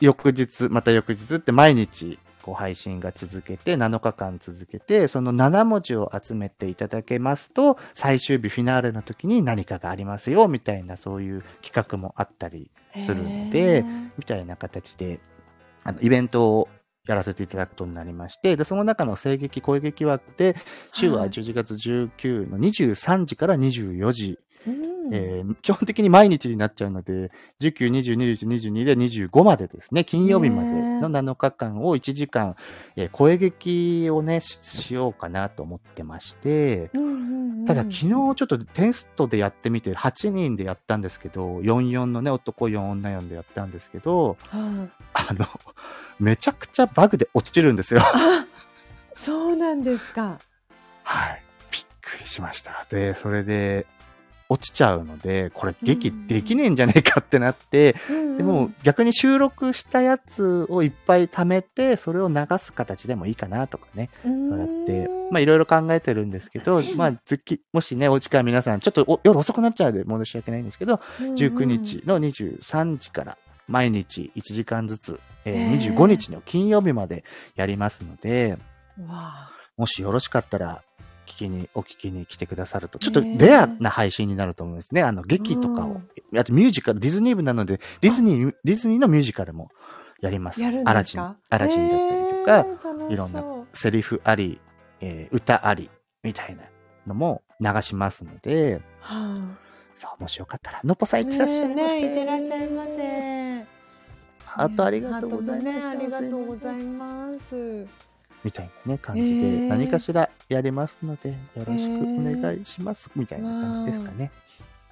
[0.01, 13.85] 翌日、また翌日って毎日、こう配信が続けて、7日間続けて、その7文字を集めていただけますと、最終日フィナーレの時に何かがありますよ、みたいなそういう企画もあったりするので
[14.17, 15.21] みたいな形で、
[15.85, 16.69] あの、イベントを
[17.11, 20.57] やらせていただくことになりまして、で、その中の声劇、声劇枠で、
[20.93, 21.31] 週ははい。
[21.31, 27.31] 11月19の23時から24時うんえー基本的に毎日になっちゃうので、
[27.61, 32.57] 19、20、21、22で25までですね、金曜日までの7日間を1時間、
[32.97, 44.61] えー声劇をね、ししようかなと思ってまして、うんうんうんただ昨日ちょっとテストでやってみて、8人でやったんですけど、44のね、男4、女4でやったんですけど、はい
[45.13, 45.47] あの、
[46.19, 48.01] めちゃくちゃバグで落ちるんですよ。
[49.15, 50.39] そうなんですか。
[51.03, 51.43] はい。
[51.71, 52.87] びっくりしました。
[52.89, 53.87] で、それで、
[54.51, 57.95] 落ちちゃうので、これ劇できねえんじゃねえかってなって、
[58.37, 64.11] でも逆に収録したやつをいっぱい貯めて、それを流す形でもいいかなとかね。
[64.27, 75.95] うん、そうやって、まあいろいろ考えてるんですけど、まあずっき、もしね、お時間皆さん、ちょっとお夜遅くなっちゃうので申し訳ないんですけど、19日の23時から毎日1時間ずつ、えーへー。
[75.95, 77.25] 25日の金曜日まで
[77.55, 78.59] やりますので、
[79.77, 80.83] もしよろしかったら、
[81.31, 85.03] 聞きに、お聞きに来てくださると、ちょっとレアな配信になると思うんですね。
[85.03, 86.01] あの、劇とかを。
[86.37, 89.71] あとミュージカル、ディズニー部なので、ディズニー、ディズニーのミュージカルも
[90.21, 90.61] やります。
[90.61, 93.43] やるんアラジン、アラジンだったりとか、いろんな
[93.73, 94.61] セリフあり、
[95.01, 95.91] えー歌あり、
[96.23, 96.65] みたいな
[97.07, 99.57] のも流しますので、は
[99.95, 101.83] そう、もしよかったら、のっぽさんあ、いってらっしゃいませ。
[101.83, 103.65] ねいってらっしゃいませ。
[104.45, 105.81] ハートありがとうございます。
[105.81, 108.10] ね、ありがとうございます。
[108.45, 111.37] みたいなね、感じで、何かしらやりますので、よ
[111.67, 113.11] ろしくお願いします。
[113.15, 114.31] みたいな感じですかね。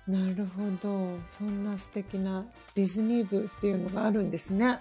[0.06, 2.44] なるほど、そんな素敵な
[2.74, 4.80] ディズニー部っていうのがあるんですね。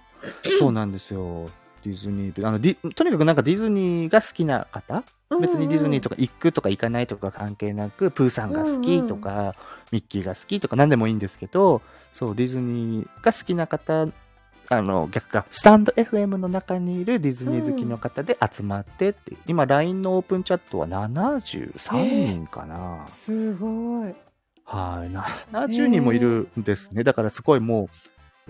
[0.59, 1.49] そうなんですよ。
[1.83, 2.47] ディズニー部。
[2.47, 5.03] あの、とにかくなんかディズニーが好きな方？
[5.41, 6.15] 別にディズニーとか。
[6.15, 9.55] か行くとか行かないとか関係なく、プーさんが好きとか、
[9.91, 11.81] ミッキーが好きとか何でもいいんですけど、
[12.13, 14.07] そう、ディズニーが好きな方、
[14.69, 23.07] あの、逆か、スタンド FM の中にいるディズニー好きの方で集まってっていう、今 LINE のオープンチャットは73人かな。
[23.07, 24.13] すごい。
[24.65, 27.03] はい、70 人もいるんですね。
[27.03, 27.87] だからすごいもう、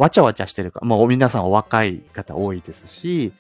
[0.02, 0.80] わちゃわちゃしてるか。
[0.82, 3.34] ら、もう皆さんお若い方多いですし、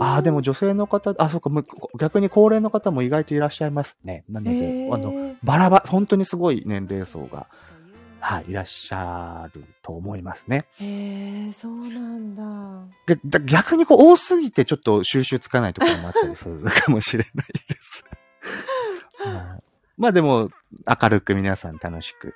[0.00, 1.64] ああ、でも女性の方、あ、そうか、む
[1.98, 4.24] 逆に高齢の方も意外といらっしゃいますね。
[4.28, 4.94] なので、へー。
[4.94, 7.46] あの、バラバラ、本当にすごい年齢層が、
[8.26, 10.64] はい、いらっしゃると思いますね。
[10.80, 12.88] へえ、そうなんだ。
[13.06, 18.04] でだ逆にこう多すぎてちょっと収集つかないところもあったりするかもしれないです。
[19.22, 19.64] はい
[19.96, 20.50] まあでも、
[21.00, 22.34] 明るく皆さん楽しく。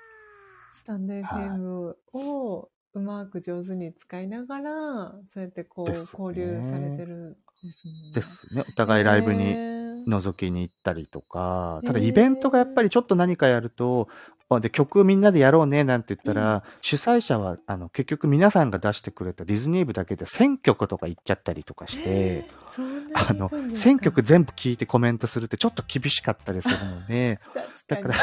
[0.73, 8.12] スタンド FM をうまく上手に使いながら、そうやってこう、ね交流されてるんですもんね。
[8.15, 8.65] ですね。
[8.69, 22.46] お互いライブへにー覗きに行ったりとか、ただイベントがやっぱりちょっと何かやると、あで曲みんなでやろうねなんて言ったら、主催者はあの結局皆さんが出してくれたディズニー部だけで1000曲とか行っちゃったりとかして、
[23.14, 23.90] あの、行くんですか。
[23.90, 27.40] 1000曲全部聞いてコメントするってちょっと厳しかったりするので、
[27.88, 28.02] かに。
[28.02, 28.14] から、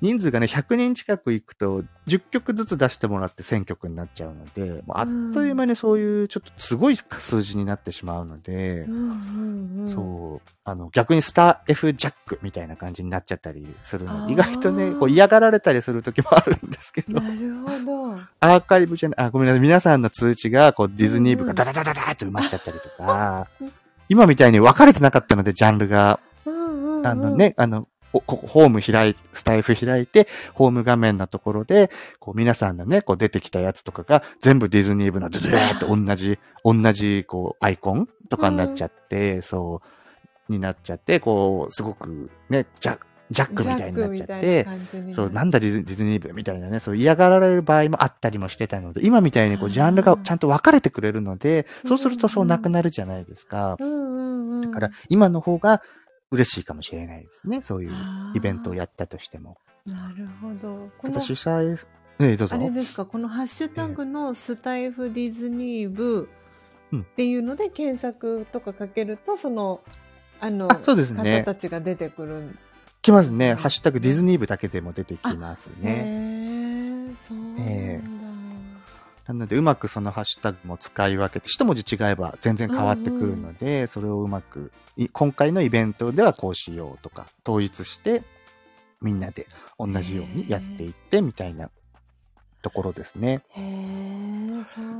[0.00, 10.48] 人数がね、100人近く行くと、10曲ずつ出してもらって1000曲になっちゃうので、もうあっという間にそういうちょっとすごい数字になってしまうので、うんうんうん、そう。
[10.64, 14.24] あの、逆にスター F ジャックみたいな感じになっちゃったりするの。
[14.24, 14.32] あー。
[14.32, 18.20] 意外とね、こう嫌がられたりする時もあるんですけど、なるほど。
[18.40, 23.48] アーカイブじゃない、あ、ごめんなさい、皆さんの通知が、こう、ディズニー部がダダダダダーって埋まっちゃったりとか、
[24.08, 26.20] 今みたいに分かれてなかったので、ジャンルが、
[27.04, 39.82] あのね、あの、ここホーム開い、スタイフ開いて、ホーム画面のところで、こう皆さんのね、こう出てきたやつとかが、全部ディズニー部のドゥドゥーって同じ、同じ、こう、アイコンとかになっちゃって、そ
[40.48, 42.98] う、になっちゃって、こう、すごくね、ジャ
[43.30, 44.66] ジャックみたいになっちゃって
[45.12, 53.76] そう、なんだディズニー部みたいなね、そう嫌がられる場合もあったりもしてたので、今みたいにこう、ジャンルがちゃんと分かれてくれるので、そうするとそうなくなるじゃないですか。
[54.62, 55.82] だから、今の方が
[56.30, 57.62] 嬉しいかもしれないですね。
[57.62, 57.92] そういう
[58.34, 59.58] イベントをやったとしても。
[59.84, 60.88] なるほど。
[61.02, 61.84] ただ主催、
[62.18, 62.58] ええ、どうぞあ。
[62.58, 66.28] れですか、このハッシュタグのスタイフディズニー部
[66.92, 69.80] うんっていうので検索とかかけると、その、
[70.40, 72.58] あの、あそうですね方たちが出てくるん
[73.06, 73.52] 来ますね。
[73.52, 77.10] うんハッシュタグディズニー部だけでも出てきますへね。
[77.10, 77.62] えそうなんだ。
[77.64, 78.00] え
[79.28, 88.22] なので、うまくそのハッシュタグも使い分けて、一文字違えば全然変わってくるので、それをうまく、い今回のイベントではこうしようとか、統一して、
[89.00, 89.46] みんなで
[89.78, 91.70] 同じようにやっていって、みたいな
[92.66, 93.42] ところですね。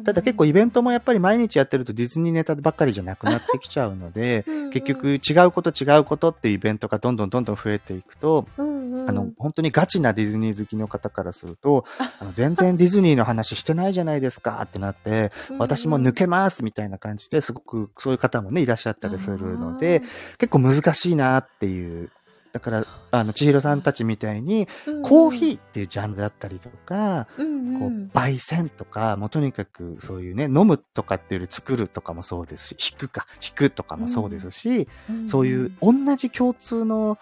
[0.04, 4.70] ただ結構イベントもやっぱり毎日やってるとディズニーネタばっかりじゃなくなってきちゃうので、うんうん。
[4.70, 9.10] 結局違うこと違うことっていうイベントがどんどんどんどん増えていくと、うんうん。
[9.10, 12.24] あの、本当にガチなディズニー好きの方からすると、あ。
[12.24, 20.02] の全然ディズニーの話してないじゃないですかってなって、私も抜けますみたいな感じですごくそういう方もね、いらっしゃったりするので、
[20.38, 22.10] 結構難しいなっていう。
[22.56, 37.18] だから、あの、千尋さんたちみたいに、うんコーヒーっていうジャンルだったりとか、うんこう、焙煎とか、もうとにかくそういうね、飲むとかっていうより作るとかもそうですし、弾くか、弾くとかもそうですし、うんそういう同じ共通の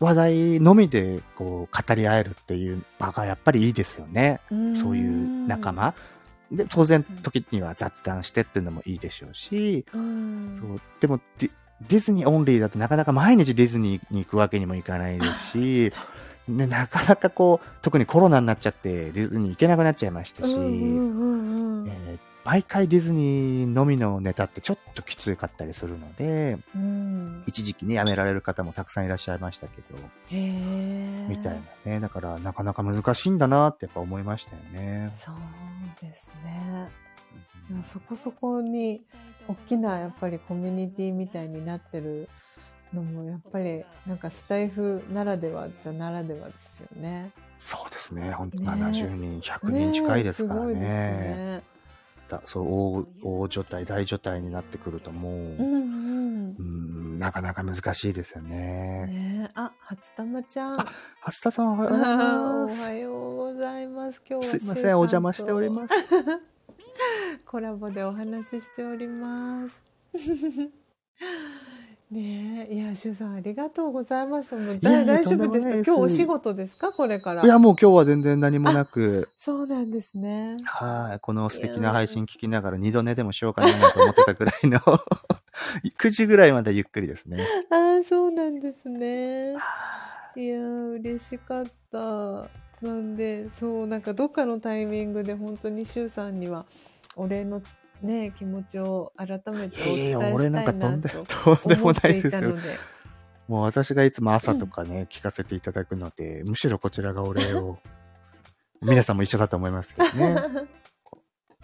[0.00, 4.40] 話題のみでこう語り合えるっていう場がやっぱりいいですよね。
[4.50, 4.76] うん。
[4.76, 5.94] そういう仲間。
[6.50, 10.56] で、当然時には雑談してっていうのもいいでしょうし、うん。
[10.60, 11.20] そう、でも
[11.88, 15.92] ディズニーオンリーだとなかなか毎日ディズニーに行くわけにもいかないですし、
[16.48, 20.56] ね、なかなかこう、特にコロナになっちゃってディズニー行けなくなっちゃいましたし、
[22.44, 29.98] 毎回ディズニーのみのネタってちょっときつかったりするので、うん一時期ね、辞められる方もたくさんいらっしゃいましたけど、
[30.30, 32.00] みたいなね。
[32.00, 35.12] だから、なかなか難しいんだなってやっぱ思いましたよね。
[35.18, 35.34] そう
[36.00, 36.88] ですね
[37.68, 39.02] でもそこそこに
[39.48, 42.28] 大きなやっぱりコミュニティみたいになってる
[42.92, 47.30] のもやっぱりなんかスタイフならではじゃならではですよね。
[47.58, 48.32] そうですね。
[48.32, 50.74] 本当ね70人、100人近いですからね。
[50.74, 51.62] ねね。
[52.28, 59.06] だそう大、大所帯、大所帯になってくるともう、うんうんうん、なかなか難しいですよね。
[59.06, 60.80] ねえあ初玉ちゃん。
[60.80, 60.86] あ
[61.20, 62.82] 初田さんおはようございます。
[62.82, 64.22] はようございます。
[64.28, 65.94] 今日はすいません、お邪魔しております。
[67.46, 69.82] コラボでお話ししております。
[72.08, 74.54] ねえ、いや、しゅうさんありがとうございます。
[74.54, 75.74] もう大大丈夫でした？
[75.78, 76.92] 今日お仕事ですか？
[76.92, 77.42] これから。
[77.44, 80.56] いや、もう今日は全然何もなく、そうなんですね。
[80.66, 84.78] はい、この素敵な配信聞きながら二度寝でもしようかなと思ってたくらいの、
[85.98, 87.44] 9時ぐらいまでゆっくりですね。
[87.70, 89.54] ああ、そうなんですね。
[89.54, 89.54] い
[90.46, 92.48] やー、嬉しかった。
[92.82, 96.66] なんで、そう、なんかどっかのタイミングで本当にしゅうさんには
[97.16, 102.56] お礼のつね、気持ちを改めてお伝えしたいなと思ってないたの。
[102.60, 102.78] で。
[103.48, 107.78] もう私がいつも朝とかね、聞かせていただくので、むしろこちらがお礼を、
[108.82, 110.36] 皆さんも一緒だと思いますけどね。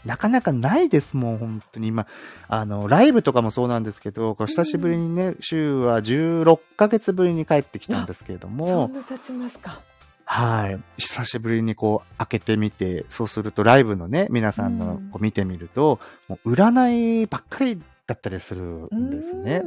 [0.04, 2.08] なかなかないですもん、本当に今。
[2.48, 9.80] あの、ライブとかもそうなんですけど、こう久しぶりにね、週は16ヶ月ぶりに帰ってきたんですけれどそもん、な経ちますか。
[10.24, 10.80] はい。
[10.96, 15.10] 久しぶりにこう、開けてみて、そうするとライブのね、皆さんのうん。
[15.10, 18.62] こう見てみると、もう占いばっかりだったりする
[18.94, 19.62] んですね。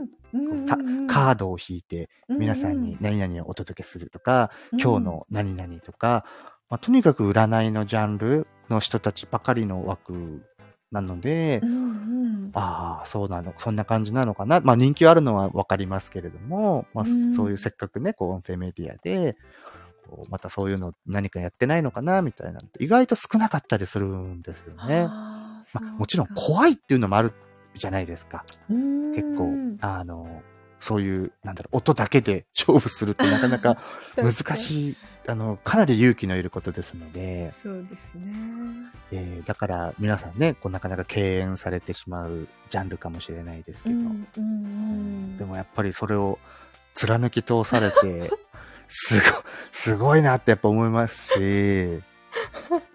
[1.07, 4.82] カードを引いて、皆さんに何々をお届けするとか、うん。
[4.82, 6.26] 今日の何々とか、
[6.69, 10.41] まあ、とにかく占いのジャンルの人たちばかりの枠
[10.91, 11.91] なので、うんう
[12.48, 12.52] ん。
[12.53, 14.61] ああ、そうなの、そんな感じなのかな。
[14.61, 17.36] まあ人気はあるのはわかりますけれども、まあうん。
[17.36, 19.38] そういうせっかくね、こう音声メディアで、
[20.30, 25.03] またそういうの何かやってないのかな、みたいな意外と少なかったりするんですよね。
[25.07, 27.34] まあもちろん怖いっていうのもある
[27.73, 28.45] じゃないですか。
[28.69, 29.52] うん結構、
[29.82, 30.41] あの、
[30.80, 33.77] そういう、なんだろう、音だけで勝負するってなかなか
[34.15, 34.57] 難い。
[34.57, 34.95] しい、
[35.27, 38.34] あの、かなり勇気のいることですので、そうですね。
[39.11, 46.40] えーだから皆さんね、こうなかなか敬遠されてしまうジャンルかもしれないですけど、うんうんうんでもやっぱりそれを
[46.94, 48.32] 貫き通されて、
[48.88, 52.02] すご、すごいなってやっぱ思いますし、 え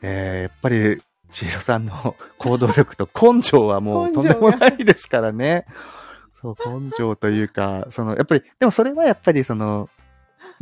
[0.02, 5.66] ーやっぱり、千尋さんの 行動力と根性はもうとんでもないですからね。
[6.32, 9.88] そう、根性というか、その、やっぱり、でもそれはやっぱりその、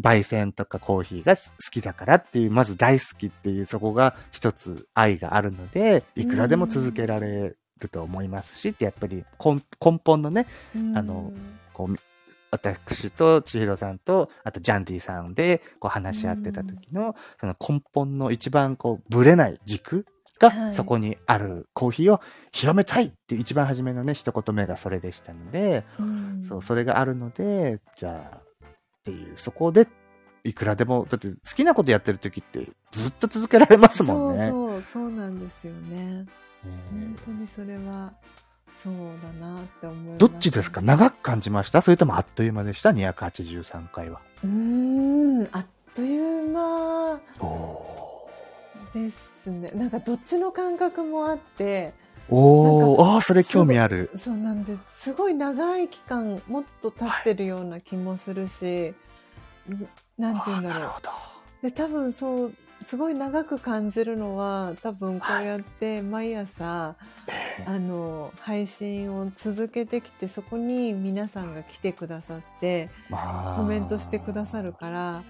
[0.01, 1.43] 焙煎とかコーヒーが好
[1.73, 10.47] きだからっていう、まず大好きっていう、そこが一つ愛があるので、いくらでも続けられると思いますし、ってやっぱり根根本のね、
[10.95, 11.33] あの
[11.73, 11.99] こう、み
[12.51, 20.07] 私と千尋さんと、あとジャンディさんで、こう話し合ってた時の、その根本の一番こう、ぶれない軸
[20.41, 20.51] はい。
[20.69, 22.21] が、そこにあるコーヒーを
[22.53, 26.45] 広めたいって一番初めのね、一言目がそれでしたので、うん。
[26.45, 28.41] そう、それがあるので、じゃあ、っ
[29.05, 29.89] ていう、そこで、
[30.45, 34.49] いくらでも、だって好きなことやってる時ってずっと続けられますもんね。
[34.49, 36.25] そうそうそうなんですよね。
[36.25, 36.27] ね
[36.91, 38.13] 本当にそれは
[38.83, 40.19] そうだなって思います。
[40.19, 40.81] どっちですか？
[40.81, 41.83] 長く感じました？
[41.83, 44.21] それともあっという間でした ?283 回は。
[44.45, 48.29] うーんあっという間お
[48.95, 49.71] ですね。
[49.75, 51.93] なんかどっちの感覚もあって。
[52.31, 54.11] おー、なんああ、それ興味ある。
[54.15, 58.95] そうなんですすごい長い期間もっと経ってるような気もするし、
[59.69, 59.89] ん
[60.19, 60.95] なんて言うんだろ
[61.63, 61.67] う。
[61.67, 62.53] で多分そう
[62.83, 66.95] すごい長く感じるのは多分こうやって毎朝、
[67.67, 73.57] あの配信を続けてきてそこに皆さんが来てくださってまあ。
[73.57, 75.23] コメントしてくださるから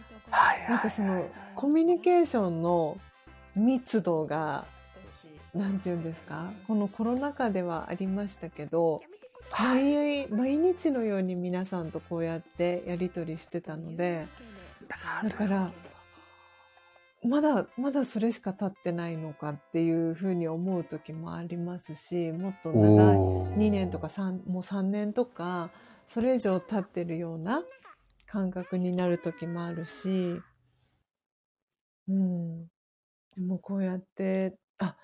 [0.68, 2.98] なんかそのコミュニケーションの
[3.56, 4.66] 密度が
[5.54, 9.02] なんて言うんですかこのコロナ禍ではありましたけど
[9.58, 14.26] 毎毎日のように皆さんとこうやってやり取りしてたので
[15.22, 15.70] だから
[17.22, 23.56] まだまだそれしか経ってないのかっていうふうに思う時もありますしもっと長いおー。
[23.56, 25.72] 2年とか3もう3年とか
[26.06, 27.62] それ以上経ってるような
[28.26, 30.44] 感覚になる時もあるし
[32.08, 32.66] うん。
[33.36, 34.96] でもこうやってあ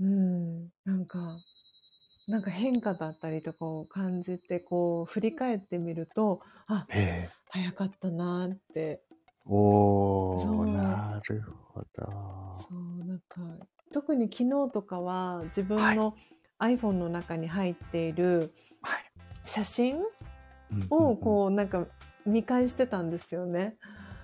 [0.00, 0.70] うん。
[0.84, 1.38] なんか
[2.26, 6.86] なんか変化だったりとかを感じてこう振り返ってみるとあ。
[7.50, 9.03] 早かったなーって
[9.46, 11.42] おそうー、なる
[11.72, 11.86] ほど。
[12.56, 13.40] そうなんか
[13.92, 16.14] 特に昨日とかは自分の
[16.58, 18.52] iPhone の中に入っている
[18.82, 19.04] はい。
[19.44, 21.86] 写真うんをこうなんか
[22.26, 23.76] 見返してたんですよね。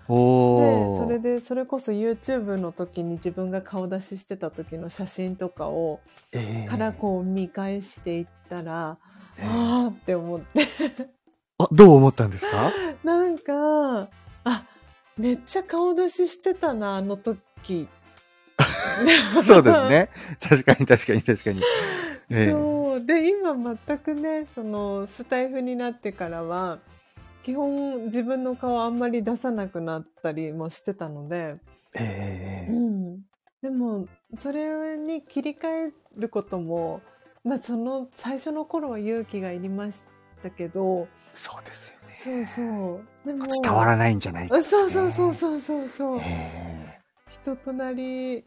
[0.09, 1.05] おー。
[1.05, 6.01] それでそれこそ YouTube の時に自分が顔出ししてた時の写真とかを
[6.33, 8.99] ええからこう見返していったら、
[9.39, 10.67] ええあーって思って
[11.59, 12.73] あ、どう思ったんですか？
[13.05, 14.09] なんか
[14.45, 14.65] あ
[15.17, 17.89] めっちゃ顔出ししてたなあの時。
[19.43, 20.11] そうですね。
[20.41, 21.63] 確かに確かに確かに。
[22.31, 26.79] ええそうで今全くねそのスタイフになってからは
[27.43, 31.57] 基本自分の顔あんまり出さなくなったりもしてたので、
[31.99, 33.21] ええうん、
[33.63, 34.07] でも
[34.39, 37.01] それに切り替えることも、
[37.45, 40.05] まあ、その最初の頃は勇気がいりまし
[40.43, 42.00] たけどそうですよね。
[42.23, 43.27] そうそう。
[43.27, 43.47] でも。
[43.63, 44.49] 伝わらないんじゃない？
[44.49, 46.99] か、あそうそうそうそうそうそう、え。
[47.31, 48.45] 人となり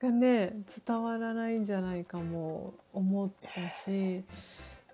[0.00, 0.54] がね
[0.86, 4.24] 伝わらないんじゃないかも思ったし。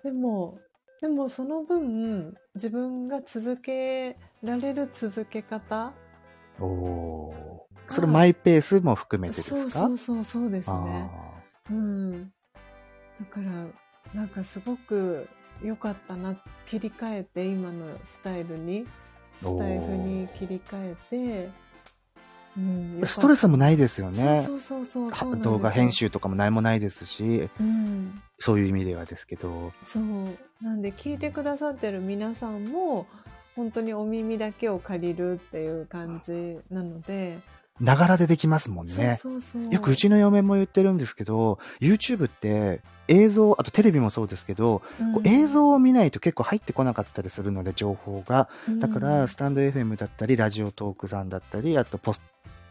[0.03, 0.59] でも
[1.01, 5.93] でもその分自分が続けられる続け方。
[6.59, 7.91] えおー。
[7.91, 9.69] それマイペースも含めてですか？
[9.71, 10.75] そうそうそうですね。
[10.75, 12.25] あうん。
[12.25, 12.29] だ
[13.31, 13.65] から
[14.13, 15.27] なんかすごく
[15.63, 16.35] 良かったな
[16.67, 18.85] 切り替えて今のスタイルに
[19.41, 21.49] スタイフに切り替えて、
[22.57, 24.43] うん、ーストレスもないでですよね。
[24.45, 28.21] そうそうそう動画編集とかも何もないですし、うん。
[28.37, 29.71] そういう意味ではですけど。
[29.83, 30.03] そう。
[30.61, 33.07] なんで聞いてくださってる皆さんも
[33.55, 37.39] 本当にお耳だけを借りるっていう感じなので、
[37.79, 38.93] ながらでできますもんね。
[38.93, 44.81] そうそうそうよくうちの嫁も言ってるんですけど、YouTube って映像、あとテレビもそうですけど、
[45.13, 48.49] こう映像を見ないと結構入ってこなかったりするので、情報が。
[48.79, 52.21] だから、スタンド FM だったり、ラジオトークさんだったり、あと、ポス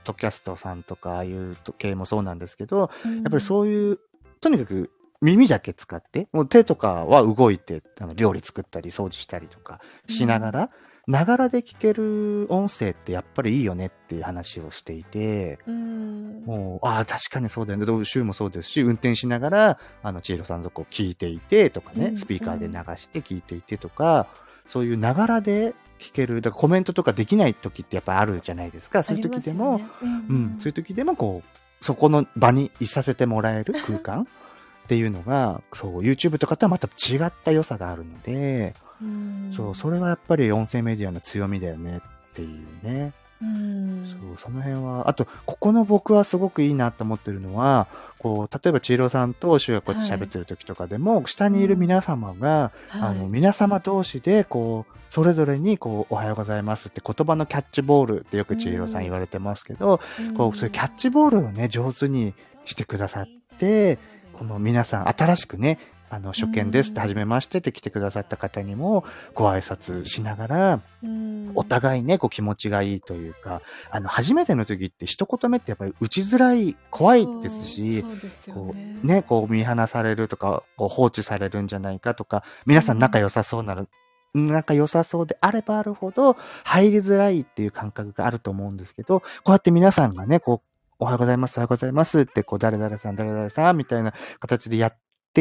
[0.05, 3.99] トキャストさんとか、ああいう系もそうなんですけど、ややっぱりそういう、
[4.41, 4.91] とにかく
[5.21, 10.71] 耳だけ使って、もう手とかは動いて、あの料理作ったり、掃除したりとかしながら、
[11.09, 17.87] ながらで聞ける音声ってやっぱりいいよねっていう話をしていて、うん、もう、ああ、確かにそうだよね。
[17.87, 24.27] どう週もそうですし、運転しながら、あの、千尋さんのとこ聞いていてとかね、うんスピーカーで流して聞いていてとか、
[24.67, 29.03] そういうながらで聞ける、だからコメントとかできない時ってやっぱあるじゃないですか。
[29.03, 29.87] そういう時でも、ね
[30.29, 34.27] うん、そういう時でもこう、そこの場にいさせてもらえる空間っ
[34.89, 38.88] ていうのが、そう、YouTube とかとはまた違った良さがあるので、うん
[39.53, 43.13] そう、それはやっぱり音声メディアの強みだよねっていうね。
[43.41, 44.05] うん。
[44.07, 47.87] そう、その辺は、あと、ここの僕はすごくいいなと思ってるのは、
[48.19, 53.29] こう、例えば千尋さんとシュがこうやって喋ってる時とかでも、下にいる皆様が、あの、はい。
[53.29, 60.01] 皆様同士で、こう、それぞれに、こう、おはようございますって言葉のキャッチボールってよく千尋さん言われてますけど、
[60.37, 63.27] こう、そういうキャッチボールをね、上手にしてくださっ
[63.59, 63.99] て、
[64.33, 65.79] この皆さん、新しくね、
[66.11, 69.05] あの、初見ですって、うん初めましてって来てくださった方にも、
[69.35, 71.53] ご挨拶しながら、うん。
[71.55, 78.05] お互いね、こう気持ちがいいというか、あの、初めての時って一言目ってやっぱり打ちづらい、怖いですし、
[78.53, 79.01] こね。
[79.03, 82.99] う、ね、こう見放されるとか、こう放置されるんじゃないかとか、皆さん。
[82.99, 83.87] 仲良さそうなら、
[84.35, 90.69] 仲良さそうであればあるほど、入りづらいっていう感覚があると思うんですけど、こうやって皆さんがね、こう、
[91.01, 94.93] おはようございます、おはようございますって、こう、誰々さん、誰々さん、みたいな形でやっ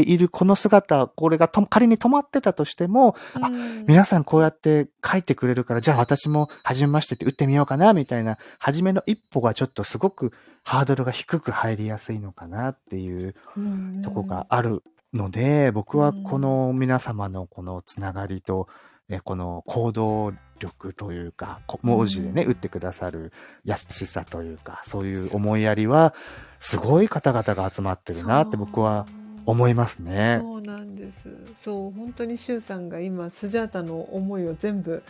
[0.04, 3.86] ているこの姿、これがと仮に止まってたとしても、あうん。
[3.88, 14.02] 皆さんこうやって書いてくれるから、じゃあ私も初めましてって打ってみようかな、みたいな、初めの一歩がちょっとすごくハードルが低く入りやすいのかなっていううん。
[14.04, 18.68] とこがあるので、僕はこの皆様のこのつながりと、
[19.10, 22.52] えこの行動力というか、こ文字でね、うん。
[22.52, 23.32] 打ってくださる
[23.64, 26.14] 優しさというか、そういう思いやりは、
[26.60, 29.08] すごい方々が集まってるなって僕は
[29.48, 30.40] 思いますね。
[30.42, 31.30] そうなんです。
[31.64, 35.02] そう、本当にシュウさんが今、スジャータの思いを全部、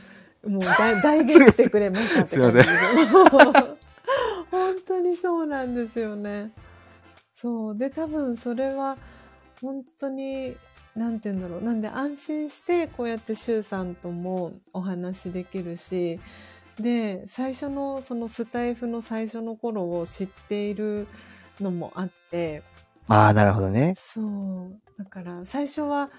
[0.46, 2.64] もう代代弁してくれましたって感じで。
[4.52, 6.52] 本当にそうなんですよね。
[7.34, 7.78] そう。
[7.78, 8.98] で、多分それは、
[9.60, 10.56] 本当に、
[10.96, 11.64] なんて言うんだろう。
[11.64, 16.20] なんで安心してこうやって周さんともお話できるし、
[16.80, 21.08] で、最初のそのスタイフの最初の頃を知っている
[21.60, 22.62] のもあって、
[23.08, 23.94] ああ、なるほどね。
[23.98, 24.82] そう。
[24.98, 26.10] だから最初は、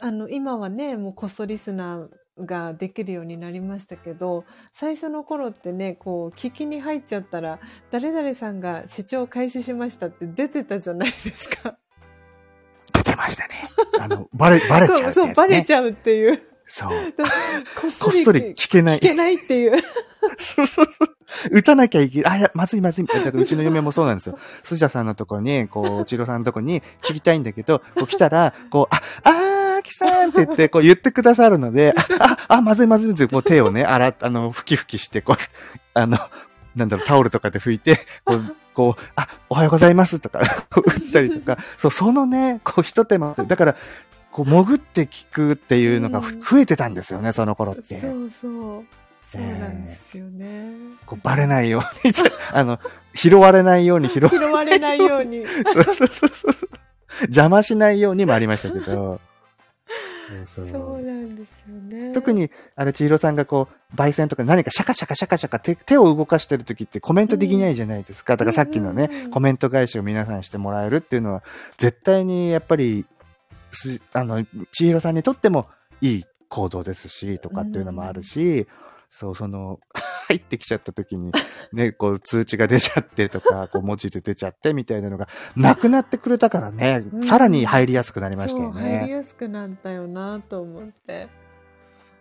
[0.00, 7.58] あの、今はね、もうこっそリスナーができるようになりましたけど、最初の頃ってね、こう、聞きに入っちゃったら、
[7.90, 11.76] 誰々さんが視聴開始しましたって出てたじゃないですか。
[12.94, 13.70] 出てましたね。
[14.00, 15.12] あの、バレ、バレちゃうね。
[15.14, 16.51] そう、バレちゃうっていう。
[16.72, 16.90] そう。
[17.18, 17.24] だ
[17.78, 19.00] こっそり聞けない聞。
[19.02, 19.82] けないっていう。
[20.38, 21.16] そうそうそう。
[21.50, 22.44] 打たなきゃいけない。
[22.44, 23.06] あ、まずいまずい。
[23.06, 24.38] だからうちの嫁もそうなんですよ。
[24.62, 33.28] スジャさんのところに、こう、チロさんのところに聞きたいんだけど、こう来たら、こう、あ、あー、キさんって言って、こう言ってくださるので、あ、あ、あまずいまずいまずい。
[33.28, 35.36] こう手をね、洗っ、あの、ふきふきして、こう、
[35.92, 36.16] あの、
[36.74, 43.34] なんだろう、タオルとかで拭いて、こう、こう、あ、おはようございますとか、打ったりとか、そう、そのね、こう、一手間。
[43.46, 43.76] だから、
[44.32, 48.00] こう、潜って聞くっていうのが増えてたんですよね、その頃って。
[48.00, 48.84] そうそう。
[49.22, 50.74] そうなんですよね。
[51.06, 52.12] こうバレないように、
[52.52, 52.78] あの、
[53.14, 55.46] 拾われないように拾わ拾われないように。
[55.46, 56.54] そうそうそうそう。
[57.22, 59.20] 邪魔しないようにもありましたけど。
[60.28, 62.12] そうそうそうなんですよね。
[62.12, 68.36] 特に、あれ、千尋さんがこう、焙煎とか何かシャカシャカシャカシャカ手手を動かしてる時ってコメントできないじゃないですか。
[68.36, 71.42] だからさっきのね、うんうんうんコメント返しを皆さんにしてもらえるっていうのは、
[71.78, 73.06] 絶対にやっぱり、
[73.72, 75.66] すあの、千尋さんにとっても
[76.00, 78.66] いい行動ですし、とかっていうのもあるし、
[79.08, 79.78] そう、その、
[80.28, 81.32] 入ってきちゃった時に、
[81.72, 89.10] ね、こう通知が出ちゃってとか、こう文字で出ちゃってみたいなのがなくなってくれたからね、うんさらに入りやすくなりましたよそう、入りね。
[89.10, 91.28] やすくなったよなと思って。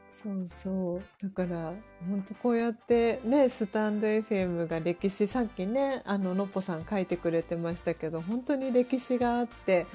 [0.10, 1.24] そうそう。
[1.24, 1.74] だから、
[2.08, 9.88] 本当こうやってね、スタンド FM が歴史、さっきね、あの、のっぽさん書いてくれてましたけど、本当に歴史があって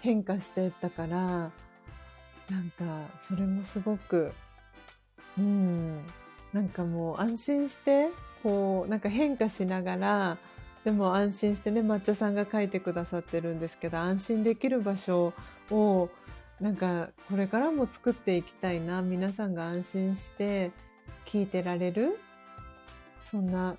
[0.00, 1.50] 変化していったから、な
[2.60, 2.84] んか、
[3.18, 4.32] それもすごく、
[5.38, 6.04] うん、
[6.52, 8.08] なんかもう安心して、
[8.42, 10.38] こう、なんか変化しながら、
[10.84, 15.34] でも安心してね抹茶さんが書いてくださってるんですけど安心できる場所
[15.70, 16.08] を
[16.60, 20.70] なんかこれからも作っていきたいな皆さんが安心して
[21.26, 22.18] 聞いてられる
[23.22, 23.76] そんな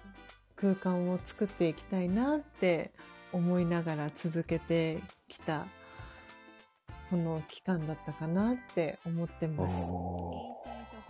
[0.55, 2.91] 空間を作っていきたいなって
[3.31, 5.65] 思いながら続けてきた
[7.09, 9.75] この期間だったかなって思ってます。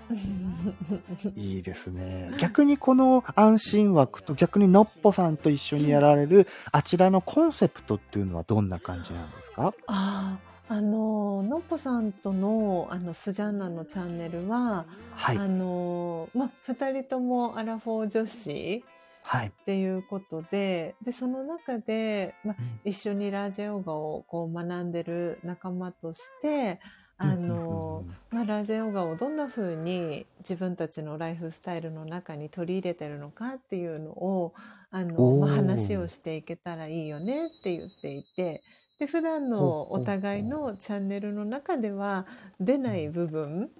[1.35, 2.31] いいですね。
[2.39, 9.73] 逆にこの安心枠と逆にのっぽさんと一緒にやられるあちらのコンセプトっていうのはどんな感じなんですか？
[9.87, 15.37] ああ、あの、のっぽさんとの、あの、スジャンナのチャンネルは、はい。
[15.37, 18.83] あの、ま、二人ともアラフォー女子
[19.23, 19.53] はい。
[19.61, 22.79] っていうことで、で、その中で、ま、うん。
[22.83, 26.79] 一緒にラジオガをこう学んでる仲間として、
[27.17, 34.53] あの、まあ、ラジオガをどんな風に自分たちのライフスタイルの中に取り入れてるのかっていうのを、
[34.89, 38.63] あの、まあ、話をしていけたらいいよねって言っていて、
[38.99, 42.25] で、普段のお互いのチャンネルの中では
[42.59, 43.71] 出ない部分、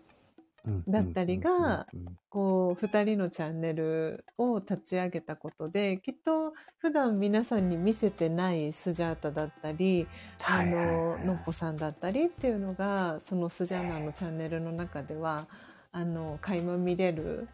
[0.87, 1.87] だったりが
[2.29, 10.07] こう、二人のチャンネルを立ち上げたことで、きっと普段皆さんに見せてないスジャータだったり、
[10.45, 15.47] あの、はいのっぽさんだったりっていうのが、そのスジャーナのチャンネルの中では、
[15.91, 17.47] あの、垣間見れる、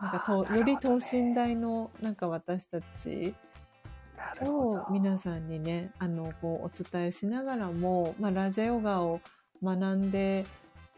[0.00, 0.58] なんかと、ね。
[0.58, 3.34] より等身大の、なんか私たち
[4.40, 9.20] を皆さんにね、あの、こう、お伝えしながらも、まあ、ラジオガを
[9.62, 10.46] 学んで、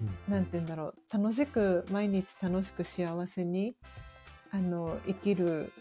[0.01, 0.33] うん。
[0.33, 0.95] なんて言うんだろう。
[1.13, 3.75] 楽しく毎日楽しく幸せに
[4.51, 5.73] あの生きる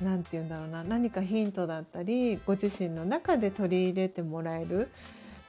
[0.00, 0.84] なんて言うんだろうな。
[0.84, 4.90] 何かヒントだったりご自身の中で取り入れてもらえる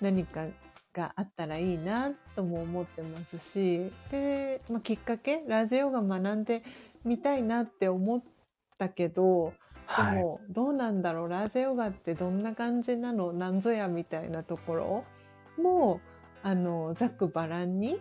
[0.02, 0.46] 何か
[0.94, 3.92] があったらいいなとも思ってますし。
[4.10, 6.64] で、まあ、きっかけラジオが学んで
[7.04, 8.24] みたいなって思っ
[8.78, 9.54] たけど
[9.86, 10.16] はい。
[10.16, 11.30] でもどうなんだろう。
[11.30, 13.34] ラジオガってどんな感じなの？
[13.34, 15.04] なんぞやみたいなところ
[15.62, 16.00] も
[16.48, 18.00] あのざっくばらんに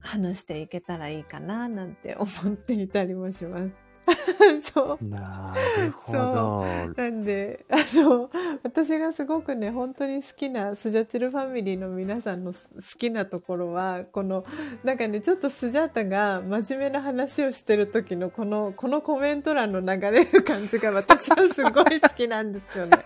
[0.00, 3.85] 話していけたらいいかななんて思っていたりもします。
[4.62, 6.64] そうなるほど。
[6.96, 8.30] なんで、あの、
[8.62, 14.44] 私がすごくね、本当に好きなスジャチルファミリーの皆さんのす好きなところは、この、
[14.84, 22.96] なんかね、ちょっとスジャータが真面目な話をしてる時のこの、 このコメント欄の流れる感じが私はすごい好きなんですよね。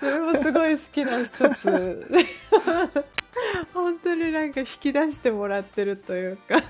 [0.00, 2.06] それもすごい好きな一つ。
[3.72, 6.62] 本当になんか引き出してもらってるというか。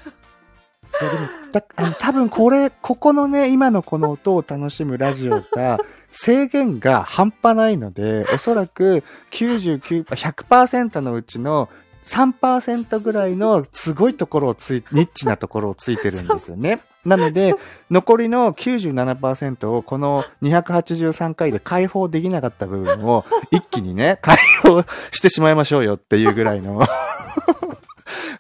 [1.01, 5.79] いやでもだあの多分これ、ここのね、今のこの音を楽しむラジオが、
[6.11, 11.69] 制限が半端ないので、おそらく99、100%のうちの
[12.05, 16.81] 3%ぐらいのすごいところをつい、ニッチなところをついてるんですよね。
[17.05, 17.55] なので、
[17.91, 26.81] 残りの97%をこの283回で解放できなかった部分を一気にね、解放してしまいましょうよっていうぐらいの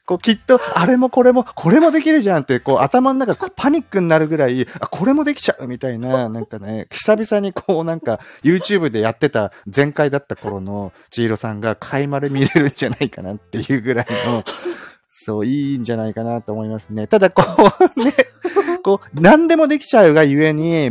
[0.07, 14.44] こうきっと、あれもこれも、これもできるじゃんって、こう頭の中 パニックになるぐらい、あ、これもできちゃうみたいな、 なんかね、久々にこうなんか YouTube でやってた前回だった頃の千尋さんが買い丸見れるんじゃないかなっていうぐらいの、
[15.08, 17.07] そう、いいんじゃないかなと思いますね。
[17.07, 17.42] ただこ
[17.97, 18.12] うね、
[18.83, 20.91] こう、何でもできちゃうがゆえに、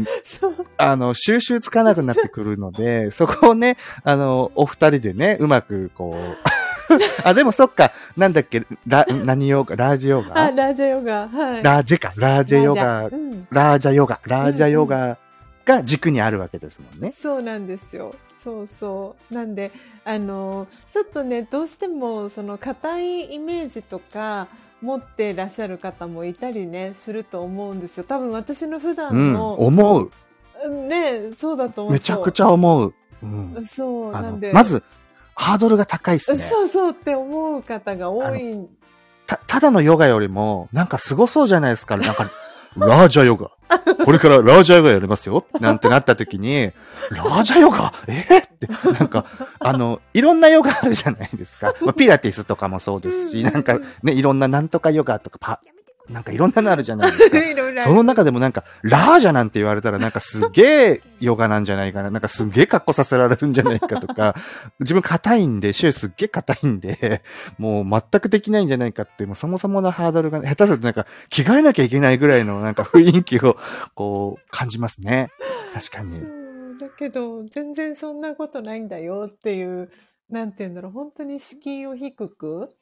[0.77, 6.62] あの、収集つかなくなってくるので、そこをね、あの、お二人でね、うまくこう、
[7.23, 10.37] あ、でもそっか、なんだっけ、ラ、何ヨガ、ラージヨガ？
[10.37, 11.63] あ、ラージャヨガ、はい。
[11.63, 13.09] ラージェか、ラージェヨガ、
[13.51, 15.17] ラージャ,、ヨガ、ラージャヨガ
[15.65, 17.13] が軸にあるわけですもんね。
[17.19, 18.13] そうなんですよ。
[18.43, 19.33] そうそう。
[19.33, 19.71] なんで、
[20.03, 24.47] あの、ちょっとね、どうしても、その、硬いイメージとか、
[24.81, 28.03] 持ってらっしゃる方もいたりね、すると思うんですよ。
[28.03, 29.55] 多分私の普段の。
[29.57, 30.11] うん、思う。
[30.69, 31.93] ね、そうだと思う。
[31.93, 32.93] めちゃくちゃ思う。
[33.21, 34.51] うん、そう、なんで。
[34.51, 34.83] まず、
[35.35, 36.39] ハードルが高いっすね。
[36.39, 38.67] そうそうって思う方が多い。
[39.25, 41.97] た、ただのヨガよりも、なんかすごそうじゃないですか。
[41.97, 42.29] なんか、
[42.77, 43.51] ラージャヨガ。
[44.05, 45.45] これからラージャヨガやりますよ。
[45.59, 46.71] なんてなった時に、
[47.11, 47.93] ラージャヨガ？
[48.07, 48.25] え？
[48.29, 48.67] ー、って、
[48.99, 49.25] なんか、
[49.59, 51.73] あの、いろんなヨガあるじゃないですか。
[51.81, 55.61] まあ、ピラティスとかもそうですし、なんかね、いろんななんとかヨガとかパ、
[56.09, 57.37] なんかいろんなのあるじゃないですか。
[57.83, 62.11] その中でもなんか、ラージャなんて言われたらなんかすげえヨガなんじゃないかな。
[62.11, 64.35] なんかすげえ格好させられるんじゃないかとか、
[64.81, 67.21] 自分硬いんで、週すっげえ硬いんで、
[67.57, 73.57] もう全くできないんじゃないかって、もうそもそものハードルが、ね、下手するとなんか着替えなきゃいけないぐらいのなんか雰囲気を
[73.95, 75.29] こう感じますね。
[75.73, 76.21] 確かに。
[76.79, 79.89] だけど、全然そんなことないんだよっていう、
[80.29, 82.75] なんて言うんだろう、本当に敷居を低く、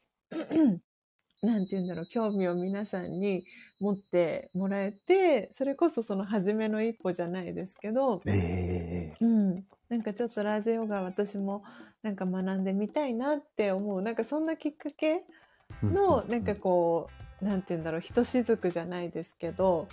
[1.41, 3.43] なんて言うんだろう、興味を皆さんに
[3.79, 9.65] 持ってもらえて、それこそその初めの一歩じゃないですけど、えー、うん。
[9.89, 11.63] なんかちょっとラージヨガ私も
[12.03, 14.01] なんか学んでみたいなって思う。
[14.03, 15.23] なんかそんなきっかけ
[15.81, 17.09] の、なんかこ
[17.41, 19.87] う、なんて言うんだろう、ひとしずくじゃないですけど、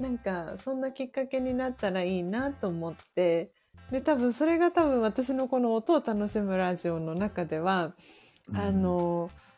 [0.00, 3.52] なんかそんなきっかけになったらいいなと思って、
[3.92, 7.92] で、多分それが多分私のこの音を楽しむラジオの中では、
[8.54, 9.49] あの、うん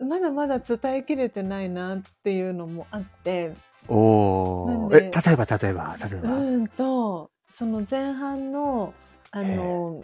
[0.00, 3.54] まだまだ伝えきれてないなっていうのもあって。
[3.88, 6.32] おえ、例えば、例えば、例えば。
[6.32, 8.92] うんと、その前半の、
[9.30, 10.02] あの、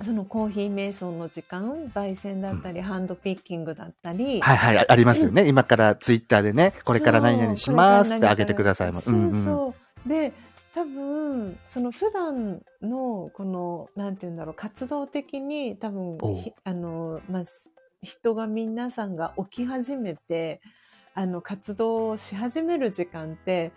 [0.00, 4.40] えー、そのコーヒー瞑想の時間、焙煎だったり、うん、ハンドピッキングだったり。
[4.40, 5.48] はいはい、ありますよね。
[5.48, 9.00] 今からツイッターでね、これから何々しますってあげてくださいも。
[9.00, 9.22] そうそう。
[9.22, 9.74] うんうん、
[10.08, 10.32] で、
[10.74, 16.18] 多分、その普段の、この、なんて言うんだろう、活動的に多分、
[16.64, 17.42] あの、まあ、
[18.02, 20.60] 人が皆さんが起き始めて、
[21.14, 23.72] あの、活動をし始める時間って、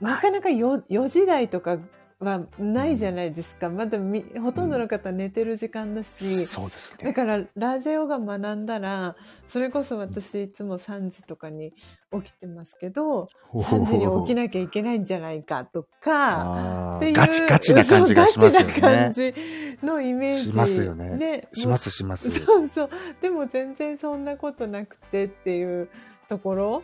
[0.00, 1.78] なかなか 4, 4時台とか
[2.24, 3.68] はないじゃないですか。
[3.68, 7.04] まだみほとんどの方寝てる時間だし、うん、そうですね。
[7.04, 9.14] だからラージヨガ学んだら、
[9.46, 11.72] それこそ私いつも3時とかに
[12.12, 18.66] 起きてますけど、3時に起きなきゃいけないんじゃないかとか、っていうガチガチな感じがしますよね。
[18.66, 19.34] ガチな感じ
[19.82, 20.52] のイメージ。
[20.52, 21.16] しますよね。
[21.16, 22.30] でしますします。
[22.30, 22.90] そうそう。
[23.20, 25.88] でも全然そんなことなくてっていう
[26.28, 26.82] ところ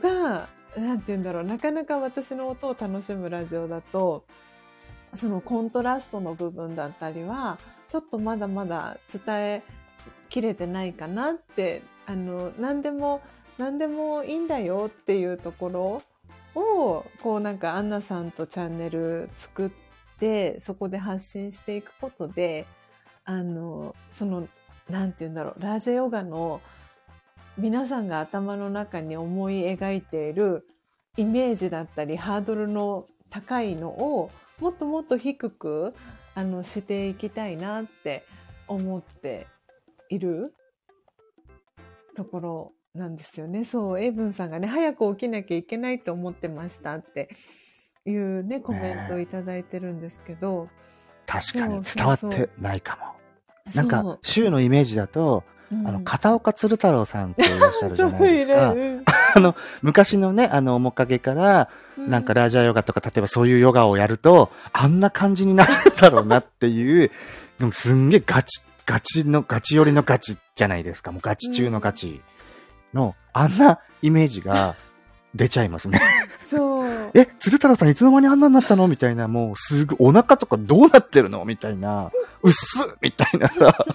[0.00, 4.24] が、なんて言うんだろう、なかなか私の音を楽しむラジオだと、
[5.14, 7.58] そのコントラストの部分だったりは、
[7.88, 9.62] ちょっとまだまだ伝え
[10.28, 13.20] きれてないかなって、あの、何でも、
[13.58, 16.02] 何でもいいんだよっていうところ
[16.54, 19.70] を、こうなんかアンナさんとチャンネル作っ
[20.18, 22.66] て、そこで発信していくことで、
[23.24, 24.48] あの、その、
[24.88, 26.60] なんて言うんだろう、ラジャヨガの
[27.58, 30.66] 皆さんが頭の中に思い描いている
[31.16, 34.30] イメージだったりハードルの高いのを
[34.60, 35.94] もっともっと低く
[36.34, 38.24] あのしていきたいなって
[38.68, 39.46] 思って
[40.08, 40.54] いる
[42.16, 43.64] ところなんですよね。
[43.64, 47.28] そう、エイブンさんがね、早く起きなきゃいけないと思ってましたって
[48.04, 50.68] いうね、コメントをいただいてるんですけど。
[51.26, 53.74] 確かに伝わってないかも。
[53.74, 58.74] なんか、週のイメージだと、あの、片岡鶴太郎さんっていらっしゃるじゃないですか。
[59.36, 67.10] あの、昔のね、あの、面影から、なんかラージャヨガとか、例えばそういうヨガをやると、あんな感じになるだろうなっていう、
[67.58, 71.12] でもすんげえガチ、ガチの、ガチ寄りのガチじゃないですか。
[71.12, 72.20] もうガチ中のガチ
[72.94, 74.74] の、あんなイメージが
[75.34, 76.00] 出ちゃいますね。
[76.50, 77.10] そう。
[77.14, 82.10] え、鶴太郎さんいつの間にあんなになったのみたいな、もうすぐ、お腹とかどうなってるのみたいな、
[82.42, 83.86] うっすみたいなさ。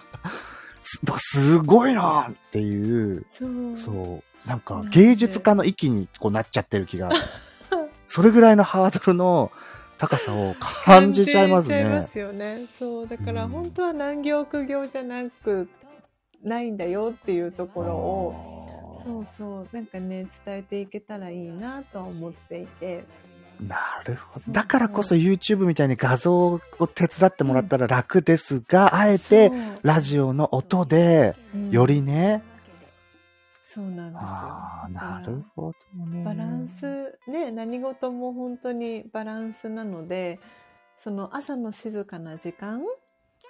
[0.86, 3.78] すすごいなっていう、そう。
[3.78, 7.10] そう、なんか芸術家の域にこうなっちゃってる気が、
[8.08, 9.52] それぐらいのハードルの
[9.98, 12.08] 高さを感じちゃいますね感じちゃいま。
[12.08, 12.66] すよね。
[12.68, 13.08] そう。
[13.08, 15.68] だからうん本当は難行苦行じゃなく、
[16.44, 19.68] ないんだよっていうところを、そうそう。
[19.72, 23.04] なんかね、伝えていけたらいいなとは思っていて。
[23.60, 24.52] なるほど。
[24.52, 26.60] だからこそ YouTube みたいに画像を
[26.94, 29.52] 手伝ってもらったら楽ですが、あえて
[29.82, 32.44] ラジオの音で、うんよりね、
[33.64, 34.28] そうなんですよ。
[34.28, 36.24] ああ、なるほどね。
[36.24, 40.40] バランスね何事も本当にバランスなので
[40.98, 42.86] その朝の静かな時間を、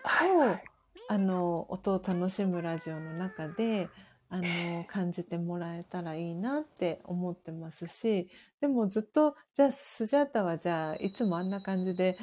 [0.04, 0.64] はいはい
[1.08, 3.90] あの音を楽しむラジオの中で
[4.30, 8.30] あの感じてもらえたらいいなって思ってますし
[8.60, 12.18] でもずっとじゃあスジャータはじゃあいつもあんな感じで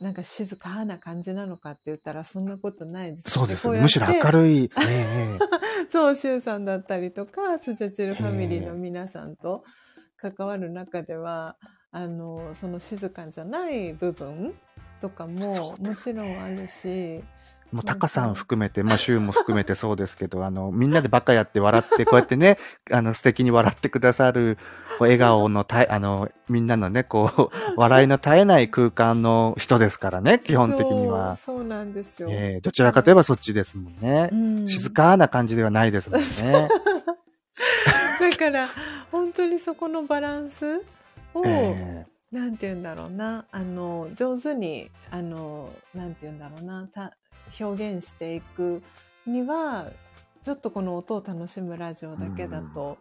[0.00, 4.64] なんか静かな感じなのかって言ったらそんなことないですそうですむしろ明るい。
[4.64, 5.88] ええええ。
[5.90, 9.64] そう、シュウさんだったりとか、スジャチルファミリーの皆さんと
[10.16, 11.56] 関わる中では、
[11.90, 14.54] あの、その静かじゃない部分
[15.00, 17.22] とかももちろんあるし、
[17.72, 22.58] もう、タカさん含めて、まあ、シュウも含めてそうですけど、あの、みんなでバカやって笑って、こうやってね、
[22.92, 24.58] あの、素敵に笑ってくださる、
[24.98, 31.36] こう笑顔のたえ、あの、みんなのね、こう、笑いの絶えない空間の人ですからね、 基本的には。
[31.36, 32.28] そうそうなんですよ。
[32.30, 34.34] ええどちらかといえばそっちですもんねう。
[34.34, 36.68] ん静かな感じではないですもんね。
[38.20, 38.68] だから、
[39.10, 40.82] 本当にそこのバランス
[41.34, 47.16] を、えなんて言うんだろうなあの上手にあのなんて言うんだろうなた
[47.58, 48.82] 表現していく
[49.26, 49.86] には
[50.42, 52.98] ちょっとこの音を楽しむラジオだけだと、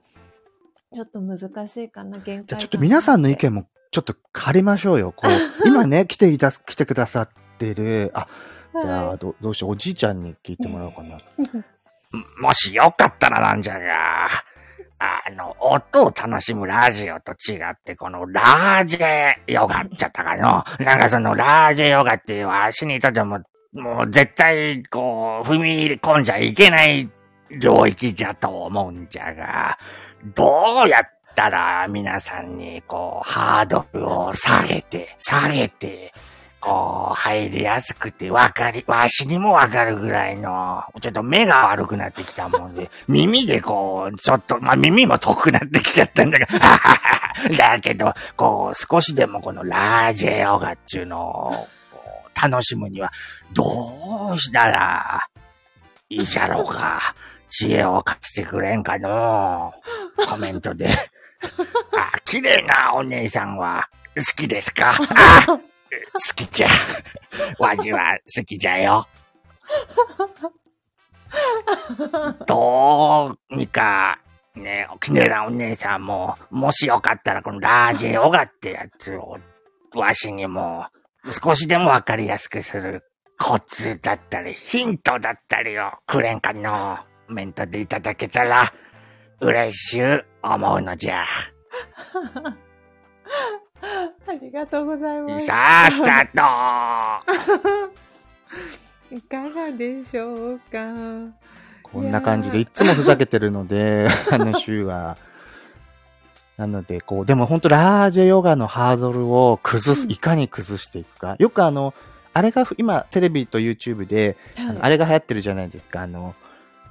[0.94, 5.12] ちょっと難しいかな限界えじゃあちょっと皆さんの意見もちょっと借りましょうよ。
[5.12, 5.32] こう、
[5.68, 8.28] 今ね、来ていた、来てくださってる、あ、
[8.82, 11.18] じゃあ、はどどうしよう、おじいちゃんに聞いてもらおうかな。
[12.42, 14.28] もしよかったらなんじゃが、
[15.00, 20.64] あの、音を楽しむラジオと違って、このラージェヨガっちゃったかの。
[20.86, 23.42] なんかそのラージェヨガってわしにとっても、
[23.74, 27.10] もう絶対、こう、踏み入れ込んじゃいけない
[27.50, 29.78] 領域じゃと思うんじゃが、
[30.36, 36.14] どうやったら皆さんに、こう、ハードルを下げて、下げて、
[36.64, 46.60] こう、入りやすくてわかり、わしにもわかるぐらいの、ちょっと目が悪くなってきたもんで、 耳でこう、ちょっと、まあ、耳も遠くなってきちゃったんだけど、
[47.58, 51.68] だけど、こう、少しでもこのラージェヨガっちゅうのを、
[52.50, 53.12] 楽しむには、
[53.54, 55.28] どうしたら、
[56.10, 57.00] いいじゃろうか。
[57.50, 59.72] 知恵を貸してくれんかの
[60.30, 60.88] コメントで。
[61.98, 64.92] あ、綺麗なお姉さんは好きですか？
[64.98, 65.60] あ好
[66.36, 66.68] きじゃ。
[67.60, 69.08] わじは好きじゃよ。
[72.48, 74.20] どうにか、
[74.56, 79.38] ね、綺麗なお姉さんも、もしよかったらこのラージェヨガってやつを、
[79.96, 80.88] わしにも、
[81.30, 83.04] 少しでもわかりやすくする
[83.40, 86.98] コツだったり、ヒントだったりをくれんかの。
[87.28, 88.64] コメントでいただけたら、
[89.40, 91.24] 嬉しゅう思うのじゃ。
[94.28, 95.46] ありがとうございます。
[95.46, 97.20] さあ、スター
[99.10, 100.78] ト いかがでしょうか？
[101.84, 105.18] こんな感じで、いつもふざけてるので、 あの週は。
[106.58, 111.36] なので、こう、でも本当ラージェヨガのハードルを崩す、いかに崩していくか。
[111.40, 111.94] よくあの、
[112.34, 116.02] あれが今、テレビと YouTube で、あのあれが流行ってるじゃないですか。
[116.02, 116.36] あの、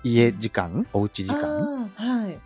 [0.04, 2.38] 家時間おうち時間はい。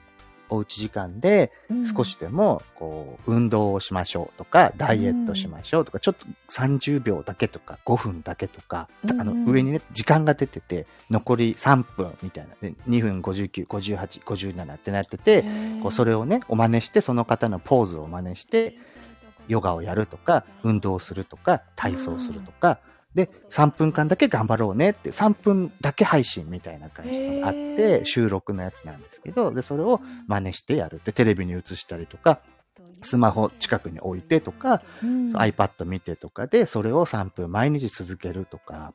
[0.49, 1.87] おうち時間でうん。
[1.87, 15.45] 少しでも、こう、運動をしましょうとか、ダイエットしましょうとか、ちょっと30秒だけとか、5分だけとか、あの、上にね、時間が出てて、残り3分みたいな、で2分59、58、57ってなってて、
[15.83, 18.79] こう、それれをね、お真似して、その方のポーズを真似して、
[19.49, 22.79] ヨガをやるとか、運動するとか、体操するとか、
[23.17, 28.05] で、3分間だけ頑張ろうねって、3分だけ配信みたいな感じのがあっへて、ー。
[28.05, 32.41] 収録のやつなんですけど、で、それを真似してやるって、テレビに映したりとか、
[33.01, 35.27] スマホ近くに置いてとか、うん。
[35.35, 38.93] iPad 見てとかで、それを3分毎日続けるとか、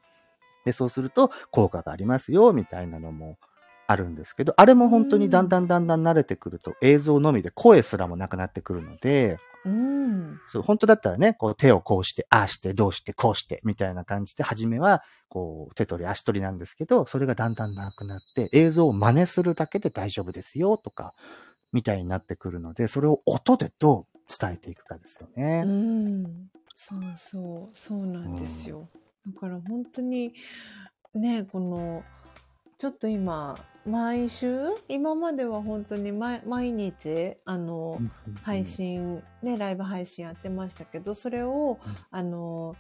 [0.66, 3.40] で、そうすると効果がありますよ、みたいなのも
[3.88, 10.40] あるんですけど、あれも本当にだんだんだんだん慣れてくると映像のみで声すらもなくなってくるので、うん。
[10.48, 21.14] そう、本当だったらね、こう手をこうして、ああして、どうして、こうして、みたいな感じで、初めは、こう、手取り足取りなんですけど、それがだんだんなくなって、映像を真似するだけで大丈夫ですよ、とか、
[21.72, 25.64] みたいになってくるので、それを音でどう伝えていくかですよね。
[25.66, 28.90] うん、そうそうそうなんですよ、
[29.28, 30.34] だから本当に
[31.14, 32.04] ねこの
[32.82, 38.00] ちょっと今、毎週、今までは本当に毎毎日、あの、
[38.42, 38.66] 配。
[38.66, 42.76] 信、ね、ライブ配信やってましたけど、それを、うんあの、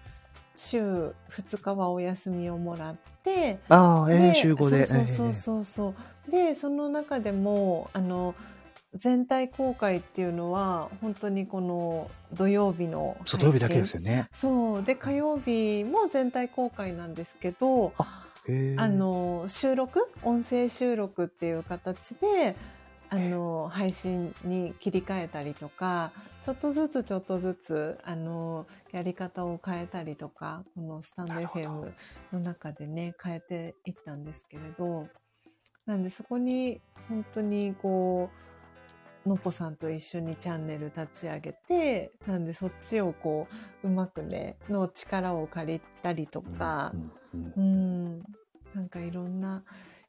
[0.55, 4.87] 週2日はお休みをもらって、ああ、ええで集合で。
[4.87, 5.93] そうそうそうそ
[6.27, 6.31] う。
[6.31, 8.33] で、その中でも、あの、
[8.95, 13.37] 全体公開っていうのは、本当にこの土曜日の配信。
[13.37, 14.27] そう、土曜日だけですよね。
[14.33, 14.83] そう。
[14.83, 18.30] で、火曜日も全体公開なんですけど、へえ
[18.77, 22.55] あ、の、収録音声収録っていう形で、
[23.09, 26.11] あの、配信に切り替えたりとか、
[26.41, 31.93] ちょっとずつちょっとずつ、あの、やり方を変えたりとか、このスタンド FM
[32.31, 35.07] の中でね、変えていったんですけれど、
[35.85, 38.29] なんでそこに本当にこ
[39.25, 43.47] う、のっぽさんと一緒にチャンネル立ち上げて、なんでそっちをこ
[43.83, 48.19] う、うまくね、の力を借りたりとか、うんうんうん、
[48.73, 49.63] なんかいろんな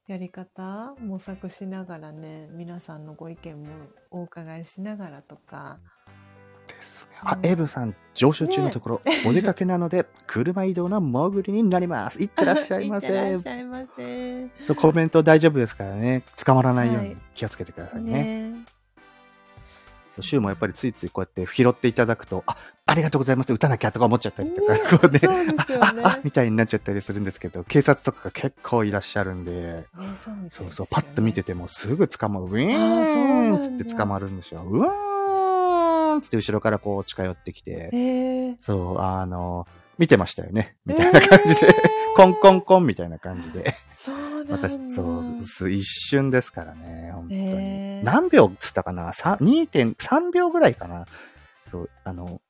[0.07, 3.69] やり方模索しながらね皆さんのご意見も
[4.11, 5.79] お伺いしながらとか
[6.67, 7.19] ですね。
[7.23, 12.21] あ、エブさん、上昇中のところ、お出かけなので、車移動の潜りになります。
[12.23, 13.49] いってらっしゃいまいってらせっし。
[13.49, 16.23] ゃいませそう、コメント大丈夫ですからね。
[16.45, 18.13] 捕まらないようにはい気をつけてくださいね。
[18.13, 18.52] ね
[20.15, 29.85] そう、週もやっぱりついついこうやって拾っていただくと、あ、ありがとうございますって打たなきゃとか思っちゃったりとか、ねこうね、そうですよねあ、あ、みたいになっちゃったりするんですけど、警察とかが結構いらっしゃるんで、ね
[30.21, 32.47] そうねそうそう、パッと見ててもすぐ捕まる。
[32.47, 34.63] ウィあーそうーンつって捕まるんですよ。
[34.63, 39.67] うわーんつって後ろからこう近寄ってきて、えーそう、あの、
[39.99, 40.77] 見てましたよね。
[40.85, 43.73] みたいな感じで、えーコンコンコンみたいな感じで。
[43.95, 47.41] そうなんだ私、そう、す一瞬ですからね、本当に。
[47.49, 51.07] へー何秒っつったかな ?3、2.3秒ぐらいかな
[51.71, 52.41] そう、あの、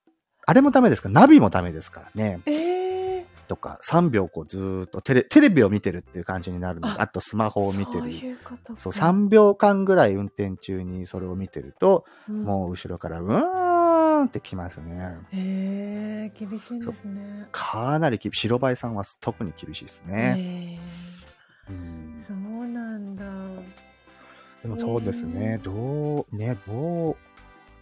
[0.47, 1.09] あれもダメですか？
[1.09, 2.41] ナビもダメですからね。
[2.47, 3.03] えー
[3.49, 8.01] とか、3秒こうずーっとテレ、テレビを見てるっていう感じになるので、ああとスマホを見てる。
[8.01, 13.62] そういうことかそう、3秒間ぐらい運転中にそれを見てると、うんもう後ろから、うーん
[14.27, 15.17] ってきますね。
[15.33, 20.79] えー厳しいんですねかなりき白バイさんは特に厳しいですね。
[21.69, 23.25] えうんーそうなんだ
[24.63, 25.59] でもそうですねへ。
[25.59, 27.17] どう、ね、どう。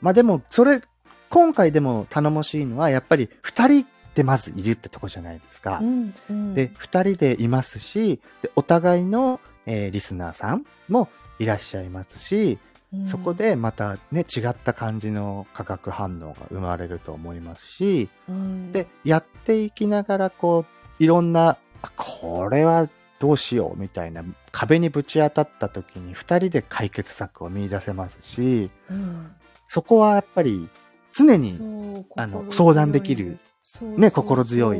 [0.01, 0.81] まあでも、それ、
[1.29, 5.79] 今回でも頼もしいのは、やっぱり二人でまずいるってとこじゃないですか。
[5.83, 11.09] うんうんで、二人でいますし、で、お互いの、えーリスナーさんも
[11.39, 12.59] いらっしゃいますし、うん
[13.07, 18.73] そこでまたね、違った感じの化学反応が生まれると思いますし、うん。
[18.73, 20.65] で、やっていきながら、こ
[20.99, 22.89] う、いろんな、あこれは
[23.20, 29.33] どうしようみたいな壁にぶち当たった時に二人で解決策を見出せますし、うん。
[29.69, 30.69] そこはやっぱり
[31.12, 33.39] 常にあの相談できる
[33.81, 34.78] ね心強い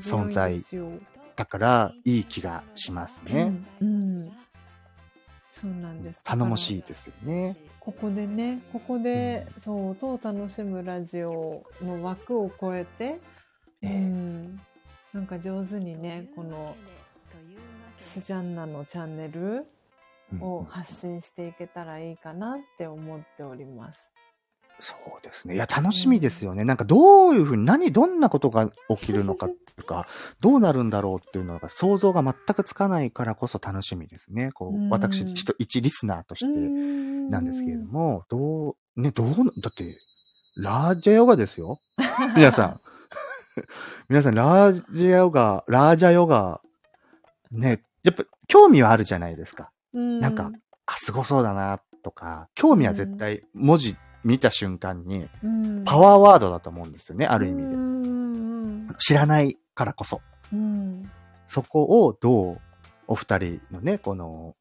[0.00, 0.58] 存在
[1.36, 3.52] だからいい気がしますね。
[3.80, 3.88] うん。
[3.88, 4.32] うん
[5.52, 6.24] そうなんです。
[6.24, 7.56] 頼もしいですよね。
[7.78, 13.20] ここでねここで、そう音を楽しむラジオの枠を超えて、
[13.82, 13.88] ええ。
[13.88, 14.60] うん。
[15.12, 16.74] なんか上手にねこの
[17.98, 19.66] スジャンナのチャンネル
[20.32, 20.42] うん。
[20.42, 24.10] を発信していけたらいいかなって思っております。
[24.84, 25.54] そうですね。
[25.54, 26.64] いや、楽しみですよね。
[26.64, 30.08] なんかどういうふうに、何、どんなことが起きるのかっていうか、
[30.40, 34.50] どうなるんだろうっていうのが想像が全くつかないからこそ楽しみですね。
[34.50, 40.00] こうんう、私、一一リスナーとしてななんですけれども、どう、ね、どうな、だって、
[40.56, 41.78] ラージャヨガですよ。
[42.34, 42.80] 皆さん。
[44.10, 46.60] 皆さん、ラージャヨガ、ラージャヨガ、
[47.52, 49.70] ね、やっぱ興味はあるじゃないですか。
[49.92, 50.50] なんか
[50.86, 55.28] あ、すごそうだな、とか、興味は絶対文字見た瞬間に、
[55.84, 58.94] パーワーワードだと思うんですよね、ある意味で。
[58.94, 58.98] で。
[58.98, 60.20] 知らないからこそ。
[60.52, 61.10] うん
[61.46, 62.60] そこをどう、
[63.08, 64.54] お二人のね、この、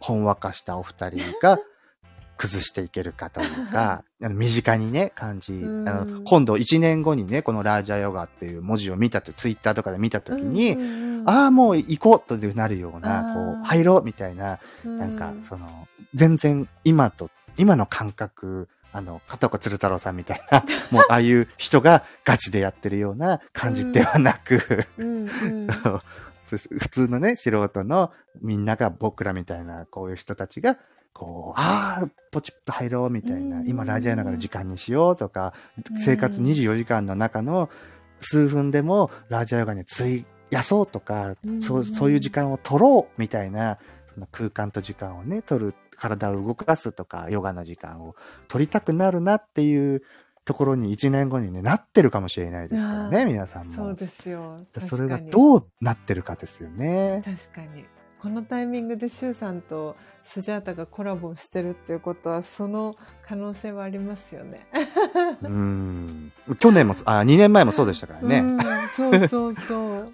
[0.00, 1.58] ほんわかしたお二人が、
[2.36, 25.26] 崩していけるかというか、あの身近にね、感じ、うんあの今度一年後にね、このラージャヨガっていう文字を見たと、ツイッターとかで見たときに、うんああ、もう行こうとなるような、こう、入ろうみたいな、なんか、その、全然今と、今の感覚、あの、片岡鶴太郎さんみたいな、 もうああいう人がガチでやってるような感じではなく、うんうん。
[26.40, 28.10] そうそう普通のね、素人の
[28.40, 30.78] みんなが僕らみたいな、こういう人たちが、
[31.12, 33.68] こう、ああ、ポチッと入ろうみたいな、うん。
[33.68, 35.52] 今ラジオながら時間にしようとか、
[35.90, 35.98] うん。
[35.98, 37.68] 生活24時間の中の
[38.20, 41.60] 数分でもラジオヨガに費やそうとか、うん。
[41.60, 43.76] そう、そういう時間を取ろうみたいな、
[44.14, 48.14] その空間と時間をね、取る、体を動かすとか、ヨガの時間を
[48.48, 50.02] 取りたくなるなっていう
[50.44, 53.74] ところに1年後にね、なってるかもしれないですからね、皆さんも。
[53.74, 54.58] そうですよ。
[54.78, 57.22] それがうどうなってるかですよね。
[57.24, 57.84] 確かに。
[58.18, 64.66] このタイミングでシュウさんとスジャータがコラボしてるっていうことは、その可能性はありますよね。
[65.42, 66.32] うん。
[66.58, 68.38] 去年も、あ、2年前もそうでしたからね。
[68.38, 68.58] うん、
[68.88, 70.12] そうそうそう。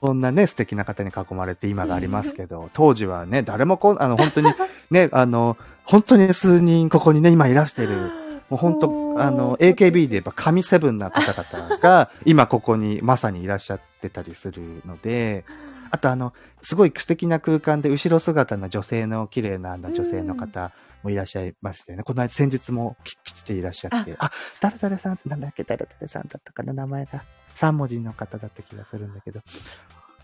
[0.00, 4.52] こんなね、素敵な方に囲まれて今がありますけど、 当時はね、誰もこう、あの、本当に、
[4.90, 8.12] ね、あの、本当に数人ここにね、今いらしてる、
[8.48, 15.44] もう本当、あの、AKB で言えば神セブンな方々が、今ここにまさにいらっしゃってたりするので、
[15.90, 27.24] あとあの、すごい素敵な空間で後ろ姿の女性の綺麗なあの女性の方もいらっしゃいましてね、この間先日もき来ていらっしゃって、あ、誰々さん、なんだっけ、誰々さんだったかな、名前が。
[27.58, 29.40] 3文字の方だった気がするんだけど、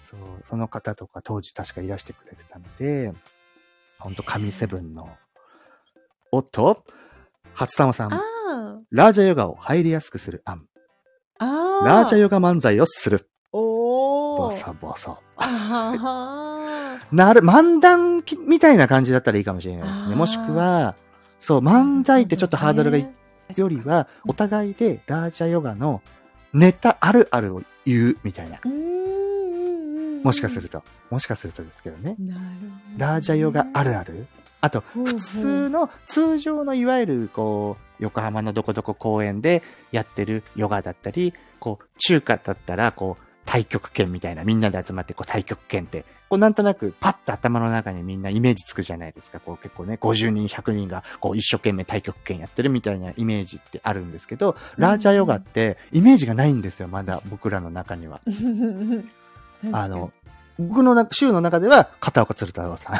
[0.02, 3.12] そう、その方とか当時確かいらしてくれてたので、
[3.98, 5.08] ほんと神セブンの。
[6.30, 6.84] おっと、
[7.54, 8.22] 初玉さん、あ
[8.90, 10.66] ラージャヨガを入りやすくする案。
[11.40, 13.28] ラージャヨガ漫才をする。
[13.52, 14.52] おボー。
[14.52, 15.18] サボサ。
[15.36, 20.14] あー なる、漫談きみたいな感じだったらいいかもしれないですね。
[20.14, 20.94] もしくは、
[21.40, 26.02] そう、漫才ってちょっとハードルがよりは、お互いでラージャヨガの
[26.54, 28.60] ネタあるあるを言うみたいな。
[30.22, 30.82] もしかすると。
[31.10, 32.16] もしかするとですけどね。
[32.18, 32.40] どね。
[32.96, 34.26] ラージャヨガあるある
[34.60, 49.38] あと、普通の、通常のいわゆる、こう、横浜のどこどこ公園でやってるヨガだったり、こう、中華だったら、こう、太極拳みたいな、みんなで集まって、こう、太極拳って、こう、なんとなく、パッと頭の中にみんなイメージつくじゃないですか。
[49.38, 58.20] こう、結構ね、50人、100人が、こう、一生懸命太極拳やってるみたいなイメージってあるんですけど、ラージャヨガって、イメージがないんですよ、まだ、僕らの中には。
[59.70, 60.12] あの、
[60.58, 62.96] 僕のな週の中では、片岡鶴太郎さん。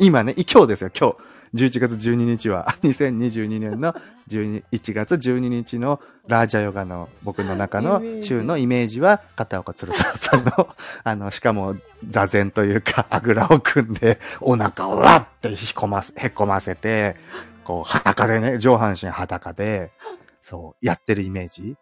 [0.00, 1.16] 今ね、今日ですよ、今日。
[1.54, 3.94] 11月12日は、 2022年の
[4.28, 10.68] 12 1月12日のラージャヨガの僕の中の週のイメージは、片岡鶴太郎さんの、
[11.04, 11.76] あの、しかも
[12.08, 17.16] 座禅というか、あぐらを組んで、お腹をわって引っ込ませ、へっこませて、
[17.64, 19.92] こう、裸でね、上半身裸で、
[20.46, 21.74] そう、やってるイメージ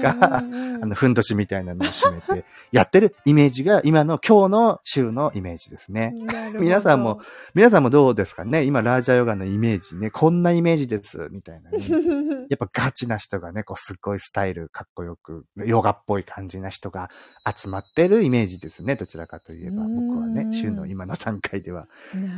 [0.00, 6.14] があの、ふんどしみたいなのを締めて、やってるイメージが今の今日の週のイメージですね。
[6.58, 7.20] 皆さんも、
[7.52, 8.64] 皆さんもどうですかね？
[8.64, 11.78] 今、ラージャヨガのイメージね、こんなイメージです、みたいなね。
[12.48, 17.10] やっぱガチな人がね、こうすっごいスタイルかっこよく、ヨガっぽい感じな人が
[17.46, 18.96] 集まってるイメージですね。
[18.96, 21.88] どちらかといえば、うん僕はね、週の今の段階では。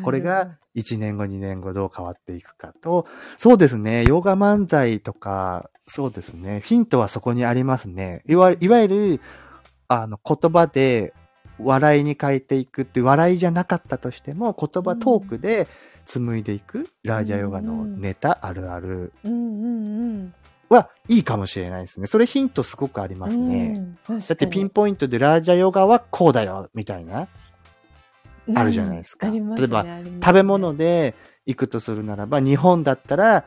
[0.05, 3.07] これが1年後、2年後どう変わっていくかと、
[3.39, 8.23] そうですね、ヨガ漫才とか、そうですね、ヒントはそこにありますね。
[8.29, 9.21] いわいわゆる、
[9.89, 11.13] あの、言葉で
[11.59, 15.67] 笑いに変えていくって、笑いじゃなかったとしても、言葉トークで
[16.07, 19.13] 紡いでいく、ラージャヨガのネタあるある。
[20.69, 22.07] はいいかもしれないですね。
[22.07, 23.97] それヒントすごくありますね。
[24.09, 24.21] うん。
[24.21, 27.27] だってピンポイントでラージャヨガはこうだよ、みたいな。
[28.57, 29.29] あるじゃないですか。
[29.29, 30.05] うんすね例えばね。
[30.23, 31.15] 食べ物で
[31.47, 33.45] 行くとするならば、日本だったら、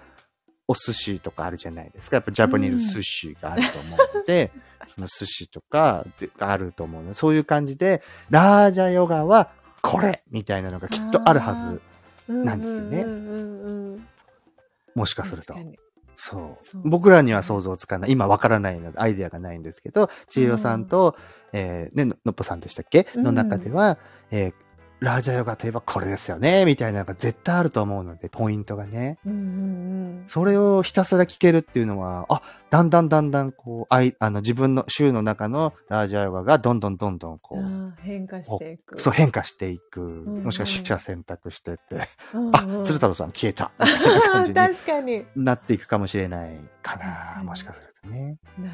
[0.68, 2.18] お寿司とかあるじゃないですか。
[2.18, 4.52] やっぱジャパニーズ寿司があると思うので、
[4.88, 6.06] その寿司とか
[6.40, 9.50] あると思うので、そういう感じで、ラージャヨガは
[9.82, 11.82] これみたいなのがきっとあるはず。
[12.30, 13.02] なんですよね。
[13.02, 14.08] うんうんうんうん
[14.96, 15.56] もしかすると。
[16.16, 16.66] そう。
[16.66, 16.82] そう。
[16.90, 18.12] 僕らには想像つかない。
[18.12, 21.18] 今わからないので、アイデアがないんですけど、千尋さんと、
[21.52, 23.08] えーね、ののっぽさんでしたっけ？
[23.16, 23.24] うん。
[23.24, 23.98] の中では、
[24.32, 24.54] えー
[25.04, 29.18] ラージャヨガといえばこれですよね、みたいなのが絶対あると思うので、ポイントがね。
[29.26, 39.00] うんうんそれをひたすら聞けるっていうのは、あ、だんだんだんだん、こう、あい、あの、自分の週の中のラージャヨガがどんどんどんどん、こう、変化していく。
[39.00, 40.00] そう変化していく。
[40.00, 43.72] んもしくは取捨選択してって、うんあうん、鶴太郎さん消えた。
[43.80, 45.26] みたいな感じに確かに。
[45.36, 47.42] なっていくかもしれないかな。
[47.42, 48.38] にもしかするとね。
[48.58, 48.72] なる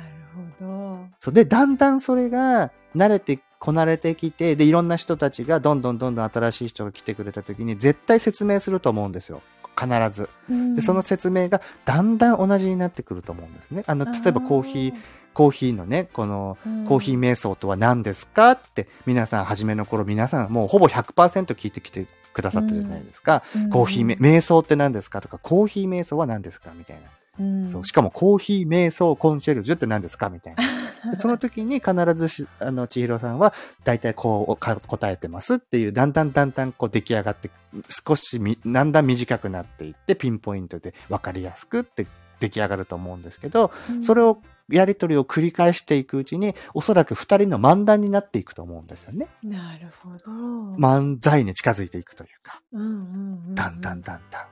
[0.59, 1.07] ほど。
[1.17, 1.33] そう。
[1.33, 9.41] で、だんだんそれが慣れて、こなれてきて、で、いろんな人たちがどんどんどんどん新しい人が来てくれた時に絶対説明すると思うんですよ。
[9.79, 10.29] 必ず。
[10.75, 13.83] で、その説明がだんだん同じになってくると思うんですね。
[13.85, 14.93] あの、例えばコーヒー、
[15.33, 23.43] コーヒーのね、この、ーコーヒー瞑想とは何ですかって、皆さん、初めの頃、皆さん、もうほぼ100%聞いてきてくださったじゃないですか。
[23.71, 27.09] コーヒーめ、瞑想って何ですかとか、コーヒー瞑想は何ですかみたいな。
[27.39, 27.85] うんそう。
[27.85, 30.29] しかも、コーヒー瞑想コンシェルジュって何ですか？
[30.29, 30.63] みたいな。
[31.13, 33.53] でその時に必ずし、あの、千尋さんは、
[33.83, 37.49] 大体こうか答えてますっていう、だんだんだんだんこう出来上がって、
[37.89, 42.07] 少しみ、だんだん短くなっていって、ピンポイントで分かりやすくって
[42.41, 49.27] 出来上がると思うんですけど、それを、やりとりを繰り返していくうちに、おそらく二人の漫談になっていくと思うんですよね。
[49.41, 50.31] なるほど。
[50.77, 54.45] 漫才に近づいていくというか、うんうんうんだんだんだんだん。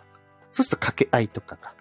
[0.51, 1.71] そうすると掛け合いとかが、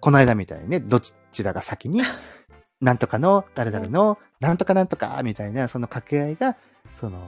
[0.00, 2.02] この間みたいにね、どちらが先に、
[2.80, 6.56] なんとかの、誰々の、なんとかなんとか、みたいな、その掛け合いが、
[6.94, 7.18] その、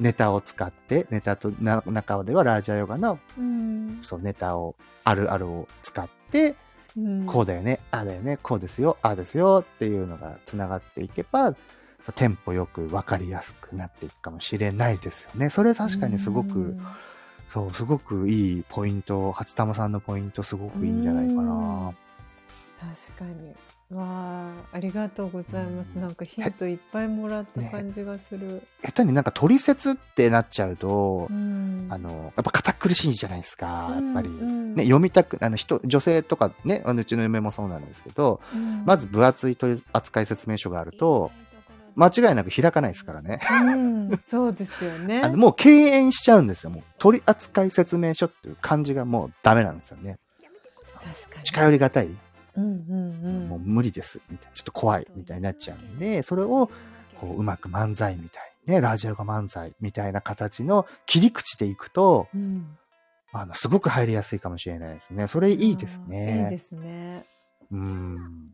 [0.00, 3.98] ネタを使って、ネタとな中ではラージャヨガのうん。
[4.02, 6.56] そうネタを、あるあるを使って、
[6.96, 11.54] うんこうだよね、ああだよね、こうですよ、ああですよっていうのが繋がっていけば、
[12.14, 15.50] テンポよく分かりやすくなっていくかもしれないですよね。
[15.50, 16.86] それ確かにすごく、うん
[17.48, 21.92] そう、すごくいいポイント、初玉さんのポイントすごくいいんじゃないかな。
[23.08, 23.54] 確かに。
[23.90, 25.88] わあ、ありがとうございます。
[25.88, 28.62] なんかヒントいっぱいもらった感じがする。
[28.82, 34.28] 下手になんか取説ってなっちゃうと、うんあの、やっぱ堅苦しいじゃないですか、やっぱり。
[34.28, 41.30] うんうんね、読みたく、あの人、女性とかね、あのうちの嫁もそうなんですけど、うんまず分厚い取扱説明書があると、
[41.94, 43.40] 間違いなく開かないですからね。
[43.50, 45.20] うん、そうですよね。
[45.24, 46.70] あのもう敬遠しちゃうんですよ。
[46.70, 50.18] もう取扱説明書っていう漢字がもうダメなんですよね。
[50.94, 51.42] 確かに。
[51.44, 52.08] 近寄りがたい、
[52.56, 54.22] うんうんもう無理です。
[54.30, 54.52] みたいな。
[54.54, 55.06] ちょっと怖い。
[55.14, 56.70] みたいになっちゃうんで、それを、
[57.16, 62.40] こう、うまく漫才みたいにね、ラジオが漫才みたいな形の切り口でいくと、うん。
[62.40, 62.78] うん。
[63.32, 65.26] あの、すごく入りやすいかもしれないですね。
[65.26, 66.44] それいいですね。
[66.44, 67.24] いいですね。
[67.70, 68.52] うん。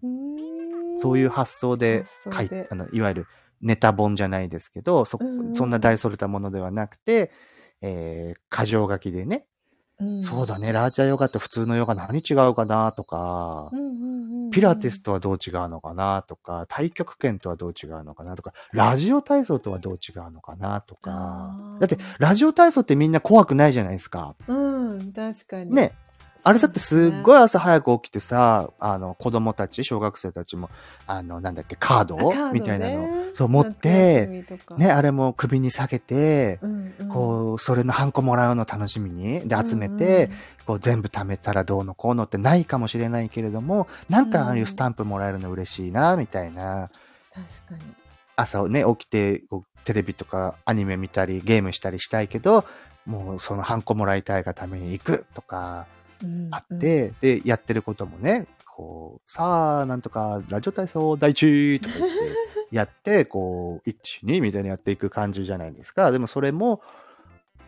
[0.96, 3.26] そういう発想で書いあの、いわゆる
[3.60, 7.30] ネタ本じゃないですけど、そ、うんうんそんな大それたものではなくて、
[7.82, 9.46] えー、箇条書きでね、
[10.00, 13.70] うんそうだね、ラーチャヨガと普通のヨガ何違うかなとか
[14.50, 24.34] ピラティスとはどう違うのかなとか、太極拳とはどう違うのかなとか、ラジオ体操とはどう違うのかなとかだって、ラジオ体操ってみんな怖くないじゃないですか。
[24.48, 25.74] うん、確かに。
[25.74, 25.92] ね。
[26.42, 30.70] あれだってすっごいい朝早く起きてさ、あの、子供たち、小学生たちも、
[31.06, 32.16] あの、なんだっけ、カード
[32.52, 34.44] みたいなの、そう持って、
[34.76, 40.30] ね、あれも首に下げて、うんうん、こう、それのハンコもらうの楽しみに、で、集めて、
[40.66, 46.90] こう、全部貯めたらどうのこうのってないかもしれないけれども、なんかああいうスタンプもらえるの嬉しいな、みたいな。
[47.32, 47.80] 確かに。
[48.36, 52.64] 朝ね、起きて、こうテレビとかアニメ見たり、ゲームしたりしたいけど、
[53.06, 55.86] もうそのハンコもらいたいがために行くとか、
[56.22, 62.16] うんあって、で、やってることもね、こう、さあ、なんとか、ラジオ体操第一とか言って、
[62.70, 66.10] やって、 こう、1、2みたいにやっていく感じじゃないですか。
[66.10, 66.80] でもそれも、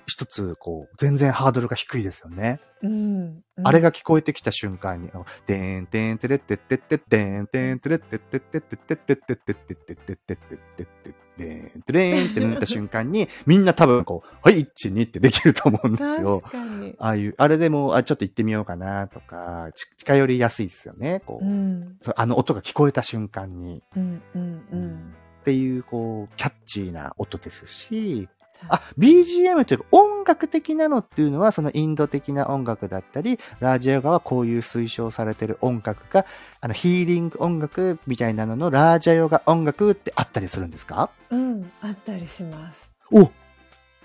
[0.06, 2.60] 一つ、こう、全然ハードルが低いですよね。
[2.82, 16.40] うんうん、あれが聞こえてきた瞬間に、あでーんてんてれってってってってんてんてれってってってってってってってってってってってってってってでーんてれーんってなった瞬間に、みんな多分こう、はい、1、2ってできると思うんですよ。
[16.40, 16.94] 確かに。
[16.98, 21.22] ああいう、あれでも、あ、ちょっと行ってみようかなとか、ち近寄りやすいですよね。
[21.24, 25.14] こう、うんあの音が聞こえた瞬間に、うんうんうん。
[25.40, 28.28] っていう、こう、キャッチーな音ですし、
[28.68, 36.24] あ、BGM というか音楽的なのっていうのは、そのインド的な音楽だったり、ラージャヨガはこういう推奨されてる音楽が、
[36.60, 41.10] あの、ヒーリング音楽みたいなののラージャヨガ音楽ってあったりするんですか？
[41.30, 42.90] うん、あったりします。
[43.12, 43.30] お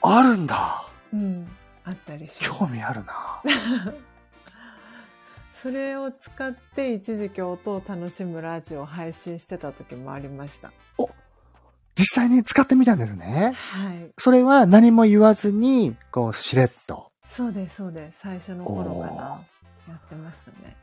[0.02, 1.48] あるんだうん、
[1.84, 2.60] あったりします。
[2.60, 3.42] 興味あるな
[5.53, 10.72] それを使って一時期音を楽しむラジオを配信してた時もありました。
[11.98, 13.53] 実際に使ってみたんですね。
[13.56, 14.14] はい。
[14.17, 17.11] それは何も言わずに、こう、しれっと。
[17.27, 18.19] そうです、そうです。
[18.19, 19.42] 最初の頃かな。
[19.88, 20.77] やってましたね。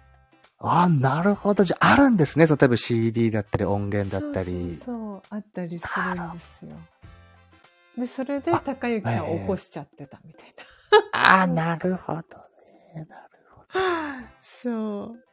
[0.58, 1.62] ああ、なるほど。
[1.62, 2.46] じゃあ、あるんですね。
[2.46, 4.76] 例えば CD だったり音源だったり。
[4.76, 6.70] そうあったりするんですよ。
[7.98, 10.54] で、それで高之さんを起こしちゃってたみたい
[11.12, 12.24] ああ、なるほどね。
[13.08, 13.80] なるほど。
[13.80, 14.30] な。
[14.42, 15.24] そう。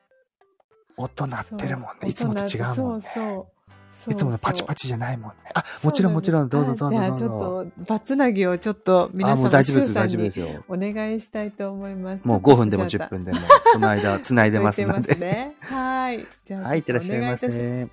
[0.97, 2.09] 音鳴ってるもんね。
[2.09, 3.07] いつもと違うもんね。
[3.11, 3.60] そうそう。
[4.09, 4.81] いつものパチパチ。
[4.81, 5.35] チじゃないもんね。
[5.53, 7.05] あ、もちろんもちろん、どうぞどうぞどうぞ。
[7.05, 10.47] じゃあちょっと、バツナギをちょっと皆あ、も様う大丈夫です、大丈夫でにすよ。
[10.67, 12.25] お願いしたいと思います。
[12.25, 13.39] もう5分でも10分でも、
[13.73, 15.15] その間、繋いでますので。
[15.21, 15.55] ね。
[15.61, 16.25] はい。
[16.43, 17.87] じゃあ、はい、いってらっしゃいませ。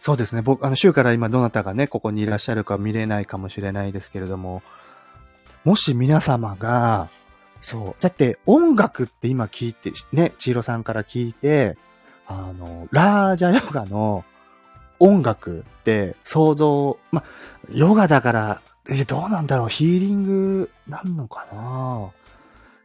[0.00, 0.42] そうですね。
[0.42, 4.62] 僕、あの、週から今どなたがね、ここにいらっしゃるか見れないかもしれないですけれども、
[5.64, 7.08] もし皆様が、
[7.60, 8.02] そう。
[8.02, 11.76] だって音楽って今聞いて、ね、千尋さんから聞いて、
[12.28, 14.24] あの、ラージャヨガの
[14.98, 17.24] 音楽って想像、ま、
[17.72, 22.10] ヨガだから、え、どうなんだろうヒーリングなんのかな？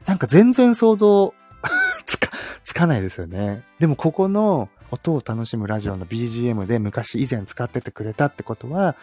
[0.06, 1.34] なんか全然想像
[2.06, 2.30] つか、
[2.64, 3.64] つかないですよね。
[3.80, 8.96] でもここの音を楽しむラジオの BGM で昔以前使っててくれたってことは、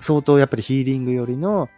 [0.00, 1.68] 相当やっぱりヒーリングよりの、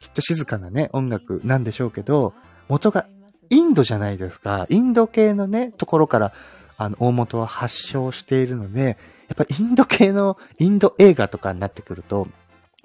[0.00, 2.34] きっと静かなね、音楽なんでしょうけど、
[2.68, 3.06] 元が
[3.50, 4.66] インドじゃないですか。
[4.68, 6.32] インド系のね、ところから、
[6.76, 12.28] あの、大元は発祥しているので、やっぱインド系の、インド映画とかになってくると、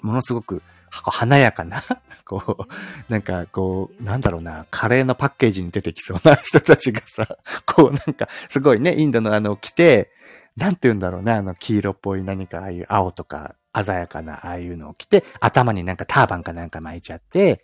[0.02, 1.84] ものすごく、華やかな、
[2.26, 10.12] こう、なんか、こう、なんだろうな、カレーのパッケージに出てきそうな人たちがさ、 こうなんか、すごいね、インドのあの、着て、
[10.56, 17.64] なんて言うんだろうな、あの、黄色っぽい何か、ああいう青とか、鮮やかなああいうのを着て、頭になんかターバンかなんか巻いちゃって、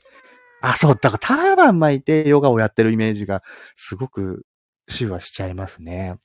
[0.62, 3.44] あ、そう、だからターバン巻いてヨガをやってるイメージが
[3.76, 4.46] すごく
[4.88, 6.18] シュはしちゃいますね。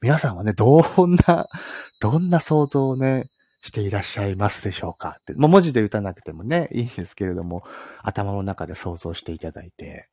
[0.00, 1.48] 皆さんはね、どんな、
[2.00, 3.28] どんな想像をね、
[3.60, 5.16] していらっしゃいますでしょうか？
[5.20, 5.34] って。
[5.34, 7.64] もう文字で打たなくてもね、いいんですけれども、
[8.02, 10.08] 頭の中で想像していただいて。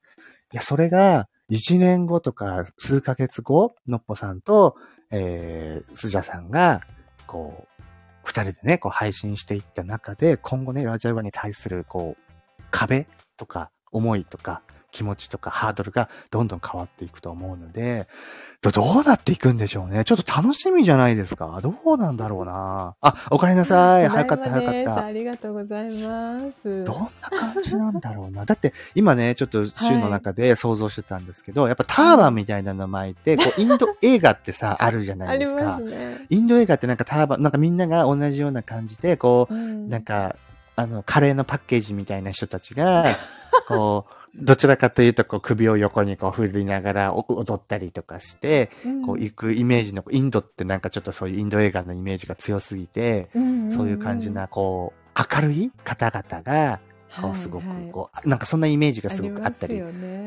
[0.51, 4.75] いや、それが、一年後とか数ヶ月後、のっぽさんと、
[5.11, 6.81] えー、スジャさんが、
[7.27, 7.83] こう、
[8.23, 18.07] 二人でね、こう配信していった中で、今後ね、ラジオガに対する、こう、壁とか、思いとか、気持ちとかハードルがどんどん変わっていくと思うので、
[18.71, 20.05] どうなっていくんでしょうね。
[20.05, 21.59] ちょっと楽しみじゃないですか。
[21.61, 22.95] どうなんだろうな。
[23.01, 24.07] あ、おかえりなさい。
[24.07, 25.05] 早かった、早かった。
[25.05, 26.83] ありがとうございます。
[26.85, 28.45] どんな感じなんだろうな。
[28.45, 35.79] だって今ね、ちょっと週の中で想像してたんですけど、はい、やっぱターバンみたいなの巻いて、こう、インド映画ってさ、 あるじゃないですか。
[35.79, 40.35] ね、インド映画ってなんかターバン、なんかみんなが同じような感じで、こう、うん、なんか、
[40.75, 43.05] あの、カレーのパッケージみたいな人たちが、
[43.67, 53.29] こう、どちらかというと、こう、首を横にこう振りながら踊ったりとかして、うん、こう、行くイメージの、インドってなんかちょっとそういうインド映画のイメージが強すぎて、
[53.69, 56.79] そういう感じな、こう、明るい方々が、
[57.21, 59.83] こう、すごく、こう、なんかそんなイメージがすごくあったり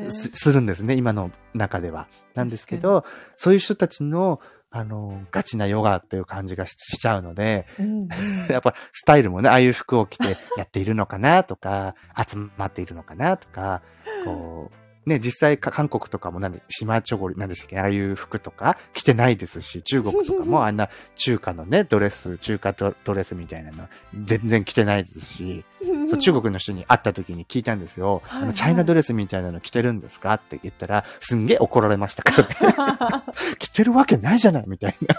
[0.09, 2.07] するんですね、今の中では。
[2.33, 3.03] なんですけど、
[3.35, 8.07] そういう人たちの、あの、ガチなヨガっていう感じがしちゃうので、うんうん、
[8.49, 13.81] やっぱスタイルもね、ああいう服を着てやっているのかなとか、集まっているのかなとか、
[14.27, 23.87] こう、ね、実際韓国とかもなんで、島チョゴリ、なんでしたっけ、ああいう服とか着てないですし、中国とかも あんな中華のね、ドレス、中華ドレスみたいなの
[24.21, 25.65] 全然着てないですし、
[26.07, 28.21] そう 中国の人に会った時に聞いたんですよ。
[28.25, 33.23] はいはい、あのチャイナドレスみたいなの着てるんですかって言ったら、すんげえ怒られましたからね。
[33.59, 35.15] 着てるわけないじゃないみたいな。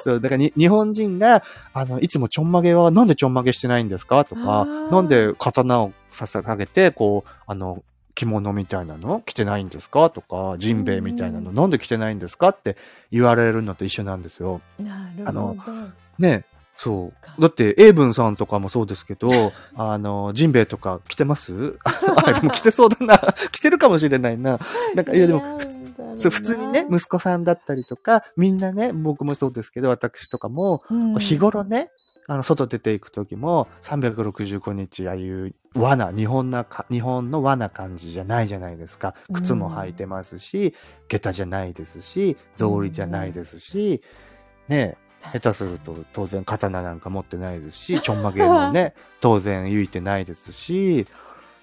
[0.00, 1.42] そう、だから日本人が、
[1.74, 7.82] あの、いつもちょんまげはなんでちょんまげしてないんですかとか、なんで刀を捧げて、こう、あの、
[8.14, 10.10] 着物みたいなの着てないんですか？
[10.10, 12.50] とか、ジンベエみたいなのなんで着てないんですか？
[12.50, 12.76] って
[13.10, 14.60] 言われるのと一緒なんですよ。
[14.78, 15.28] なるほど。
[15.28, 15.56] あの、
[16.18, 16.44] ね、
[16.76, 17.40] そう。
[17.40, 19.30] だって、英文さんとかもそうですけど、
[19.76, 21.78] あの、ジンベエとか着てます？
[21.84, 23.18] あ、でも着てそうだな。
[23.52, 24.58] 着てるかもしれないな。
[24.94, 25.58] なんか、いやでも、
[26.16, 31.90] そう普通にね、息子さんだったりとか、みんなね、僕もそうですけど、私とかも、うん、日頃ね、
[32.30, 39.16] あの、外出ていくときも、365日、ああいう罠、日本なか、日本の罠感じじゃないじゃないですか。
[39.32, 40.72] 靴も履いてますし、
[41.08, 44.00] 下駄じゃないですし、草履じゃないですし、
[44.68, 44.96] ね、
[45.32, 51.08] 下手すると当然刀なんか持ってないですし、ちょんまげもね、 当然言いてないですし、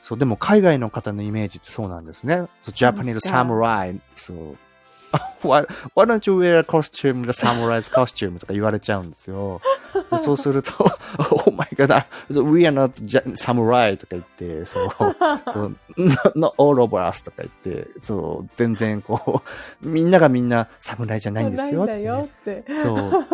[0.01, 2.41] そう、でも海外の方のイメージってそうなんですね。
[2.61, 3.97] So, Japanese samurai.
[4.17, 4.57] So,
[5.41, 8.39] why, why don't you wear a costume, the samurai's costume?
[8.39, 9.61] とか言われちゃうんですよ。
[10.23, 10.71] そうすると、
[11.31, 12.05] oh my god,
[12.51, 12.91] we are not
[13.35, 15.05] samurai とか言って、そう、そ
[15.63, 15.77] う、
[16.35, 19.41] not all of us とか言って、そう、全然こ
[19.81, 21.87] う、みんながみんな侍じゃないんですよっ
[22.43, 22.75] て、ね。
[22.75, 23.27] そう。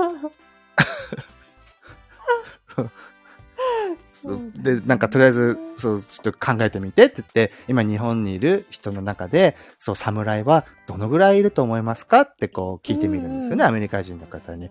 [4.56, 14.70] で、なんかとりあえず、そう、ちょっと考えてみてって言って、今日本にいる人の中で、そう、侍はどのぐらいいると思いますかってこう聞いてみるんですよね、アメリカ人の方に。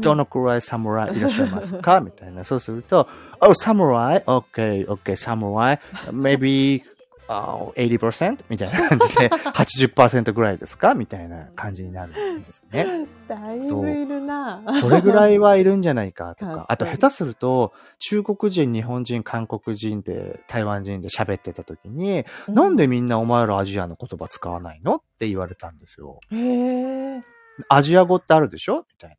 [0.00, 2.00] どのくらい侍いらっしゃいますか？
[2.00, 2.44] みたいな。
[2.44, 3.08] そうすると、
[3.40, 4.24] Oh, samurai?
[4.24, 5.78] Okay, okay, samurai.
[6.10, 6.82] Maybe
[7.28, 10.94] あ80%みたいな感じで、 80%ぐらいですか？
[10.94, 13.06] みたいな感じになるんですね。
[13.28, 16.64] だいぶいるなそれぐらいはいるんじゃないかとか。
[16.68, 24.96] あと下手すると、中国人、日本人、韓国人で、台湾人で喋ってた時に、うん、なんでみんなお前らアジアの言葉使わないの？
[24.96, 26.20] って言われたんですよ。
[26.32, 27.20] へ
[27.68, 28.78] アジア語ってあるでしょ？
[28.78, 29.16] みたいな。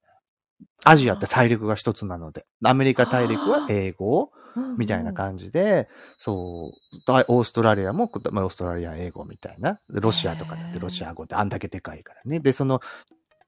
[0.85, 2.45] アジアって大陸が一つなので。
[2.63, 4.31] アメリカ大陸は英語。
[4.77, 9.79] みたいな感じで、そう、オーストラリアも、まあ、オーストラリア英語みたいな。
[9.89, 12.39] ロシアとかだってロシア語ってあんだけでかいからね。
[12.39, 12.81] で、その、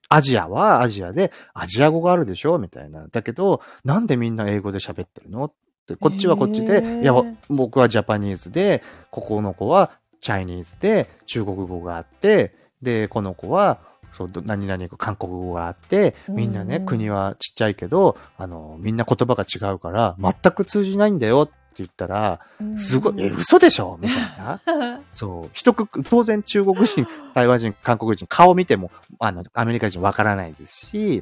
[0.10, 3.08] アジアはアジアで、アジア語があるでしょみたいな。
[3.08, 5.54] だけど、なんでみんな英語で喋ってるのっ
[5.88, 7.14] て、こっちはこっちで、いや、
[7.48, 13.80] 僕はジャパニーズで、ここの子はチャイニーズで、中国語があって、で、この子は、
[14.14, 22.42] そう、何々韓国語があって、みんなね、国はちっちゃいけど、あの、みんな言葉が違うから、全く通じないんだよって言ったら、
[22.78, 23.98] すごい、え、嘘でしょ？
[24.02, 25.02] みたいな。
[25.12, 25.50] そう。
[25.54, 31.22] 一く、当然中国人、台湾人、韓国人、顔見ても、あの、アメリカ人わからないですし、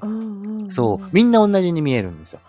[0.70, 2.40] そう、みんな同じに見えるんですよ。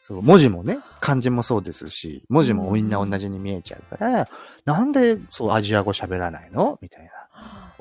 [0.00, 4.28] そう、文字もね、漢字もそうですし、文字もみんな同じに見えちゃうから、
[4.64, 6.78] なんで、そう、アジア語喋らないの？
[6.82, 7.10] みたいな。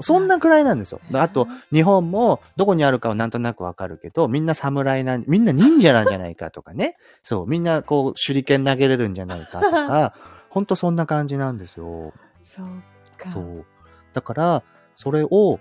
[0.02, 1.00] そんなくらいなんですよ。
[1.14, 6.98] あと、日本もどこにあるかはなんとなくわかるけど、みんな侍なん、みんな忍者なんじゃないかとかね。
[7.22, 10.14] そう、みんなこう手裏剣投げれるんじゃないかとか、
[10.50, 12.14] ほんとそんな感じなんですよ。
[12.42, 12.68] そう
[13.18, 13.30] か。
[13.30, 13.66] そう。
[14.14, 14.64] だから、
[14.96, 15.60] それを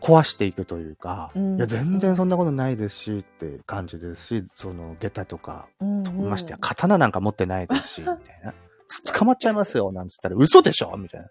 [0.00, 8.54] 壊していくというか、うんいや、全然そんなことないですしって感じですし、その、下駄とか、うんうんましてや、刀なんか持ってないですし、みたいな。
[8.86, 11.28] つ捕まっちゃいますよ、なんつったら、嘘でしょみたいな。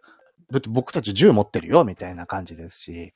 [0.52, 3.14] だって僕たち銃持ってるよ、みたいな感じですし、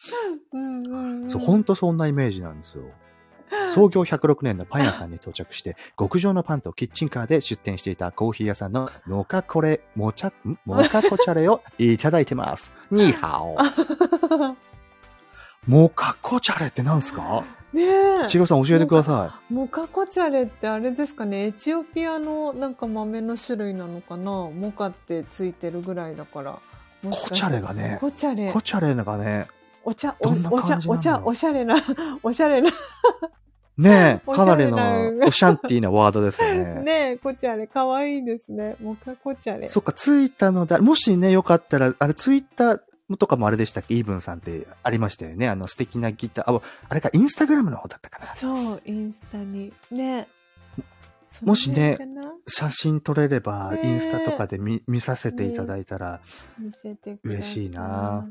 [0.51, 2.83] うんうんうんそう、ほんとそんなイメージなんですよ。
[3.67, 12.73] 創業106年のパン屋さんに到着して、極上のパンとキッチンカーで出店していたコーヒー屋さんのモカコレ、モチャ、んモカコチャレをいただいてます。
[12.91, 13.57] ニーハオ。
[15.67, 17.43] モカコチャレってなんすか？
[17.73, 18.15] ねえ。
[18.27, 21.45] 千尋さん教えてくださモカコチャレってあれですかね？
[21.47, 24.31] エチオピアのなんか豆の種類なのかな？
[24.49, 26.59] モカってついてるぐらいだから。
[27.09, 27.99] コチャレがねい。
[27.99, 28.61] コチャレコ。
[28.61, 29.47] チャレがね、
[29.83, 31.75] お茶、おお茶お茶、おしゃれな、
[32.21, 32.69] おしゃれな。
[33.77, 36.81] ねえ、 かなりなのオシャンティーなワードですよね。
[36.83, 38.75] ねえ、コチャレ、かわいいですね。
[38.79, 39.69] モカコチャレ。
[39.69, 43.95] そっか、ツイッターのだ、もしね、よかったら、あれ、ツイッターとかもあれでしたっけ？
[43.95, 45.49] イーブンさんってありましたよね。
[45.49, 46.55] あの、素敵なギター。
[46.55, 48.35] あ、あれか、インスタグラムの方だったかな。
[48.35, 49.73] そう、インスタに。
[49.89, 50.27] ね
[51.41, 51.97] もしね
[52.47, 56.19] 写真撮れれば、インスタとかで見見させていただいたら。
[57.23, 58.27] 嬉しいな。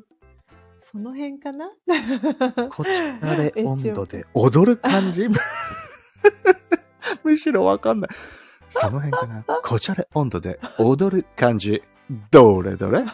[0.79, 1.71] その辺かな？
[2.71, 5.29] こちらで温度で踊る感じ？
[7.25, 8.11] むしろわかんない。
[8.71, 9.45] その辺かな。
[9.63, 11.83] こちらで温度で踊る感じ。
[12.31, 13.03] どれどれ？
[13.05, 13.09] こ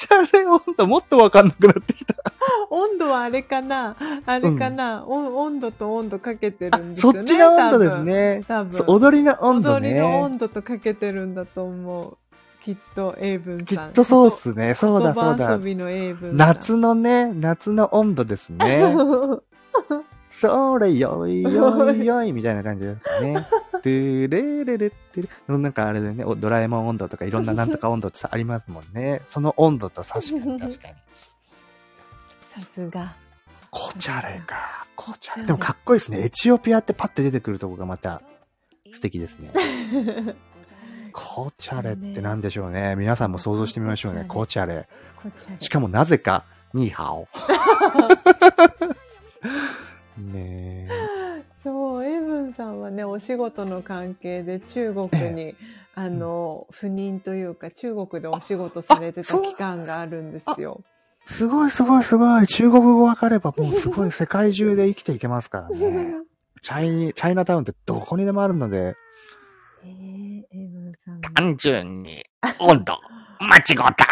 [0.00, 2.14] ちらで温度もっとわかんなくなってきた。
[2.70, 3.96] 温度はあれかな？
[4.24, 7.18] あれかな、お温度と温度かけてるんですよね。
[7.18, 8.42] そっちの温度ですね。
[8.48, 8.84] 多分。
[8.86, 10.22] 踊りの温度踊りのね。
[10.22, 12.16] 温度とかけてるんだと思う。
[12.62, 13.66] きっと、英文さん。
[13.66, 14.74] きっとそうっすね。
[14.74, 16.32] そうだそうだの。
[16.32, 18.94] 夏のね、夏の温度ですね。
[20.30, 23.46] それよいよいよいみたいな感じですかね。
[23.72, 25.28] トゥレレレってる。
[25.48, 29.22] なんかあれでね、おドラえもん温度とかいろんななんとか温度ってさありますもんね。
[29.26, 30.94] その温度と確かに確かに。
[32.48, 33.16] さすが。
[33.70, 34.86] コチャレか。
[34.94, 35.46] コチャレ。
[35.46, 36.20] でもかっこいいですね。
[36.24, 38.22] エチオピアってパッて出てくるとこがまた
[38.92, 39.50] 素敵ですね。
[41.12, 42.94] コチャレって何でしょうね。
[42.94, 44.26] 皆さんも想像してみましょうね。
[44.28, 44.88] コチャレ。
[45.16, 47.26] こちらしかもなぜか、ニーハオ。
[50.20, 51.44] ねえ。
[51.62, 55.54] そう、エイブンさんはね、お仕事の関係で中国に、
[55.94, 60.82] あの、赴任というか、中国でお仕事されてた期間があるんですよ。
[61.26, 62.46] すごいすごいすごい。
[62.46, 66.14] 中国語わかればもうすごい世界中で生きていけますからね。
[66.62, 68.96] チャイニ、チャイナタウンってどこにでもあるので。
[69.82, 71.20] えー、エイブンさんも。
[71.34, 72.24] 単純に
[72.58, 72.98] 温度
[73.40, 74.06] 間違った。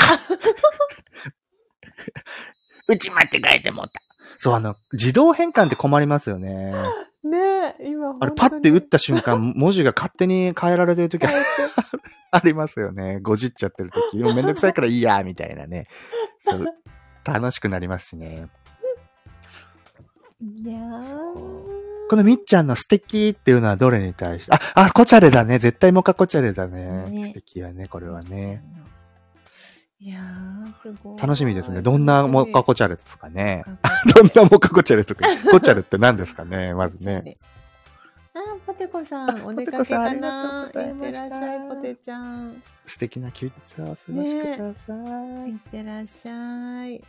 [2.89, 4.01] うち間違えてもった。
[4.39, 6.73] そう、あの、自動変換って困りますよね。
[7.25, 11.31] ねえ、今あれ、パッて打った瞬間、 文字が勝手に変えられてる時あ
[12.31, 13.19] ありますよね。
[13.21, 14.23] ごじっちゃってる時。
[14.23, 15.89] もうめんどくさいからいいや、みたいなね。
[16.39, 16.65] そう。
[17.25, 18.49] 楽しくなりますしね。
[20.41, 25.59] いやーこのみっちゃんの素敵っていうのはどれに対して、あ、あ、コチャレだね。
[25.59, 27.11] 絶対モカコチャレだね。
[27.11, 28.63] ね素敵はね、これはね。。
[30.01, 31.19] いやー、すごい。
[31.19, 31.83] 楽しみですね。
[31.83, 33.65] どんなモカコチャレですかね。
[33.67, 35.27] モ どんなモカコチャレとか。
[35.51, 37.37] コチャレって何ですかね、 まずね。。
[38.33, 39.75] あ、 ポテコさん、お出かけかな。
[39.75, 42.63] ポテコさんありがとうございいってらっしゃい、ポテちゃん。
[42.87, 44.95] 素敵な休日をお過ごしくださ
[45.47, 45.51] い。
[45.51, 47.05] いってらっしゃい。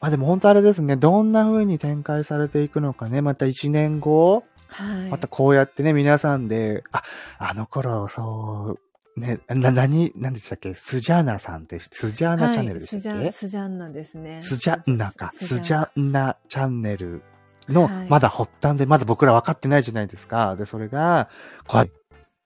[0.00, 0.94] まあでも本当あれですね。
[0.94, 3.20] どんな風に展開されていくのかね。
[3.22, 5.10] また1年後、はい。
[5.10, 7.02] またこうやってね、皆さんで、あ、
[7.38, 8.87] あの頃、そう、
[9.18, 10.74] ね、な、なに、何でしたっけ？
[10.74, 14.42] スジャーナさんって、スジャーナチャンネルでしたっけ、はいスジャスジャンナですね。
[14.42, 15.30] スジャンナか。
[15.34, 17.22] スジャンナチャンネル
[17.68, 20.56] のはい、まだ発端で、まだ僕ら分かってないじゃないですか。
[20.56, 21.28] で、それが、
[21.66, 21.90] こう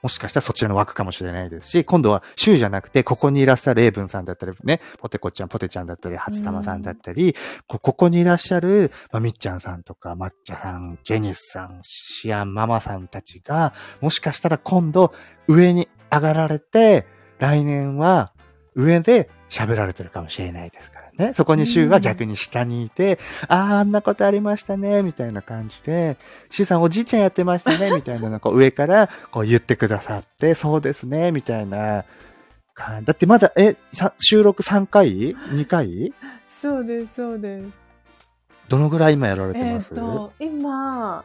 [0.02, 7.36] もしかしたらそっちらの枠かもしれないですし、今度は州じゃなくて、ここにいらっしゃるエイブンさんだったり、ね、ポテコちゃん、ポテちゃんだったり、初玉さんだったり、
[7.68, 15.15] こここにいらっしゃる、まあ、みっちゃんさんとか、抹茶さん、ジェニスさん、シアンママさんたちが、もしかしたら今度、
[15.47, 17.07] 上に上がられて、
[17.39, 18.32] 来年は
[18.74, 21.34] 上で喋られてるかもしれないですからね。
[21.34, 23.18] そこにシュウは逆に下にいて、
[23.49, 26.16] ああ、あんなことありましたね、みたいな感じで、
[26.50, 32.05] シュウさんおじいちゃんやってましたね、 みたいなのをこう上からこう言ってくださって、そうですね、みたいな
[32.74, 33.07] 感じ。
[33.07, 36.15] だってまだ、え、さ収録3回 ?2 回？
[36.49, 37.82] そうです、そうです。
[38.68, 41.24] どのぐらい今やられてえっ、ます、と、今、あ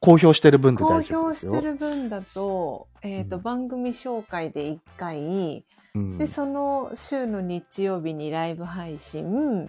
[0.00, 1.52] 公表してる分で公大丈夫ですよ。
[1.52, 5.64] 表してる分だと、えっ、と、うん番組紹介で1回、
[5.94, 9.68] うんで、その週の日曜日にライブ配信。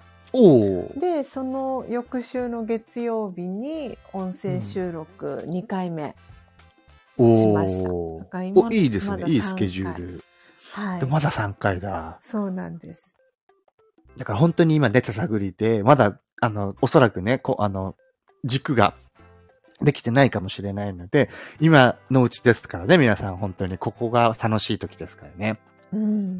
[0.96, 6.16] で、その翌週の月曜日に音声収録2回目。
[7.18, 8.72] しましたおだから今お。
[8.72, 9.26] いいですね。
[9.28, 10.24] いいスケジュ3回ール。
[10.74, 11.06] はいで、。
[11.08, 12.20] まだ3回だ。
[12.24, 13.16] そうなんです。
[14.18, 17.96] だから本当に今出た探りで、まだ、あの、おそらくね、こう、あの、
[18.44, 18.94] 軸が
[19.82, 21.30] できてないかもしれないので、
[21.60, 25.60] 今のうちですからね、皆さん本当にここが楽しい時ですからね。
[25.94, 26.40] うん。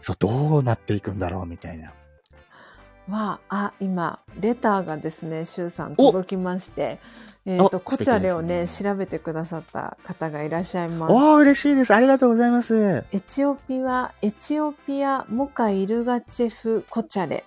[0.00, 1.92] そう、どうなっていくんだろうみたいな。
[3.08, 7.00] は、あ、今、レターがですね、シュウさんお届きまして、
[7.46, 11.12] えっ、と、おコチャレをね、素敵調べてくださった方がいらっしゃいます。
[11.12, 11.94] おー、嬉しいです。
[11.94, 13.04] ありがとうございます。
[13.12, 17.44] エチオピア、エチオピアモカイルガチェフコチャレ。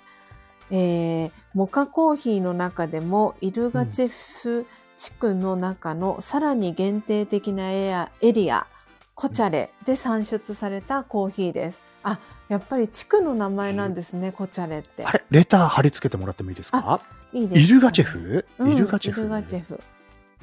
[0.71, 4.65] えー、モカコーヒーの中でもイルガチェフ
[4.97, 8.67] 地区の中のさらに限定的なエアエリア、
[9.15, 11.81] コチャレで産出されたコーヒーです。
[12.03, 15.11] あ、やっぱり地区の名前なんですね、コチャレってあ。
[15.11, 16.99] れ、レター貼り付けてもらってもいいですか？
[17.31, 19.79] いいですかイルガチェフ、うんイルガチェフイルガチェフ。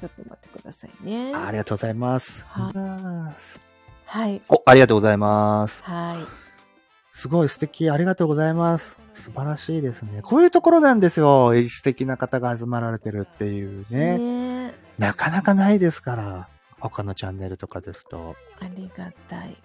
[0.00, 1.34] ちょっと待ってくださいね。
[1.34, 2.46] ありがとうございます。
[2.48, 3.34] は
[4.06, 4.42] はい。
[4.48, 5.82] お、ありがとうございます。
[5.84, 6.16] はい。
[7.12, 7.90] すごい素敵。
[7.90, 8.96] ありがとうございます。
[9.12, 10.22] 素晴らしいですね。
[10.22, 11.52] こういうところなんですよ。
[11.68, 14.18] 素敵な方が集まられてるっていうね。
[14.18, 16.48] ねなかなかないですから。
[16.80, 18.36] 他のチャンネルとかですと。
[18.58, 19.56] ありがたい。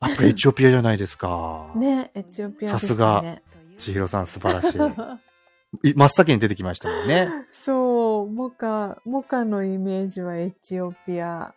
[0.00, 1.70] あ、これエチオピアじゃないですか。
[1.76, 3.42] ね、エチオピアですさすがね。
[3.78, 5.90] 千尋さん素晴らしい。
[5.90, 7.28] い真っ先に出てきましたもんね。
[7.52, 11.54] そう、モカ、モカのイメージはエチオピア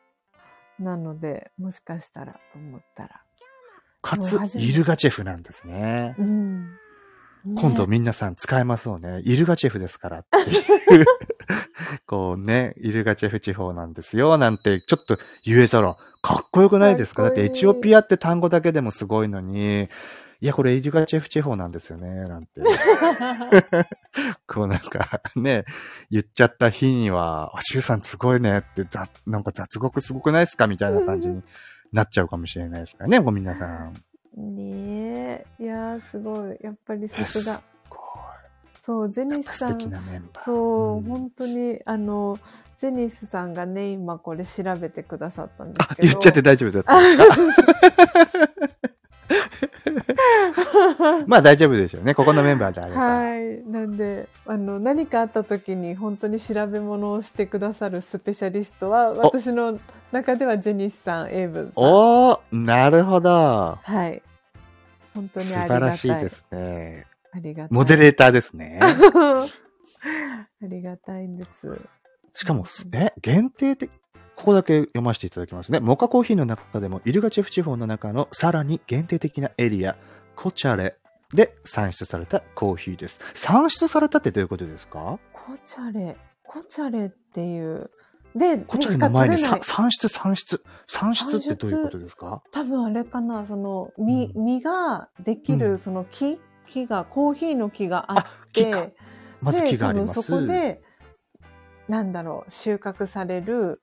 [0.80, 3.22] なので、もしかしたらと思ったら。
[4.02, 6.16] かつイルガチェフなんですね。
[6.20, 6.78] うん。
[7.46, 7.62] ね。
[7.62, 9.22] 今度皆さん使えますよね。
[9.26, 10.38] イルガチェフですからって。
[10.94, 11.06] いう。
[12.06, 17.24] こうね、イルガチェフ地方なんですよ、なんてちょっと言えたらかっこよくないですか？
[17.24, 19.90] だってエチオピアって単語だけでもすごいのに、
[20.42, 22.62] いや、これイルガチェフ地方なんですよね、なんて。
[24.48, 25.64] こうなんかね、
[26.12, 28.60] 言っちゃった日には、あ、シュウさんすごいね。
[28.60, 30.68] って、ざなんか雑語すごくないですか？
[30.68, 31.44] みたいな感じに
[31.92, 33.94] なっちゃうかもしれないですからね、ご皆さん。
[34.38, 35.64] ねえ。
[35.64, 36.58] いやー、すごい。
[36.62, 37.62] やっぱりさすすが。
[37.90, 37.98] ご
[38.82, 39.28] そう、ジェい。
[39.38, 39.80] ニスさん。
[40.44, 42.38] そう、うん本当に、あの、
[42.78, 46.08] ジェニスさんがね、今これ調べてくださったんであす、けど。
[46.10, 47.62] 言っちゃって大丈夫だったんです
[48.88, 48.90] か？
[51.28, 52.14] まあ大丈夫でしょうね。
[52.14, 53.02] ここのメンバーであれば。
[53.02, 53.64] はい。
[53.70, 59.80] なんで、あの、何かあった時に本当に調べ物をしてくださるスペシャリストは、私の
[60.12, 61.84] 中ではジェニスさん、エイブンさん。
[61.84, 63.80] おー、なるほど。
[63.82, 64.22] はい。
[65.14, 65.80] 本当に素ありがたい。
[65.80, 67.06] 晴らしいですね。
[67.32, 67.68] ありがたい。
[67.72, 68.80] モデレーターですね。
[68.84, 69.48] あ
[70.62, 71.80] りがたいんです。
[72.34, 73.92] しかも、え、限定的、
[74.36, 75.80] ここだけ読ませていただきますね。
[75.80, 79.96] モカコーヒーの中でも、イルガチェフ地方の中のさらに限定的なエリア、
[80.36, 80.98] コチャレ
[81.34, 83.20] で産出されたコーヒーです。
[83.36, 85.20] 産出されたってどういうことですか？
[85.32, 87.90] コチャレ、コチャレっていう。
[88.36, 90.64] で、コチャレの前に産出、産出。
[90.88, 92.42] 産出ってどういうことですか？
[92.52, 98.96] 多分あれかな、その、実、うん実ができる、うんその木、木が、コーヒーの木があって、
[99.42, 100.22] まずで木があります。
[100.24, 100.82] そこで、
[101.88, 103.82] なんだろう、収穫される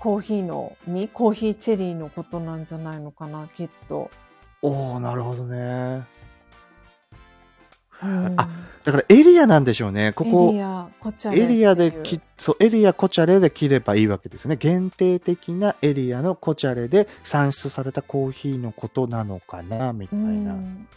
[0.00, 4.10] コーヒーの実、コーヒーチェリーのことなんじゃないのかな、きっと。
[4.62, 6.04] おー、なるほどね。
[8.02, 8.48] うんあ
[8.82, 10.14] だからエリアなんでしょうね。
[10.14, 14.56] こエこリ、ア、コチャレエリアでき、そう、エリアコチャレで切ればいいわけですね。
[14.56, 20.52] 限定的なエリアのコチャレで産出されたコーヒーのことなのかな、みたういな。
[20.54, 20.88] ん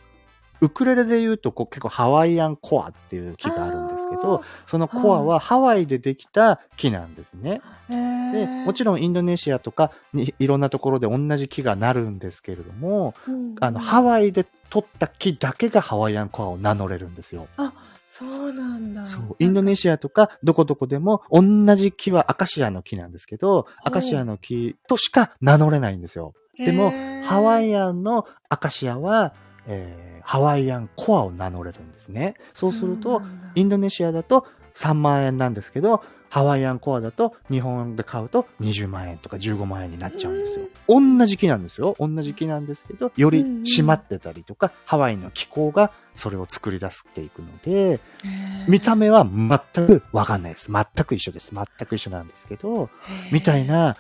[0.62, 3.83] ウクレレで言うとこう結構ハワイアンコアっていう木があるん
[4.16, 7.62] けど、そのコアはハワイでできた木なんですね。
[7.90, 17.48] で、もちろんインドネシアとかにいろんなところで同じ木がなるんですけれども、うんあの、ハワイで取った木だけがハワイアンコアを名乗れるんですよ。
[17.58, 17.74] あ、
[18.10, 19.06] そうなんだ。
[19.06, 19.36] そう。
[19.40, 21.42] インドネシアとかどこどこでも同
[21.76, 26.34] じ木はアカシアの木なんですけど、アカシアの木としか名乗れないんですよ。
[26.58, 26.92] でも
[27.24, 29.34] ハワイアンのアカシアは、
[29.66, 32.36] えーハワイアンコアを名乗れるんですね。
[32.54, 33.22] そうすると、
[33.56, 36.04] インドネシアだと3万円なんですけど、
[36.34, 40.66] ハワイアンコアだと日本で買うと20万円とか15万円になっちゃうんですよ。
[40.88, 41.96] 同じ木なんですよ。
[42.00, 48.00] 同じ木なんですけど、より締まってたりとか、ハワイの気候がそれを作り出していくので、
[48.68, 50.72] 見た目は全くわかんないです。
[50.72, 51.52] 全く一緒です。
[51.54, 52.90] 全く一緒なんですけど、
[53.32, 53.96] みたいな、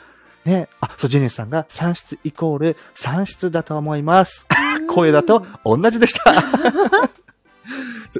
[0.46, 4.46] ね、あ、そう、ジェネスさんが産出イコール産出だと思います。
[4.88, 6.34] 声だと同じでした。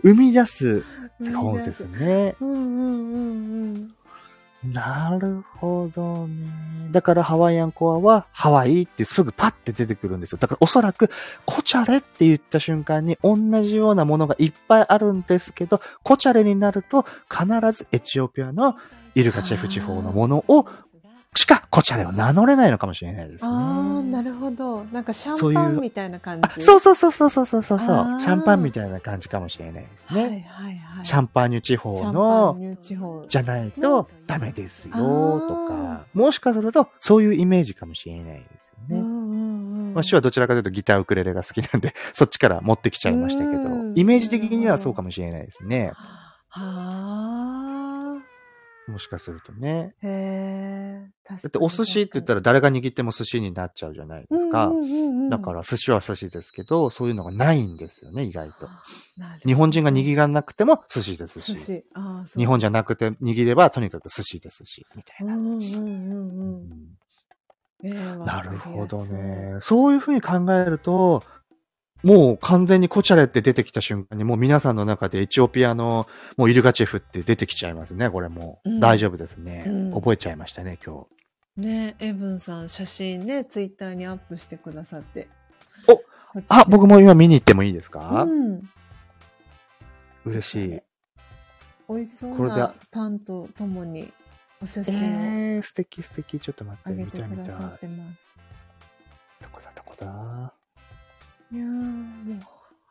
[0.02, 0.84] 生み出す
[1.24, 2.36] ってことですね。
[2.40, 3.94] うんうんうん
[4.64, 4.74] うん。
[4.74, 6.48] なるほどね。
[6.92, 10.38] だからハワイアンコアはハワイってすぐパッて出てくるんですよ。
[10.38, 11.10] だからおそらく
[11.46, 18.78] コチャレって言った瞬間に同じようなものがいっぱいあるんですけど、コチャレになると必ずエチオピアの
[19.16, 20.66] イルカチェフ地方のものを
[21.36, 23.52] しかコチャレを名乗れないのかもしれないですね。
[23.52, 24.86] ああ、なるほど。
[24.86, 26.48] なんかシャンパンみたいな感じ？
[26.48, 27.80] あそうそうそうそうそうそうそう
[28.20, 30.22] シャンパンみたいな感じかもしれないですね。
[30.22, 30.42] はいはい
[30.78, 31.06] はい。
[31.06, 32.58] シャンパーニュ地方の。
[33.28, 39.00] じゃないとダメですよあとーか、もしかするとそういうイメージかもしれないですよね。
[39.00, 39.94] うんうんうん。
[39.96, 45.92] 私はどちらかというとギターウクレレが好きなんで、そっちから持ってきちゃいましたけどうん、イメージ的にはそうかもしれないですね。
[46.50, 47.23] は
[48.88, 49.96] もしかするとね。
[50.04, 50.08] あ。
[50.08, 51.10] へえ。
[51.30, 54.72] だだってお寿司って言ったら誰が握っても寿司になっちゃうじゃないですか。
[55.30, 58.68] だか、ら寿司は寿司ですけど、そういうのがないんですよね、意外と。
[59.46, 61.54] 日本人が握らなくても寿司ですし。
[61.54, 61.86] 寿司。
[61.94, 65.36] ああ、そう日本じゃなくて握ればとにかく寿司ですし、みたいな。
[65.36, 65.62] うんうんうんう。
[65.62, 66.98] うんん
[67.86, 69.06] ええなるほど。
[69.06, 69.58] ね。
[69.62, 71.24] そういうふうに考えると、
[72.04, 76.06] もう完全にコチャレって出てきた瞬間に、もう皆さんの中でエチオピアの、
[76.38, 78.70] もうイルガチェフって出てきちゃいますね、これもう。
[78.70, 81.06] うん大丈夫ですね、うん覚えちゃいましたね、今
[81.56, 81.68] 日。
[81.68, 85.30] ねエブンさん写真ね、ツイッターにアップしてくださって。
[85.88, 86.02] お
[86.50, 88.70] あ、僕も今見に行ってもいいですか、うん。
[90.26, 90.82] 嬉しい。
[91.88, 94.12] 美味しそうなパンとともに
[94.62, 96.40] お写真をえー、素敵素敵。
[96.40, 97.56] ちょっと待って、見たい見たい。
[97.56, 100.54] どこだどこだ？
[101.54, 102.40] いやーもう、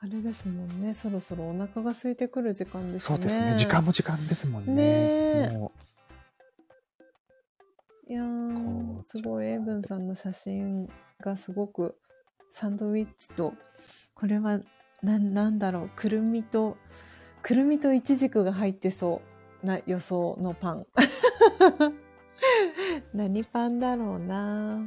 [0.00, 0.94] あれですもんね。
[0.94, 3.06] そろそろお腹が空いてくる時間ですね。
[3.08, 3.56] そうですね。
[3.58, 5.48] 時間も時間ですもんね。
[5.48, 5.70] ね
[8.08, 8.22] いや
[9.02, 10.88] すごいエイブンさんの写真
[11.20, 11.96] がすごく
[12.50, 13.54] サンドウィッチと
[14.14, 14.60] これは
[15.02, 16.76] ななんだろうくるみと
[17.42, 19.22] くるみとイチジクが入ってそ
[19.62, 20.86] うな予想のパン
[23.14, 24.80] 何パンだろうなう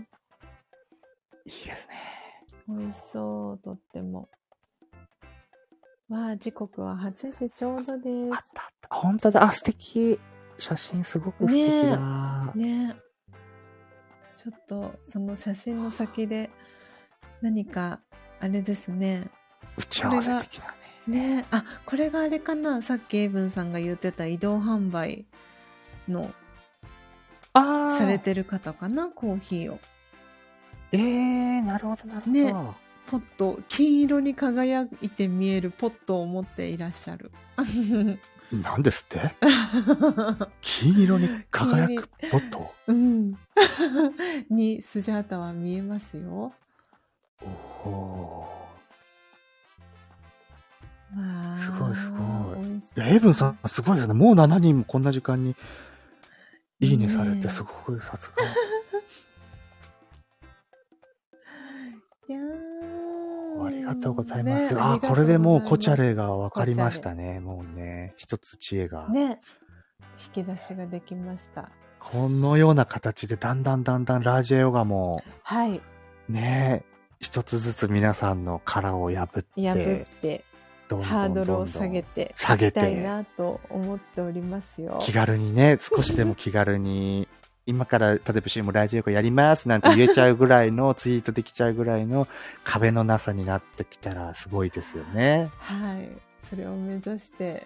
[1.45, 2.14] いいですね。
[2.67, 4.29] 美味しそうとっても
[6.09, 8.95] わあ時刻は8時ちょうどであったあった。
[8.95, 9.43] 本当だ。
[9.43, 10.19] あ、素敵。
[10.57, 12.51] 写真すごく素敵だ。
[12.53, 12.95] すね
[14.35, 16.49] ちょっとその写真の先で
[17.41, 17.99] 何か
[18.39, 19.27] あれですね
[19.77, 20.65] 打ち合わせ的な
[21.07, 21.37] ね。
[21.37, 25.25] ねあこれがあれかなさっきエイブンさんが言ってた移動販売
[26.07, 26.31] の
[27.53, 29.79] あされてる方かなコーヒーを
[30.91, 32.31] ええー、なるほどなるほど。
[32.31, 32.53] ね
[33.07, 37.31] ポット金色に輝いて見えるポットを持っていらっしゃる。
[38.51, 39.35] なんですって？
[40.61, 42.73] 金色に輝くポット？
[42.88, 43.38] うん。
[44.49, 46.51] にスジャータは見えますよ。
[47.41, 47.45] お
[47.89, 48.45] お
[51.57, 52.17] すごいすご
[52.61, 52.77] い。
[52.77, 54.14] いや、エイブンさんすごいですね。
[54.14, 55.55] もう7人もこんな時間に
[56.80, 58.43] いいねされてすごいさすが。
[62.33, 64.73] ありがとうございます。
[64.73, 67.39] ねあ、これでもうコチャレレが分かりましたね。
[67.39, 69.07] もうね、一つ知恵が。
[69.09, 69.39] ね
[70.35, 75.81] 引き出しができましたこのような形でだんだんだんだんラージェヨガもはい
[76.27, 76.83] ね、
[77.19, 80.43] 一つずつ皆さんの殻を破って、破って
[80.89, 84.97] どんどんハードルを下げて下げいきたいて、なと思っておりますよ。
[85.01, 87.27] 気軽にね、少しでも気軽に、
[87.67, 92.27] 今から例えば CM ラジオやりますなんて言えちゃうぐらいの、ツイートできちゃうぐらいの
[92.63, 95.49] 壁のなさになってきたらすごいですよね。
[95.57, 96.09] はい。
[96.47, 97.65] それを目指して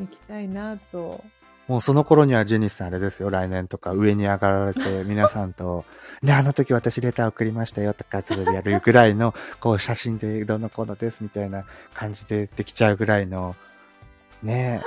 [0.00, 1.24] いきたいなと。
[1.66, 5.84] もうその頃にはジェニスさんあれですよ、来年とか上に上がられて皆さんと、
[6.22, 11.64] ね、あの時私レター送りましたよとか、それでやるぐらいの、こう写真でどうのこうのですみたいな
[11.94, 13.56] 感じでできちゃうぐらいの、
[14.42, 14.82] ね、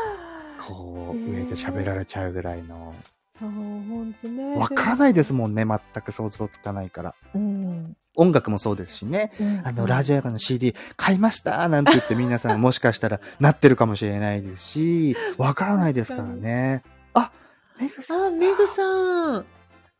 [0.67, 2.93] こう上で喋られちゃうぐらいの、
[3.39, 4.55] そう、ほんとね。
[4.55, 7.15] わからないですもんね、全く想像つかないから。
[7.35, 7.95] うん。
[8.15, 9.31] 音楽もそうですしね。
[9.39, 16.83] うんあの、ラジオの CD 買いましたなんて言って皆さんもしかしたらなってるかもしれないですし、 わからないですからね。
[17.13, 17.31] あ、
[17.79, 18.27] メグさん。
[18.27, 19.45] あ、メグさん。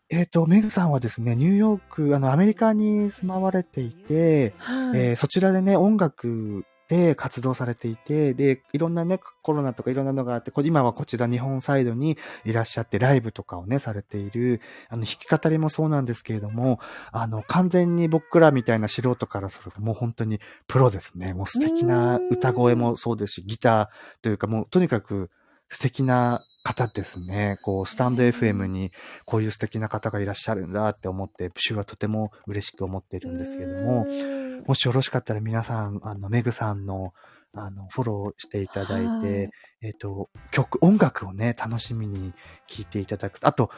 [0.10, 5.00] えっ、と、メグさんはですね、ニューヨーク、あの、アメリカに住まわれていて、はい。
[5.00, 16.80] えーそちらでね、音楽で活動されていて、で、いろんなね、コロナとかいろんなのがあって、今はこちら日本サイドにいらっしゃって、ライブとかをね、されている、あの、弾き語りもそうなんですけれども、
[17.12, 21.34] あの、完全に僕らみたいな素人からすると、もう本当にプロですね。
[21.34, 23.88] もう素敵な歌声もそうですし、ギター
[24.22, 25.30] というか、もうとにかく
[25.70, 27.58] 素敵な方ですね。
[27.62, 28.92] こう、スタンド FM に
[29.26, 34.38] こういう素敵な方がいらっしゃるんだって思って、プシュはとても嬉しく思っているんですけれども、うん
[34.68, 37.14] もしよろしかったら皆さん、あの、メグさんの
[37.54, 39.50] あの、フォローしていただいて、はい
[39.82, 42.34] えっ、と、曲、音楽をね、楽しみに
[42.68, 43.38] 聴いていただく。
[43.42, 43.70] あと、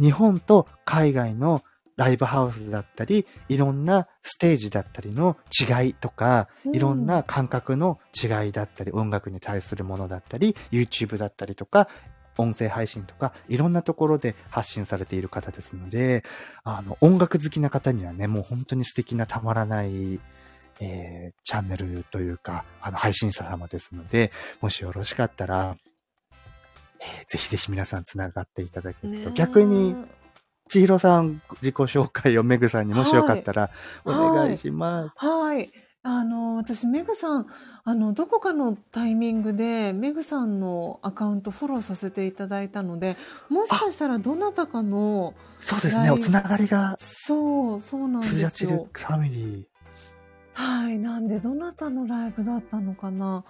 [0.00, 1.62] 日本と海外の
[1.96, 11.88] ライブハウスだったり、いろんなステージだったりの違いとか、うんいろんな感覚の違いだったり、音楽に対するものだったり、YouTube だったりとか、
[12.38, 16.24] 音声配信とか、いろんなところで発信されている方ですので、
[16.64, 20.20] あの、音楽好きな方にはね、もう本当に素敵なたまらない、
[20.80, 25.76] えー、チャンネルというか、あの、配信者様ですので、もしよろしかったら、
[27.00, 29.94] えーぜひぜひ皆さんつながっていただけると、ね逆に、
[30.68, 33.70] 千尋さん自己紹介をメグさんにもしよかったら、
[34.04, 35.18] おはい願いします。
[35.18, 35.68] はい。
[36.02, 37.46] あの、私、メグさん、
[37.84, 43.16] あの、どこかのタイミングで、メグさんのアカウントフォローさせていただいたので、
[43.48, 48.88] もしかしたらどなたかの、そうですね、おつながりが、そう、そうなんでスジャチルすよ。
[48.92, 49.66] ファミリ
[50.54, 50.98] はい。
[50.98, 53.44] なんで、どなたのライブだったのかな。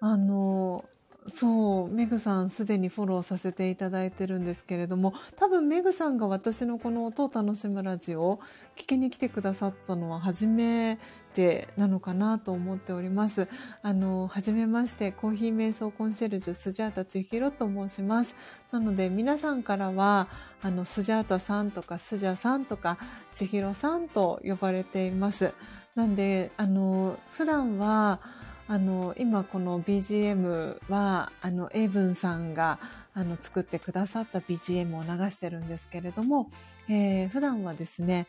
[0.00, 0.84] あの、
[1.28, 8.40] そう、メグさんすでにフォローさせていただいてるんですけれども、多分メグさんが私のこの音を楽しむラジオを
[8.76, 10.98] 聞きに来てくださったのは初め
[11.34, 13.48] てなのかなと思っております。
[13.82, 18.36] あの、はじめまして、コーヒー瞑想コンシェルジュスジャータ千尋と申します。
[18.70, 20.28] なので皆さんからは、
[20.62, 22.98] あの、スジャータさんとかスジャさんとか
[23.34, 25.52] 千尋さんと呼ばれています。
[25.94, 28.20] なんで、あの、普段は、
[28.66, 32.78] あの、今この BGM は、あの、エイブンさんが、
[33.12, 36.48] あの、作ってくださった BGM を流してるんですけれども、
[36.88, 38.26] えー普段はですね、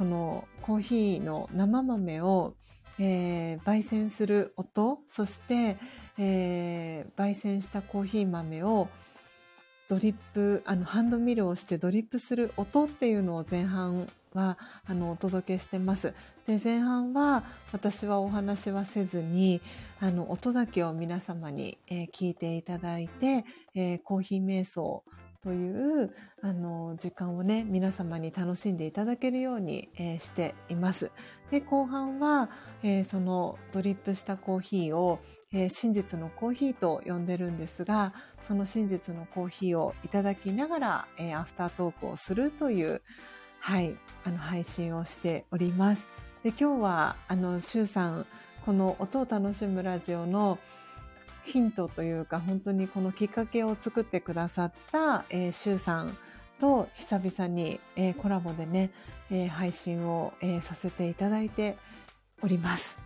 [0.00, 2.54] このコーヒーの生豆を、
[2.98, 5.76] えー焙煎する音、そして、
[6.16, 8.88] えー焙煎したコーヒー豆を
[9.90, 14.56] ドリップ、あの、ハンドミルをしてドリップする音っていうのを前半は、
[14.86, 16.14] あの、お届けしてます。
[16.46, 19.60] で、前半は私はお話はせずに、
[20.00, 25.04] あの、音だけを皆様に、えー聞いていただいて、えーコーヒー瞑想
[25.42, 31.10] という、あの、時間をね、皆様に楽しんでいただけるように、えーしています。
[31.50, 32.50] で、後半は、
[32.82, 35.18] えーそのドリップしたコーヒーを、
[35.52, 38.12] えー真実のコーヒーと呼んでるんですが、
[38.42, 43.00] その真実のコーヒーをいただきながら、えーアフタートークをするという、
[43.60, 46.10] はい、あの、配信をしております。
[46.42, 48.26] で、今日は、あの、シュウさん、
[48.66, 50.58] この音を楽しむラジオの
[51.44, 56.16] ヒントというか、本当にこのきっかけを作ってくださった、えー、シュウさん
[56.60, 58.90] と久々に、えーコラボでね、
[59.30, 61.76] えー配信を、えーさせていただいて
[62.42, 62.98] おります。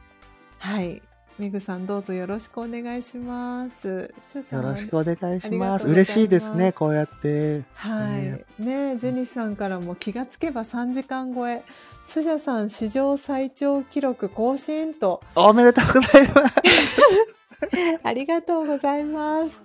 [0.58, 1.02] はい。
[1.36, 4.14] メグさんどうぞよろしくお願いします。
[4.52, 5.70] よろしくお願いしま。
[5.70, 7.64] ますす嬉しいですね、こうやって。
[7.74, 8.22] はい。
[8.62, 11.64] ねねジェニスさんからも気がつけば3時間超え。
[12.06, 15.22] スジャさん史上最長記録更新と。
[15.34, 16.60] おめでとうございます。
[18.02, 19.62] ありがとうございます。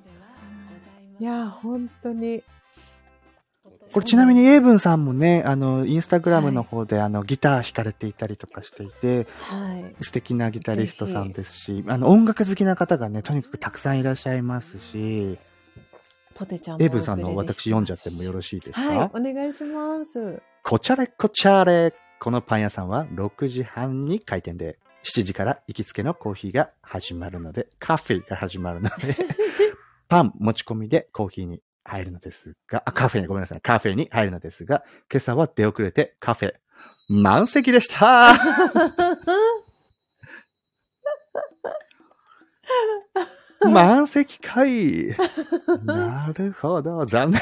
[1.19, 2.43] いや、本当に。
[3.91, 9.95] これちなみにエイブンさんもね、あの、インスタグラムの方で、あの、ギター弾かれていたりとかしていて、はい。
[10.03, 15.39] 素敵なギタリストさんですし、あの、音楽好きな方がね、とにかくたくさんいらっしゃいますし、
[16.35, 20.41] ポテちゃんもエイブンさんの私読んじゃってもよろしいですか、はい、お願いします。
[20.63, 21.93] こちゃれこちゃれ。
[22.19, 29.15] このパン屋さんは6時半に開店で、7時から行きつけのコーヒーが始まるので、カフェが始まるので、
[30.07, 33.61] パン持ち込みでコーヒーに入るのですが、あ、カフェにごめんなさい。
[33.61, 36.53] カフェに入るのですが、今朝は出遅れてカフェ
[37.07, 38.35] 満席でした
[43.61, 45.15] 満席かい。
[45.83, 47.05] なるほど。
[47.05, 47.41] 残念。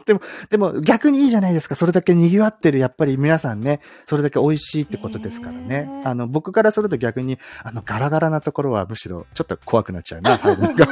[0.06, 1.74] でも、でも逆にいいじゃないですか。
[1.74, 5.60] それだけ賑わってる、やっぱり皆さんね、それだけ美味しいってことですからね。
[5.60, 10.36] ねえあの、僕からすると逆に、あの、ガラガラなところはむしろちょっと怖くなっちゃうな。
[10.36, 10.86] 入るのが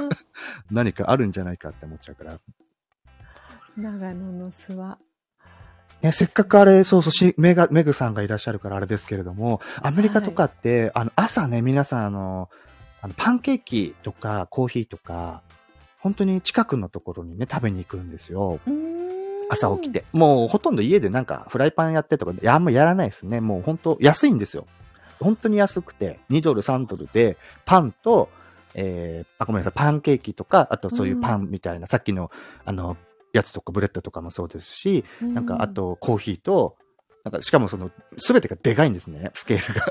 [0.70, 2.38] 何かあるんじゃないかって思っちゃうから。
[3.76, 4.96] 長野の諏訪。
[6.02, 12.48] ね、せっかくあれ、そうそうし、メガ、メグさんがいらっしゃるからあれですけれども、アメリカとかって、あの、朝ね、皆さんあの、
[13.00, 15.42] あの、パンケーキとかコーヒーとか、
[16.08, 18.60] 本当に近くのところにね、食べに行くんですよ。
[19.50, 20.06] 朝起きて。
[20.12, 23.42] もうほとんど家でなんかフライパンやってとか、あんまやらないですね。
[23.42, 24.66] もう本当安いんですよ。
[25.20, 28.30] 本当に安くて、2ドル、3ドルで、パンと、
[28.74, 32.30] えー、あ、ごめんなさい、パンケーキとか、あとそういうパンみたいな、さっきの、
[32.64, 32.96] あの、
[33.34, 36.76] やつとかブレッドとかもそうですし、なんかあ、とコーヒーと、
[37.30, 39.86] なんかしかもその、すべてがでかいんですね、スケールが。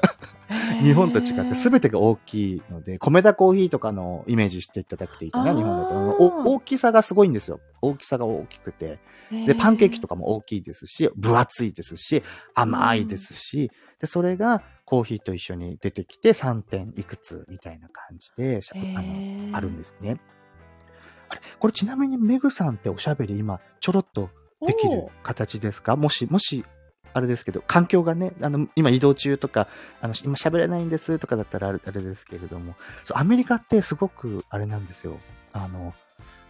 [0.81, 5.95] 日本と違ってすべてが大きいので、コメダコーヒーとかのイメージしていただくといいかな、日本だと。
[6.19, 7.59] お大きさがすごいんですよ。
[7.81, 8.99] 大きさが大きくて。
[9.31, 12.23] で、パンケーキとかも大きいですし、分厚いですし、
[12.55, 20.17] 甘いですし、で、それが、コーヒーと一緒に出てきて3点いくつみたいな感じで、あーの、あるんですね。
[21.27, 24.29] あれこれちなみにメグさんっておしゃべり今ちょろっと
[24.65, 25.97] できる形ですか？
[25.97, 26.63] もし、もし、
[27.17, 29.67] あれですけど、環境がね、あの、今移動中とか、
[30.01, 35.19] あの、今喋れないんですとかだったらあれあれですけれども、そう、アメリカってすごく、あれなんですよ。
[35.53, 35.93] あの、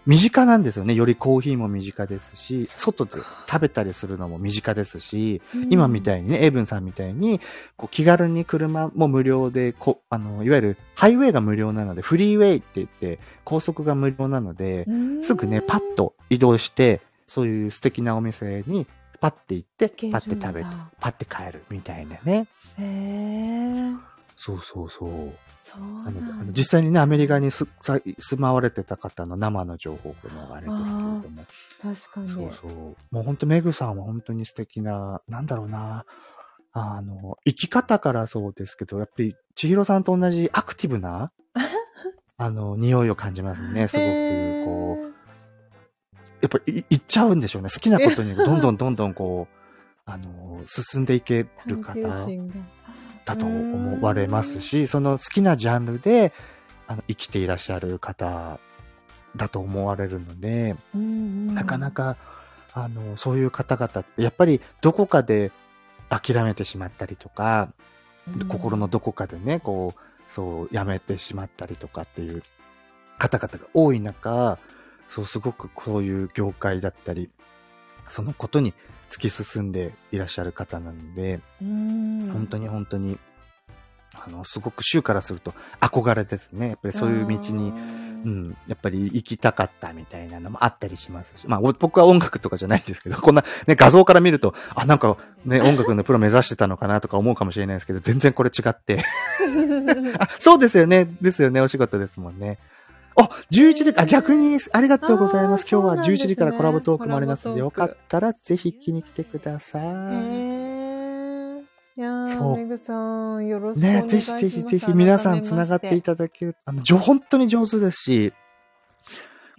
[0.05, 0.93] 身近なんですよね。
[0.93, 3.11] よりコーヒーも身近ですし、外で
[3.45, 6.21] 食べたりするのも身近ですし、今みたい。
[6.21, 7.41] いにね、エイブンさんみたいに、
[7.75, 15.81] こう気軽に車も無料で、こあの、いわゆるハイウェイが無料なので、フリーウェイって言って、高速が無料なので、うんすぐね、パッ。
[15.97, 18.87] と移動して、そういう素敵なお店に
[19.19, 22.47] パッて行って、パッて食べて、パッて帰るみたいなね。
[22.77, 23.95] へえ。
[24.35, 25.33] そうそうそう。
[25.63, 27.67] そうなので、あの実際にね、アメリカに住
[28.37, 31.45] まわれてた方の生の情報のあれですけれども。
[31.81, 32.29] 確かに。
[32.29, 32.71] そうそう。
[33.15, 36.05] もう本当メグさんは本当に素敵な、なんだろうな。
[36.71, 41.31] あの、生き方からそうですけど、やっぱり千尋さんと同じアクティブな、
[42.37, 43.87] あの、匂いを感じますね。
[43.87, 45.16] すごく、こう、
[46.41, 47.69] やっぱりい行っちゃうんでしょうね。
[47.73, 49.55] 好きなことに どんどんどんどんこう、
[50.05, 52.37] あの、進んでいける探方。
[53.25, 56.31] だと思われますし、その好きなジャンルで、
[56.87, 58.57] あの、生きていらっしゃる方
[59.35, 62.15] だと思われるので、なかなか、
[62.73, 65.51] あの、そういう方々って、やっぱりどこかで
[66.07, 72.43] 諦めてしまったりとか、うん心のどこかでね、こう、そう、やめてしまったりとかっていう
[73.17, 74.57] 方々が多い中、
[75.07, 77.29] そう、すごくこういう業界だったり、
[78.07, 78.73] そのことに
[79.09, 83.17] 突き進んでいらっしゃる方なので、うん本当に本当に、
[84.13, 86.69] あの、すごく週からすると憧れですね。
[86.69, 87.73] やっぱりそういう道に、
[88.25, 99.01] うん、やっぱり行きたかったみたいなのもあったりしますし、まあお僕は音楽とかじゃないんですけど、こんなね、画像から見ると、あ、なんかね、音楽のプロ目指してたのかなとか思うかもしれないですけど、全然これ違って。
[100.19, 101.05] あ、そうですよね。
[101.21, 101.61] ですよね。
[101.61, 102.57] お仕事ですもんね。
[103.17, 105.67] あ、11時、あ、逆にありがとうございます。
[105.69, 109.83] 今日はそうなんですね11時からコラボトークもありますので、よかったらぜひ聞きに来てください。
[109.83, 111.63] へえ。
[111.97, 114.41] いやそうー、めぐさん、よろしくお願ね、いします。
[114.41, 116.55] ぜひぜひぜひ皆さん繋がっていただける。
[116.65, 118.33] あの、本当に上手ですし、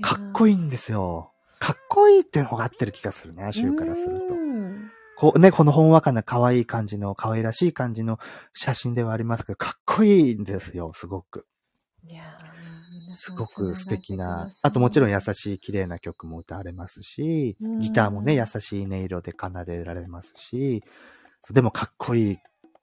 [0.00, 1.32] かっこいいいんですよ。
[1.58, 4.34] かっこいいっていうのが合ってる気がするね、週からすると。
[4.34, 8.20] うんこうね、このほんわかな可愛い感じの、可愛らしい感じの
[8.54, 11.44] 写真ではありますけど、かっこいいんですよ、すごく。
[12.06, 12.57] いやー
[13.14, 14.50] すごく素敵な。
[14.62, 20.82] あともちろん優しい綺麗な曲も歌われますしうん、ギターもね、優しい音色で奏でられますし、
[21.50, 22.38] でもかっこいい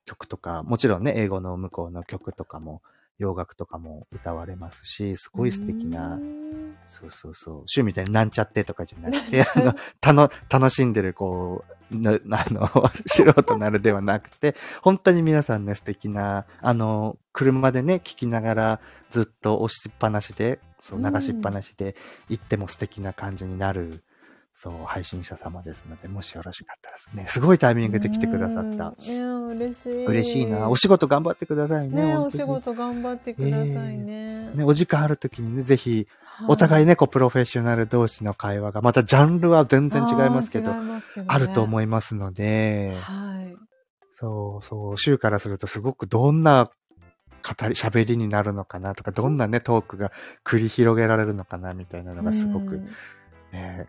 [0.06, 2.82] 曲とか、もちろんね、英語の向こうの曲とかも、
[3.18, 12.68] 洋楽とかも歌われますし、すごい素敵うな、んそうそうそう、週みたいになんちゃってとかじゃなくて、あの、たの、楽しんでる、こう、な、 あの、
[13.08, 21.96] 素人なるではなくて、本当に皆さんね、素敵な、あの、車でね、聴きながらずっと押しっぱなしで、そう、流しっぱなしで
[22.30, 24.04] 行っても素敵な感じになる、
[24.54, 28.96] そう、配信者様ですので、もしよろしかったらですね、すごいタイミングで来てくださった。
[28.98, 30.06] うんいや、嬉しい。
[30.06, 30.70] 嬉しいな。
[30.70, 32.06] お仕事頑張ってくださいね。
[32.06, 33.66] ね、お仕事頑張ってください
[33.98, 34.52] ね。
[34.54, 36.08] ね、お時間ある時にね、ぜひ、はい
[36.48, 40.74] お互いね、こう、プロフェッショナル同士の会話が、またジャンルは全然違いますけど、
[41.28, 43.56] あねると思いますので、はい。
[44.12, 50.12] そうそう、週からするとすごくどんな語り、喋りになるのかなとか、どんなね、トークが
[50.44, 52.90] 繰り広げられるのかなみたいなのがすごくうん
[53.52, 53.86] ね、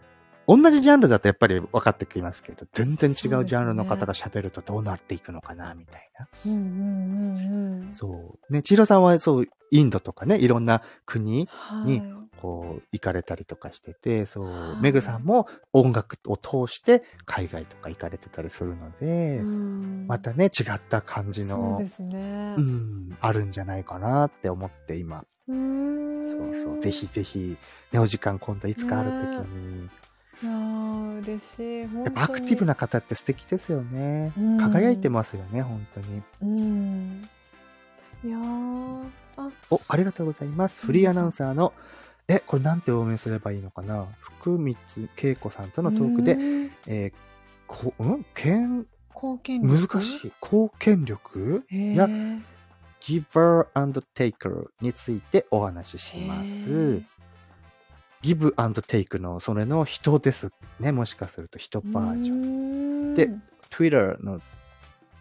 [0.46, 6.28] 同じジャンルだとやっぱり分かってきますけど、全然違そうジャンルの方が喋るとどうなっていくのかなみたいな。
[6.46, 7.94] うんうんうんうん。
[7.94, 8.52] そう。
[8.52, 22.60] ね、千尋さんはそう、インドとかね、いろんな国、はいにこう、行かれたりとかしてて、そうは、いメグさんも音楽を通して海外とか行かれてたりするので、うんまたね、違った感じそうので、すねう。
[22.60, 27.56] ん、あるんじゃないかなって思って今、うんそうそう、ぜひぜひ、
[27.92, 29.88] ね、お時間今度いつかある時に、
[30.42, 31.80] いやー嬉しい。
[31.82, 34.58] やっぱアクティブな方って素敵ですよねうん。
[34.58, 36.22] 輝いてますよね、本当に。
[36.42, 37.28] うん。
[38.24, 39.04] いやー
[39.38, 40.82] あ、お、ありがとうございます。
[40.84, 41.72] フリーアナウンサーの、
[42.28, 44.06] え、これなんてお読みすればいいのかな？
[44.20, 44.76] 福光
[45.16, 46.70] 恵子さんとのトークでう、ん。
[46.86, 47.12] えー
[47.66, 48.24] こ、ん？
[48.34, 49.88] 権、貢献力？
[49.88, 50.32] 難しい。
[50.42, 51.62] 貢献力？
[51.70, 51.94] へー。
[51.94, 52.08] や
[53.00, 57.02] giver and taker についてお話しします。
[58.22, 60.90] give and take のそれの人ですね。
[60.90, 63.12] もしかすると人バージョン。
[63.12, 63.30] ンで
[63.70, 64.40] Twitter の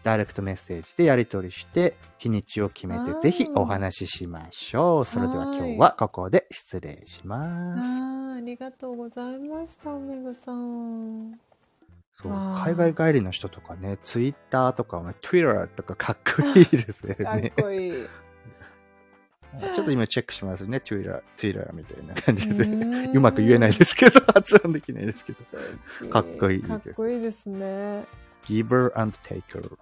[0.06, 5.04] ダイレクトメッセージでやり取りして日にちを決めてぜひお話ししましょう。
[5.04, 8.38] それでは今日はここで失礼します。
[8.38, 11.32] ありがとうございました、めぐさん。
[12.12, 17.52] そう海外帰りの人とかね、ツイッターとかも、 Twitter とかかっこいいですよかっね。
[17.60, 17.92] こいい。
[19.74, 22.64] ちょっと今チェックしますね、Twitter、Twitter みたいな感じで。
[22.64, 26.08] ううまく言えないですけど、発音できないですけど。
[26.10, 28.04] かっこいいですかっこいいですね。
[28.46, 29.76] Giver and Taker。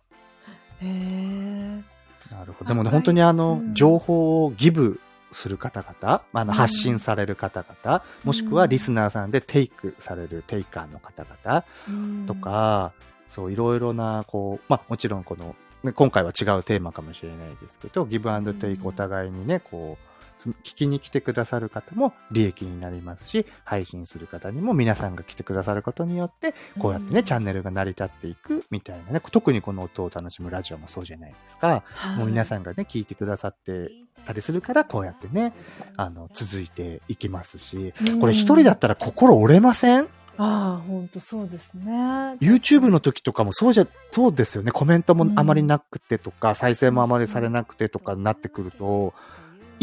[2.31, 2.69] なるほど。
[2.69, 3.75] でもね、はい本当にあの、うん。
[3.75, 5.01] 情報をギブ
[5.33, 6.57] する方々、まああのうん。
[6.57, 12.27] 発信される方々、もしくはリスナーさんでテイクされるテイカーの方々うん。
[12.27, 12.93] と、か、
[13.29, 20.14] そう、いろいろな、こう、まあもちろんこの、ね今回は違うテーマかもしれないですけど、ギブアンドテイクお互いにね、こう、
[20.51, 31.83] 聞きに来てくださる方も利益になりますし、配信する方にも皆さんが来てくださることによって、こうやってね、うんチャンネルが成り立っていくみたいなね、特にこの音を楽しむラジオもそうじゃないですか。
[32.17, 33.91] もう皆さんがね、聞いてくださって
[34.27, 35.53] たりするから、こうやってね、
[35.97, 40.09] あの、続いていきますし、んこれ一人だったら心折れません？
[40.37, 41.93] ああ、本当そうですね。
[42.41, 44.73] ?YouTube の時とかもそうじゃ、そうですよね。
[44.73, 49.15] コメントもあまりなくてとか、再生もあまりされなくてとかになってくると、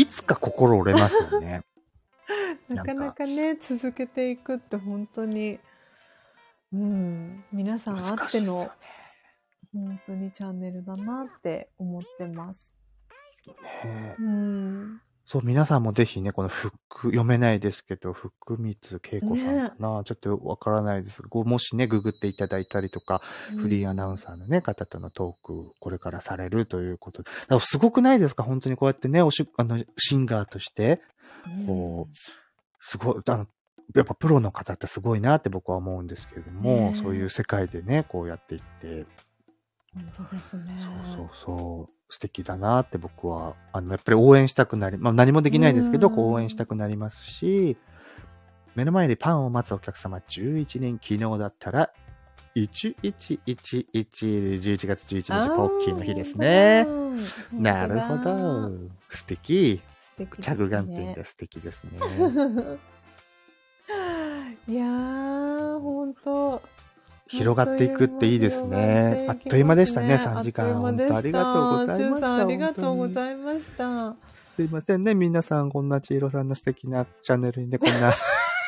[0.01, 1.63] いつか心折れますよね。
[2.69, 5.59] なかなかね、続けていくって本当に、
[6.73, 8.71] うん、皆さんあってのね。
[9.73, 12.73] 本当にチャンネルだなって思ってます。
[13.83, 15.01] ねうん。
[15.25, 16.72] そう、皆さんもぜひね、この福、
[17.03, 21.22] 読めないですけど、福光恵子さんかな、ちょっとわからないです。
[21.22, 23.22] が、もしね、ググっていただいたりとか、
[23.58, 27.24] フリーアナウンサーのね、方とのトーク、これからされるということ。
[27.24, 27.30] で。
[27.30, 28.43] だからすごくないですか？
[28.43, 31.01] 本当にこうやってね、おし、あの、シンガーとして、
[31.66, 32.16] こう、
[32.80, 33.48] すごい、あの、
[33.95, 36.91] やっぱプロの方ってすごいなって僕は思うんですけれども、ね。
[36.93, 39.06] えそういう世界でね、こうやっていって、
[39.93, 40.63] 本当ですね。
[40.79, 47.77] そうそうそう、素敵だなって僕は、あの、やっぱり応援したくなり、まあ何もできないですけど、応援したくなりますし、
[48.75, 51.91] 目の前にパンを待つお客様11人、昨日だったら、
[52.55, 56.85] 1111、11月11日、ポッキーの日ですね。
[57.51, 58.71] なるほど。
[59.09, 59.81] 素敵。
[59.99, 60.55] 素敵ですね。
[60.57, 61.91] 着眼点で素敵ですね。
[64.67, 66.61] いやー、本当。
[67.32, 69.26] 広がっていくっていいですね。
[69.30, 70.74] あっという間でしたね、3時間。
[70.76, 72.35] 本当ありがとうございました。
[72.38, 73.90] ありがとうごいざいました。
[73.90, 74.51] ます。
[74.56, 78.14] すいませんね、皆さん、こんな千尋さんの素敵なチャンネルにね、こんな、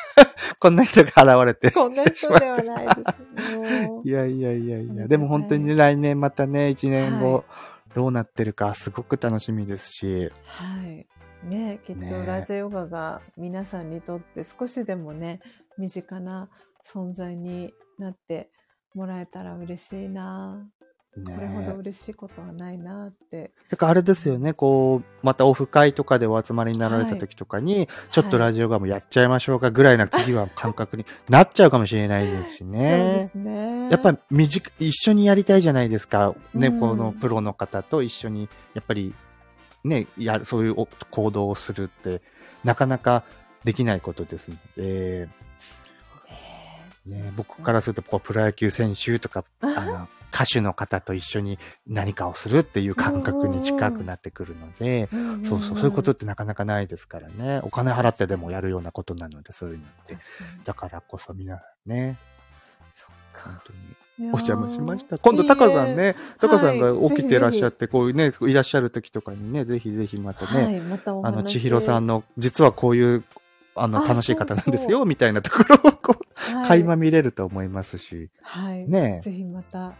[0.58, 1.70] こんな人が現れて。
[1.76, 3.02] こんな人ではないです。
[4.04, 7.44] いやいやいやいや、でも本当にね来年またね、1年後、はい
[7.94, 11.06] どうなってるかすごく楽しみですし、はい。
[11.48, 15.40] ねきっねとラジオヨガが皆さんにとって少しでもね、
[15.78, 16.48] 身近な
[16.84, 18.50] 存在になって
[18.94, 20.68] もらえたら嬉しいな。
[21.14, 21.74] これほどね。
[21.78, 23.52] 嬉しいことはないなって。
[23.70, 33.30] だからあれですよね、こう、またオフ会とかでお集まりになられた時とかに、ちょっとラジオガムやっちゃいましょうかぐらいな次は感覚になっちゃうかもしれないですしそうねで。
[33.30, 33.88] すね。
[33.90, 34.18] やっぱり
[34.80, 36.34] 一緒にやりたいじゃないですか。
[36.52, 39.14] ね、うんこのプロの方と一緒に、やっぱり、
[39.84, 42.22] ね、やる、そういうお行動をするって、
[42.64, 43.22] なかなか
[43.62, 45.28] できないことですので、
[47.06, 55.08] ね、僕からすると、こう、プロ野球選手とか、あの、歌手の方と一緒に何かをするっていう感覚に近くなってくるので、
[55.48, 57.60] そうそう、そういうことってなかなかないですからね。
[57.62, 60.16] お金払ってでもやるようなことなので、そういうのって。
[60.64, 62.18] だからこそ皆さんね、
[62.94, 63.50] そっか。
[63.50, 63.78] 本当に。
[64.18, 65.18] お邪魔しました。
[65.18, 65.96] 今度、タカさん。
[65.96, 73.24] ね、タカさんがはい起きてらっしゃって、こういうね、いらっしゃる時とかにね、ぜひぜひまたね、あの、話千尋さんの、実はこういう、
[73.76, 76.24] あの、あ楽しい方なんですよ、みたいなところを、こう、
[76.56, 78.88] はい垣間見れると思いますし、はい。
[78.88, 79.94] ねえぜひまた、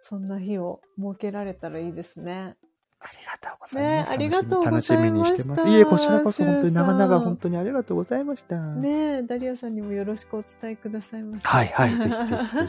[0.00, 2.56] そんな日を設けられたらいいですね。
[3.00, 4.10] ありがとうございます。
[4.10, 5.68] ねありがとうございました楽しみにしてます。
[5.68, 8.56] いえ、こちらこそ本当に長々本当にありがとうございました。
[8.74, 11.42] ねえ、ダリアさんにもよろしくお伝えくださいませ。
[11.46, 12.66] はいはい、ぜひぜひぜ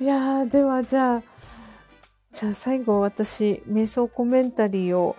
[0.00, 0.02] ひ。
[0.04, 1.22] いやーではじゃあ、
[2.38, 5.16] じゃあ最後私、瞑想コメンタリーを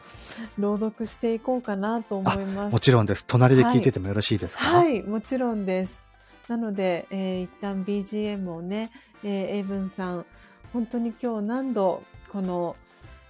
[0.60, 2.72] 朗読していこうかなと思います。
[2.72, 3.26] もちろんです。
[3.26, 4.64] 隣で聞いててもよろしいですか？
[4.64, 6.00] はい、もちろんです。
[6.48, 8.92] なので、えー一旦 BGM をね、
[9.24, 10.26] えーエイブンさん、
[10.74, 12.76] 本当に今日何度この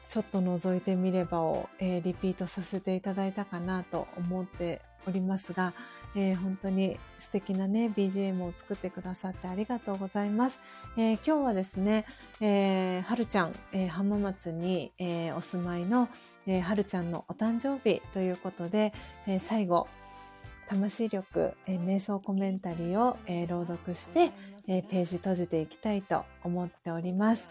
[0.10, 5.72] ちょっと覗いてみればを、えーリピートさせていただいたかなと思っておりますが、
[6.16, 10.60] えー本当に素敵なね、BGM を作ってくださってありがとうございます。
[10.98, 12.06] えー今日はですね、
[12.42, 16.10] えーはるちゃん、えー浜松に、えーお住まいの、
[16.45, 18.94] えーはるちゃんのお誕生日ということで、
[19.27, 19.88] えー最後、
[20.68, 24.32] 魂力、えー瞑想コメンタリーを、えー朗読して、
[24.68, 27.50] えーページ閉じていきたいと思っております。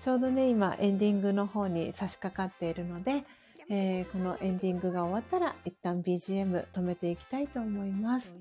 [0.00, 3.24] ちょうどね、今エンディングの方に差し掛かっているので、
[3.70, 8.34] えー、このエンディングが終わったら一旦 BGM 止めていきたいと思います。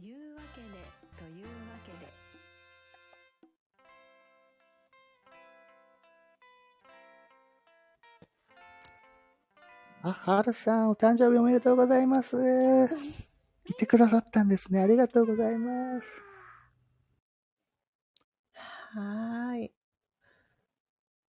[10.04, 12.38] あ、はるさん、お誕生日おめでとうございます。
[13.68, 14.80] 見てくださったんですね。
[14.80, 16.24] ありがとうございます。
[18.54, 19.74] はい。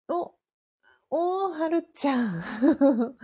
[0.09, 0.35] お、
[1.17, 2.41] おー、はるちゃん。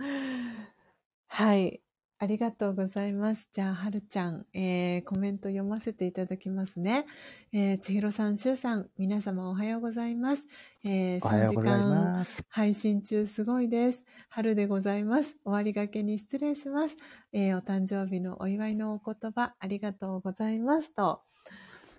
[1.27, 1.81] はい。
[2.19, 3.49] ありがとうございます。
[3.51, 7.05] じゃあ、はるちゃん、えー、コメント読ませていただきますね。
[7.51, 10.47] えー、ちひろさん、しゅうさん、皆様おはようございます。
[10.85, 12.25] えー、3時間。
[12.47, 14.05] 配信中すごいです。
[14.29, 15.35] 春でございます。
[15.43, 16.95] 終わりがけに失礼します。
[17.33, 21.23] えーお誕生日のお祝いのお言葉ありがとうございますと。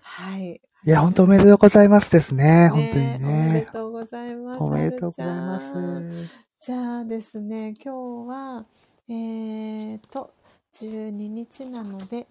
[0.01, 0.63] はい。
[0.85, 2.71] いや、本当おめでとうござざいますですね。
[2.73, 3.67] 本当におめでね。
[3.73, 4.63] とうございます。
[4.63, 6.33] おめでとうございます。
[6.61, 8.67] じゃあですね、今日は、
[9.09, 10.35] えーと、
[10.75, 12.29] 12日なので、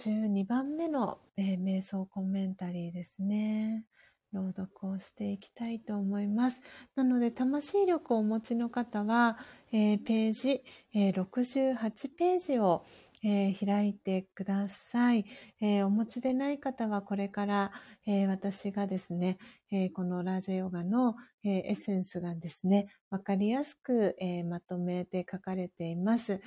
[0.00, 3.84] 12番目の、えー瞑想コメンタリーですね。
[4.32, 6.60] 朗読をしていきたいと思います。
[6.96, 9.38] なので、魂力をお持ちの方は、
[9.72, 10.62] えーページ、
[10.94, 12.84] えー68ページを、
[13.24, 15.24] えー開いてください、
[15.60, 17.72] えーお持ちでない方はこれから、
[18.06, 19.38] えー私がですね、
[19.94, 21.14] このラージャヨガの、
[21.44, 24.16] エッセンスがですね、わかりやすく、
[24.48, 26.40] まとめて書かれています。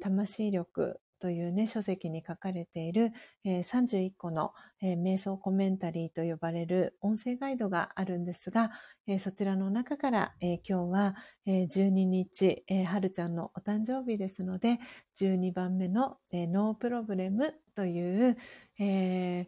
[0.00, 3.12] 魂力というね、書籍に書かれている、
[3.44, 4.52] えー31個の、
[4.82, 8.72] えー瞑想コメンタリーと呼ばれる音声ガイドがあるんですが、
[9.06, 11.14] えーそちらの中から、え今日は、
[11.46, 14.80] え12日、えはるちゃんのお誕生日ですので、
[15.14, 18.36] 12番目の、えノープロブレムという、
[18.80, 19.46] えー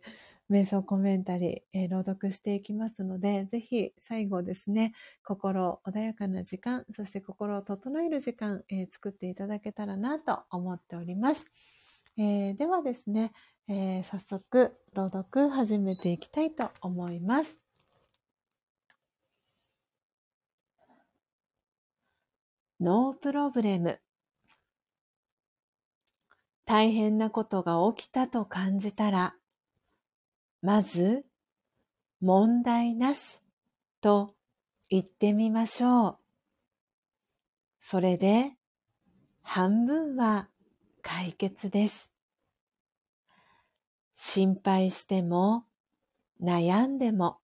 [0.54, 11.46] 瞑想コメンタリー、えー朗読していきますので、ぜひ最後ですね、心穏やかな時間、そして心を整える時間、えー作っていただけたらなと思っております。
[12.16, 13.32] えーではですね、
[13.66, 17.58] えー早速朗読始めていきたいと思います。
[22.80, 24.00] ノープロブレム。
[26.64, 29.34] 大変なことが起きたと感じたら、
[30.64, 31.26] まず、
[32.22, 33.42] 問題なし
[34.00, 34.34] と
[34.88, 36.18] 言ってみましょう。
[37.78, 38.52] それで、
[39.42, 40.48] 半分は
[41.02, 42.10] 解決です。
[44.14, 45.66] 心配しても、
[46.42, 47.40] 悩んでも、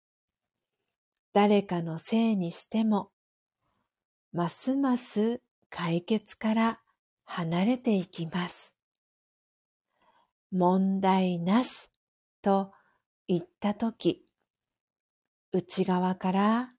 [1.33, 3.11] 誰かのせいにしても、
[4.31, 6.79] ますます解決から
[7.25, 8.73] 離れていきます。
[10.53, 11.89] 問題なし
[12.41, 12.71] と
[13.29, 14.25] 言ったとき、
[15.51, 16.73] 内側から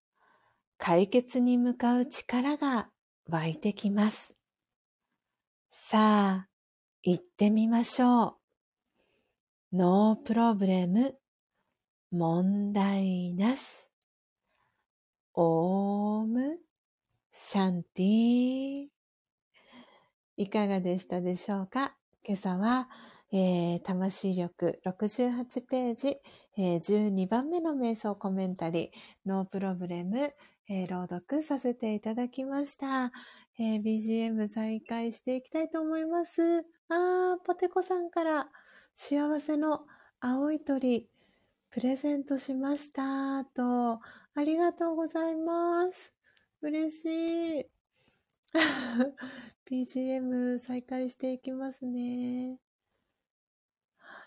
[0.79, 2.91] 解決に向かう力が
[3.29, 4.35] 湧いてきます。
[5.71, 6.49] さあ、
[7.05, 8.25] 行ってみましょ
[9.73, 9.77] う。
[9.77, 11.21] ノープロブレム、
[12.11, 13.89] 問題なし。
[15.35, 16.59] オーム、
[17.31, 18.87] シャンティ
[20.37, 21.95] いかがでしたでしょうか？
[22.25, 22.89] 今朝は、
[23.33, 26.17] えー魂力68ページ、
[26.57, 30.35] えー12番目の瞑想コメンタリー、ノープロブレム、
[30.69, 33.13] えー朗読させていただきました。
[33.59, 36.43] えー BGM 再開していきたいと思います。
[36.89, 38.49] あー、ポテコさんから
[38.97, 39.87] 幸せの
[40.21, 41.09] 青い鳥
[41.71, 44.01] プレゼントしましたと、
[44.35, 46.13] ありがとうございます。
[46.63, 47.67] 嬉しい。
[49.71, 52.70] BGM 再開していきますね。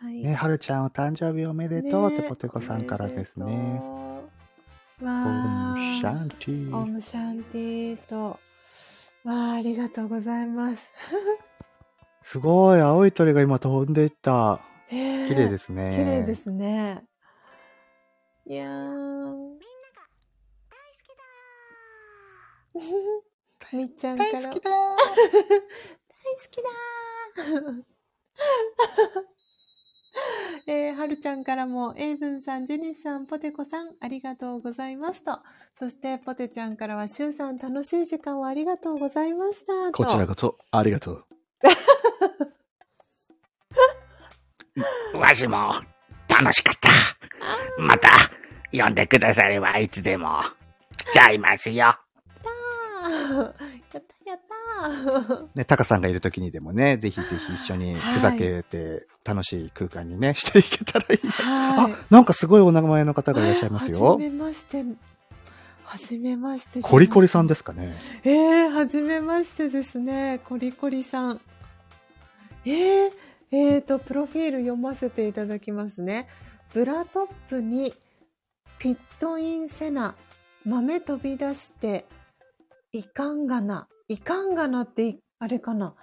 [0.04, 0.22] はい。
[0.22, 3.82] ね、はるちゃんお誕生日おめでとうってねポテコさんからですね。
[5.00, 6.26] とうオわムシャー。
[6.26, 8.40] ンティオムシャンティと。
[9.24, 10.92] わー、ありがとうございます。
[12.22, 14.60] すごい、青い鳥が今飛んでいった。
[14.90, 15.96] 綺麗ですね。
[15.98, 17.06] 綺麗ですね。
[18.46, 19.58] いやー。
[23.74, 24.32] みっちゃんから。
[24.32, 24.98] 大好きだ大好
[26.52, 27.84] きだー
[30.68, 35.40] えーはるちゃんからも、エイブンさん、ジェニスさん、ポテコさん、ありがとうございますと。
[35.78, 40.04] そして、ポテちゃんからは、シュウさん、楽しい時間をありがとうございましたと。
[40.04, 41.26] こちらこそ、ありがとう。
[45.18, 45.74] わしも
[46.28, 46.90] 楽しかった。
[47.82, 48.10] また
[48.72, 50.42] 呼んでくださればいつでも
[50.98, 51.96] 来ちゃいますよ。
[55.56, 61.32] ね、 タカさんがいる時にでもね、ぜひぜひ一緒にはいふざけて楽しい空間にね、 していけたらいいな。
[61.32, 61.94] はい。
[61.94, 64.30] あ、なんかすごいお名前の方がいらっしゃいますはよじ。
[64.30, 64.84] めまして。
[65.84, 66.82] はじめまして。
[66.82, 67.96] コリコリさんですかね。
[68.24, 70.40] えー、はじめましてですね。
[70.44, 71.42] コリコリさん。
[72.66, 73.12] えー、
[73.52, 76.28] えーと、プロフィール読ませていただきますね。
[76.74, 77.94] ブラトップに
[78.80, 80.16] ピットインセナ、
[80.66, 82.06] 豆飛び出して、
[82.92, 85.96] いかんがな、いかんがなってい、あれかな。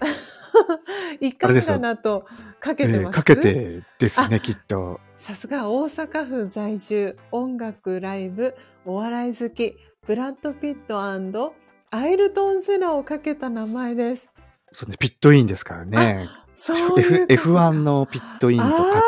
[1.20, 2.26] いかんがなと
[2.58, 5.00] かけてます、えーかけてですね、きっと。
[5.18, 9.76] さすが大阪府在住、音楽、ライブ、お笑い好き、
[10.06, 14.30] ブラッド・ピットアイルトン・セナをかけた名前です。
[14.72, 16.30] そうね、ピットインですからね。
[16.54, 19.02] そういう F、こと F1 のピットインとかけてる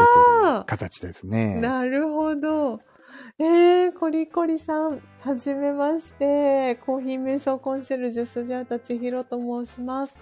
[0.44, 1.58] あ形ですね。
[1.60, 2.80] なるほど。
[3.38, 6.76] えー、コリコリさん、はじめまして。
[6.76, 10.16] コーヒー瞑想コンシェルジュスジャータ千尋と申します。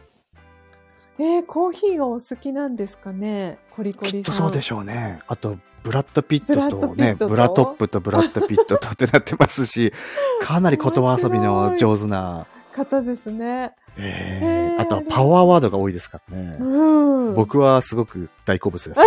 [1.18, 3.58] えー、コーヒーがお好きなんですかね？
[3.70, 4.22] コリコリさん。
[4.22, 5.18] きっとそうでしょうね。
[5.26, 9.92] あと、ブラッド・ピットとね、ブラトップとブラッド・ピットとってなってますし、
[10.40, 13.72] かなり言葉遊びの上手な、方ですね。
[13.98, 16.56] えー、へーあとはパワーワードが多いですからね。
[16.58, 17.34] うん。
[17.34, 19.06] 僕はすごく大好物です、ね。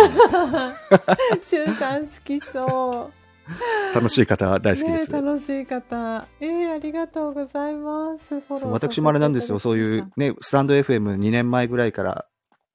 [1.42, 3.23] シュウさん好きそう。
[3.94, 5.12] 楽しい方は大好きです。
[5.12, 6.26] ね、楽しい方。
[6.40, 8.42] えー、ありがとうございます。
[8.64, 9.58] 私もあれなんですよ。
[9.58, 12.26] そういうね、スタンド FM2 年前ぐらいから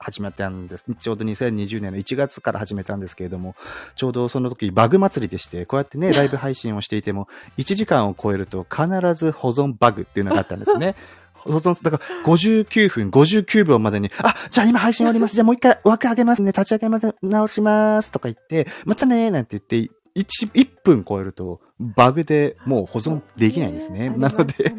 [0.02, 0.86] 始まったんです。
[0.98, 3.56] ちょうど2020年の1月から始めたんですけれども、
[3.96, 10.96] ちょうどその時バグ祭りでして、こうやってね、 ライブ配信をしていても、1時間を超えると必ず保存バグっていうのがあったんですね。
[11.36, 15.36] 保存、だから59分59秒までに、あ、じゃあ今配信終わります。
[15.36, 16.52] じゃあもう一回枠上げますね。
[16.52, 18.12] 立ち上げまで直します。
[18.12, 24.06] とか言って、またねーなんて言って、1、1分超えると、バグでもう保存できないんですね。
[24.06, 24.74] えーなので、、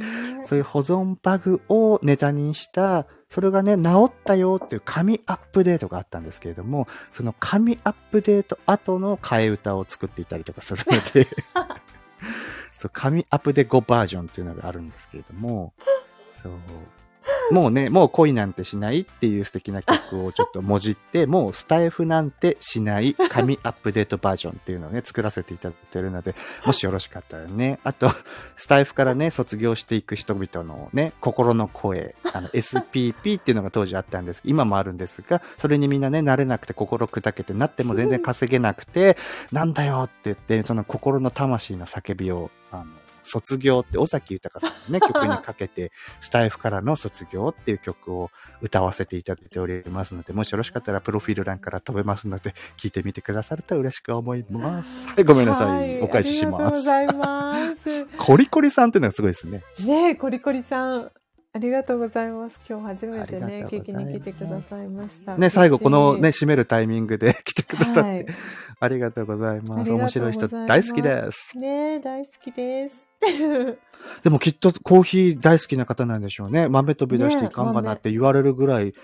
[0.45, 11.27] そういう保存バグをネタにした、それがね、治ったよっていう紙アップデートがあったんですけれども、その紙アップデート後の替え歌を作っていたりとかするので、
[12.73, 15.73] そう、紙アップデ5バージョンっていうのがあるんですけれども、
[16.35, 16.53] そう。
[17.51, 28.11] もうね、もう恋なんてしないっていう素敵な曲をちょっともじって、もうスタイフなんてしない紙アップデートバージョンっていうのをね、作らせていただいてるので、もしよろしかったらね、あと、
[28.57, 34.43] スタイフからね、卒業していく人々のね、心の声、あの、 SPP っていうのが当時あったんです。
[34.45, 39.17] 今もあるんですが、それにみんなね、慣れなくて心砕けてなっても全然稼げなくて、
[39.53, 42.85] なんだよって言って、その心の魂の叫びを、あの、
[43.23, 55.09] 卒業って、尾崎豊さんのね、 曲にかけて、スタイフからの卒業っていう曲を歌わせていただいておりますので、もしよろしかったら、プロフィール欄から飛べますので、聞いてみてくださると嬉しく思います。
[55.09, 55.99] はい、ごめんなさい。
[55.99, 56.75] はお返ししありがとうます。
[56.77, 58.07] ございます。
[58.17, 59.63] コリコリさんっていうのがすごいですね。
[59.87, 61.11] ねえ、コリコリさん。
[61.53, 62.61] ありがとうございます。
[62.69, 65.37] 今日初めてあね、聞きに来てくださいました。
[65.37, 68.27] ね、最後このね、締めるタイミングで 来てくださって、はい
[68.83, 69.93] ありがとうございます。
[69.93, 71.53] 面白い人大好きです。
[71.55, 71.59] い。
[71.59, 73.11] ねえ、大好きです。
[74.25, 76.67] でもきっとコーヒー大好きな方なんでしょうね。
[76.69, 78.95] 豆飛び出していかんかなって言われるぐらい、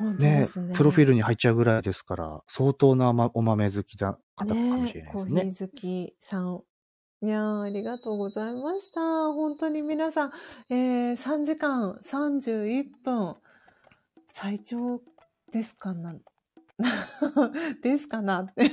[0.00, 0.48] ねね。
[0.74, 5.52] プロフィールに入っちゃうぐらいですから、相当なまお豆好きな方かもしれないコーですね。
[5.52, 6.62] ヒー好きさん。
[7.20, 9.00] いやーありがとうございました。
[9.00, 10.32] 本当に皆さん、
[10.70, 13.34] えー、3時間31分、
[14.32, 15.00] 最長
[15.52, 16.14] ですかな？
[17.82, 18.70] ですかなって。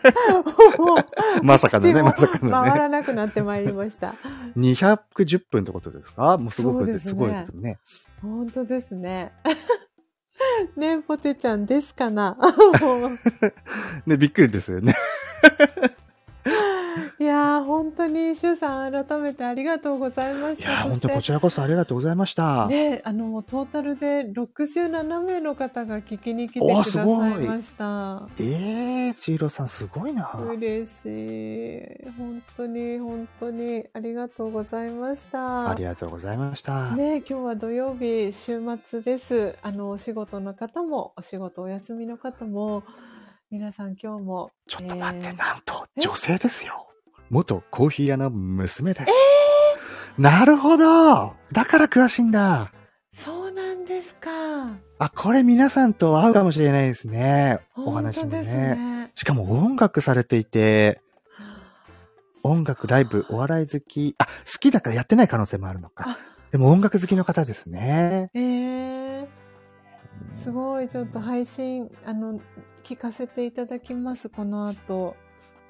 [1.42, 2.50] まさかのね、まさかのね。
[2.50, 4.14] 回らなくなってまいりました。
[4.56, 6.38] 210分ってことですか？
[6.38, 7.78] もうすごくすねすごいですね。
[8.22, 9.32] 本当ですね。
[10.76, 12.38] ねえ、ポテちゃんですかな？
[14.06, 14.94] ね、びっくりですよね。
[17.20, 20.70] いやー、本当に、シュウさん、改めてありがとうございました。
[20.70, 22.68] いや本当こちらこそありがとうございました。
[22.68, 28.28] ね、あの、トータルで67名の方が聞きに来てくださいいました。
[28.38, 30.32] えー、ちいろさんすごいな。
[30.32, 32.08] 嬉しい。
[32.16, 35.70] 本当に、本当に、ありがとうございました。
[35.70, 36.92] ありがとうございました。
[36.94, 39.56] ね、今日は土曜日、週末です。
[39.62, 42.84] あの、お仕事の方も、お仕事お休みの方も、
[43.50, 44.52] 皆さん今日も。
[44.68, 46.00] ちょっと待って、えーなんと、え？
[46.00, 46.86] 女性ですよ。
[47.30, 49.06] 元コーヒー屋の娘です。
[50.16, 52.72] なるほどだから詳しいんだ。
[53.14, 54.30] そうなんですか。
[54.98, 57.60] あ、これ皆さんと合うかもしれないですね。
[57.76, 58.42] お話もね。
[58.42, 59.12] ね。
[59.14, 61.00] しかも音楽されていて、
[62.42, 66.18] 音楽、ライブ、お笑い好き、あ、好きだからやってない可能性もあるのかあ。
[66.50, 68.30] でも音楽好きの方ですね。
[68.34, 69.26] えー、
[70.34, 72.40] すごい、ちょっと配信、あの、
[72.82, 75.14] 聞かせていただきます、この後。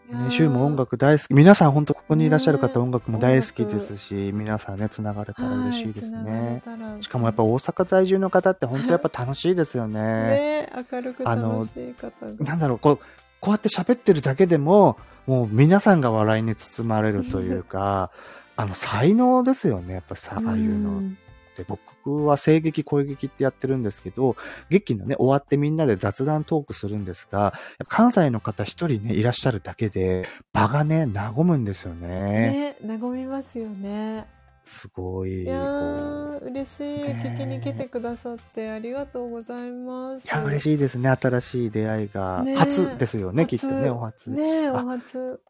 [0.08, 1.34] ね、シュウも音楽大好き。
[1.34, 6.62] 皆さん本当ここにいらっしゃる方、ね音楽も大好きですし、皆さんね、繋がれたら嬉しいですはいね。
[6.64, 10.00] つながれたらしかもやっぱ大阪在住の方って本当やっぱ楽しいですよね。
[10.00, 12.44] ね明るくあの楽しい方が。
[12.44, 12.98] なんだろう、こう、
[13.40, 18.10] こうやって喋ってるだけでも、もう皆さんが笑いに包まれるというか、
[18.56, 21.18] あの、才能ですよね、やっぱさ、ああいうのっん
[21.54, 21.64] て。
[21.68, 21.80] 僕
[22.16, 24.36] は声劇、声劇ってやってるんですけど、
[24.70, 27.52] 劇のね、終わってみんなで雑談トークするんですが、
[27.88, 32.76] 関西の方一人ね、いらっしゃるだけで、場がね、和むんですよね。
[32.82, 34.26] ね、和みますよね。
[34.68, 40.24] すごい、いや嬉しい、ね聞きに来てくださってありがとうございます。
[40.24, 40.26] う。
[40.26, 41.08] いや、嬉しいですね。
[41.08, 42.42] 新しい出会いが。
[42.42, 44.30] ね初ですよね、きっとね、初お初。
[44.30, 45.40] ねお初。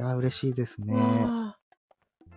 [0.00, 0.94] いや、嬉しいですね。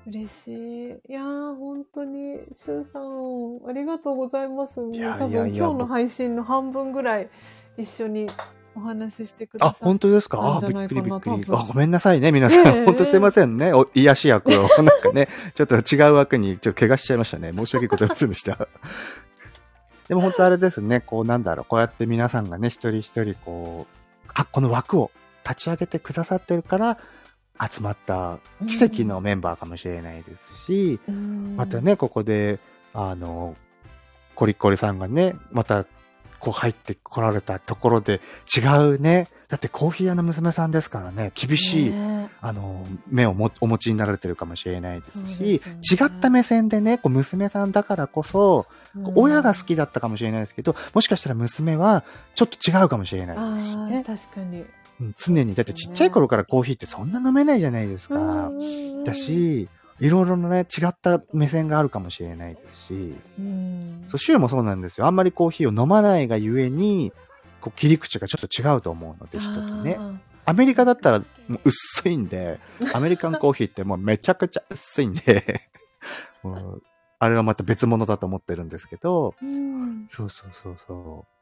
[0.07, 0.89] 嬉しい。
[1.09, 4.79] いやー、本当に、しゅうさん、ありがとうございます。
[4.79, 7.29] もういや多分いやいや今日の配信の半分ぐらい
[7.77, 8.27] 一緒に
[8.75, 9.85] お話ししてくだあ、さって。
[9.85, 10.39] 本当ですか？
[10.39, 11.51] あ、なんじゃびっくりないかなびっくり。
[11.51, 12.67] 多分あ、ごめんなさいね、皆さん。
[12.67, 13.73] ええ本当すいませんね。
[13.73, 17.51] お癒し役を、 なんかね、ちょっと違う枠にちょっと怪我しちゃいましたね。
[17.53, 18.67] 申し訳ございませんでした。
[20.07, 23.87] でも本当あれですね、こうなんだろう、こうやって皆さんがね、一人一人こ
[24.27, 25.09] う、あ、この枠を
[25.43, 26.99] 立ち上げてくださってるから、
[27.59, 31.81] 集まった奇跡のメンバーかもしれないですし、うんまた。
[31.81, 32.59] ね、ここで、
[32.93, 33.55] あの、
[34.35, 35.85] コリコリさんがね、また、
[36.39, 38.21] こう入ってこられたところで
[38.55, 39.29] 違うね。
[39.47, 45.81] だってコーヒー屋の娘さんですからね、厳しい、ねあの、目をもお持ちになられてるかもしれないですし、すよね
[46.13, 52.03] 違った目線でね、こう娘さんだからこそ、う親が好きだったかもしれないですけど、もしかしたら娘は
[52.35, 54.03] ちょっと違うかもしれないですしね。
[54.05, 54.65] 確かに。
[55.01, 58.51] うん常に、だってちっちゃい頃からコーヒーってそんな飲めないじゃないですか。
[59.05, 59.67] だ、し、
[59.99, 64.05] いろいろなね、違った目線があるかもしれないですし、うん。
[64.07, 65.07] そう、シューもそうなんですよ。
[65.07, 67.11] あんまりコーヒーを飲まないがゆえに、
[67.61, 69.97] こう切り口がちょっと違うと思うので、人とね。
[69.99, 70.13] あ
[70.45, 72.59] アメリカだったらもう薄いんで、
[72.93, 75.59] アメリカンコーヒーってもうめちゃくちゃ薄いんで、
[76.43, 76.83] もう
[77.17, 80.05] あれはまた別物だと思ってるんですけど、ーうん。
[80.07, 81.34] そうそうそうそう。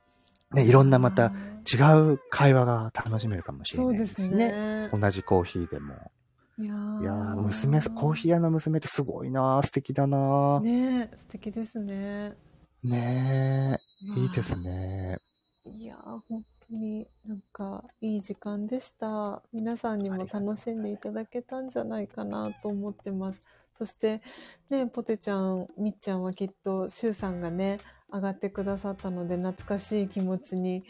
[0.54, 1.34] ね、いろんなまた
[1.72, 1.78] 違
[2.14, 4.88] う会話が楽しめるかもしれないですすね。
[4.88, 4.90] ね。
[4.92, 6.12] 同じコーヒーでも。
[6.60, 12.36] いやーいやー、娘、コーヒー屋の娘ってすごいなー素敵だなーねえ素敵ですね。
[12.84, 13.80] ね
[14.16, 14.64] え、いいですね。
[14.64, 15.18] ね。
[15.66, 19.42] いやー本当になんかいい時間でした。
[19.52, 23.42] 皆さんにも楽しんでいただけたんじゃないかなと思ってます。
[23.78, 24.22] そして
[24.70, 27.80] ねポテちゃんみっちゃんはきっとしゅうさんがね
[28.12, 30.84] 上がってくださったので懐かしい気持ちに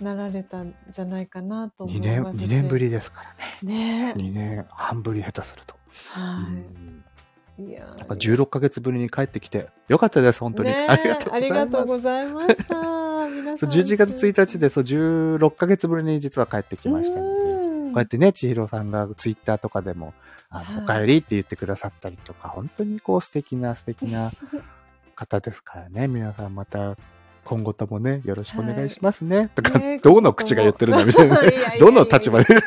[0.00, 4.12] なられたんじゃないかなと思2年、いますし2年ぶりですからね。
[4.12, 5.76] ね2年半ぶり下手すると。
[6.12, 7.04] はうん
[7.58, 10.70] いいやーなんか16ヶ月ぶりに帰ってきて、よかったです、本当に。
[10.70, 11.36] ありがとうございます。
[11.36, 12.74] ありがとうございました。
[13.28, 17.41] 皆さそうん11月1日で、そう、16ヶ月ぶりに実は帰ってきましたので、
[17.92, 20.14] こうやってね、千尋さんがツイッターとかでも、
[20.50, 21.06] あの、おはい。
[21.06, 24.30] 帰りって言ってくださったりとか、本当にこう素敵な素敵な
[25.14, 26.96] 方ですからね、皆さんまた、
[27.44, 29.50] 今後ともね、よろしくお願いしますね。
[29.54, 31.52] とか、ねどの口が言ってるんだみたいなね。
[31.80, 32.46] どの立場で？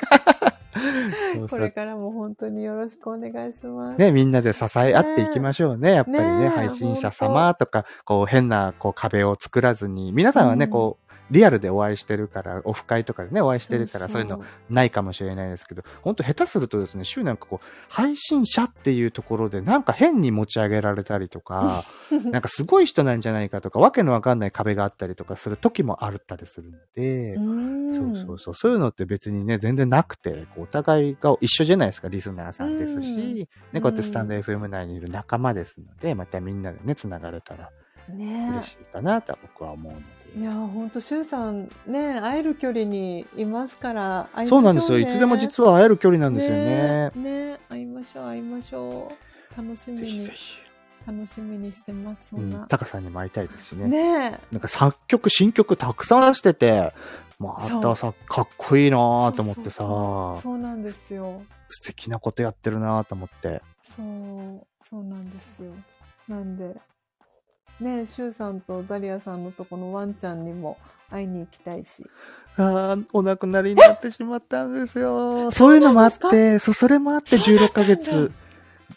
[1.50, 4.00] これからも本当によろしくお願いします。
[4.00, 5.94] ね、みんなで支え合っていきましょうね。
[5.94, 10.72] やっぱりね、ね配信者様とか、こう変なこう壁を作らずに、皆さんはね、うん。
[10.72, 14.46] こう、リアルでお会いしてるから、オフ会とかでね、お会いしてるから、そういうのの。
[14.70, 21.84] ないかもしれないですけど、本当下手するとですね、週なんかこう、配信者っていうところでなんか変に持ち上げられたりとか、
[22.32, 28.54] なんかすごい人なんじゃないかとか、わけのわかんない壁があったりとかする時もあったりするので、そうそうそう。
[28.54, 37.72] そういうのって別にね、全然なくて、お互いが一緒じゃないですか、リスナーさんですし、ね、こうやってスタンド FM 内にいる仲間ですので、またみんなでね、繋がれたら
[38.10, 40.06] ね嬉しいかなと僕は思うので。
[40.38, 44.98] いや本当うさんね会える距離にいますから会いましょそうなんですよ。
[44.98, 47.12] ねいつでも実は会える距離なんですよね。
[47.16, 49.12] ねね会いましょう会いましょ
[49.58, 50.66] う楽しみぜひにぜひ。
[51.08, 53.86] 楽しみにしてますそうんんな、、タカさんにも会いたいですしね。
[53.88, 56.94] ねなんか作曲、新曲たくさん出してて、
[57.38, 63.62] またさ、かっこいいなぁと思ってさそうなんですよ素敵なことやってるなぁと思って。
[63.84, 65.72] そうそうなんですよ
[66.28, 66.76] なんで
[67.80, 70.78] ねえしゅうさんとダリアさんのとこのワンちゃんにも
[71.10, 72.10] 会いに行きたいし。
[72.58, 75.52] ああ、お亡くなりになってしまったんですよ。
[75.52, 77.96] そういうのもあって、そう、それもあってそうだ16ったんだ。
[77.96, 78.32] ヶ月。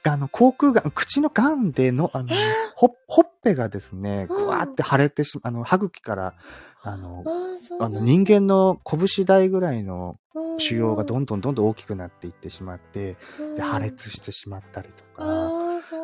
[0.05, 2.28] あの、口腔がん、口のがんでの、あの、
[2.76, 6.34] ほ、ほっぺがですね、ぐわーって腫れてしま、あの、歯茎から、
[6.82, 7.24] あの、
[7.81, 10.16] あの、人間の拳大ぐらいの
[10.58, 13.16] 腫瘍がどんどんどんどん大きくなっていってしまって、
[13.57, 15.24] で、破裂してしまったりとか、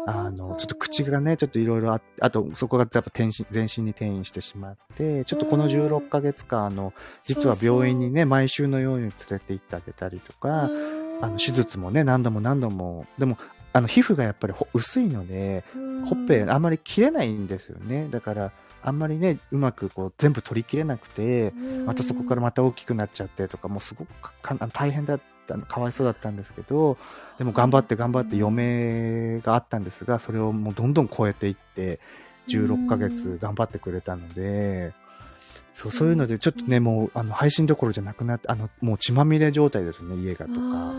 [0.06, 6.92] あの、ちょっと口がね、ちょっといろいろああと、そこがやっぱ転身、全身に転移してしまって、ちょっとこの16ヶ月間、あの、
[7.24, 10.68] 実は病院にね、毎週のように連れて行ってあげたりとか、あ
[11.28, 13.38] の、手術もね、何度も何度も、でも、
[13.72, 15.64] あの、皮膚がやっぱりほ薄いので、
[16.06, 18.08] ほっぺあんまり切れないんですよね。
[18.10, 21.52] だから、あんまりね、うまくこう全部取り切れなくて、
[21.86, 24.34] またそこからまた大きくなっちゃってとか、もうすごく
[24.72, 26.96] 大変だった、かわいそうだったんですけど、
[27.38, 32.00] でも頑張って頑張って嫁があったんですが、それをもうどんどん超えていって、
[32.48, 34.92] 16ヶ月頑張ってくれたので、
[35.74, 36.08] そう、そう。
[36.08, 40.94] いうので、ちょっとね、もう、あの、配信どころじゃなくなって、あの、もう血まみれ状態ですね、家がとか。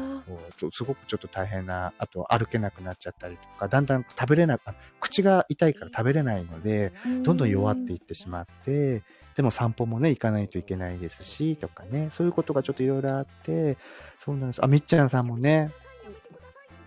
[0.72, 9.04] すごくちょっと大変な、あと歩けなくなっちゃったりとか、だんだん食べれなく、あ口が痛いから食べれないので、ーどんどん弱っていってしまって、
[9.36, 13.78] でも散歩もね、行かないといけないですし、とかね、そういうことがちょっといろいろあって、
[14.20, 14.64] そうなんです。
[14.64, 15.72] あ、みっちゃんさんもね、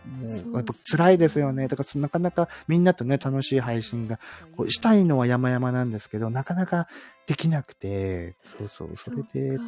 [0.08, 1.68] もそううやっぱ辛いですよね。
[1.68, 4.18] だからそなかなかみんなとね、楽しい配信が、
[4.56, 6.88] こうしたいのは山々なんですけど、なかなか
[7.26, 9.58] できなくて、そうそう、それで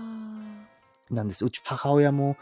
[1.10, 1.44] なんです。
[1.44, 2.36] うち母親も、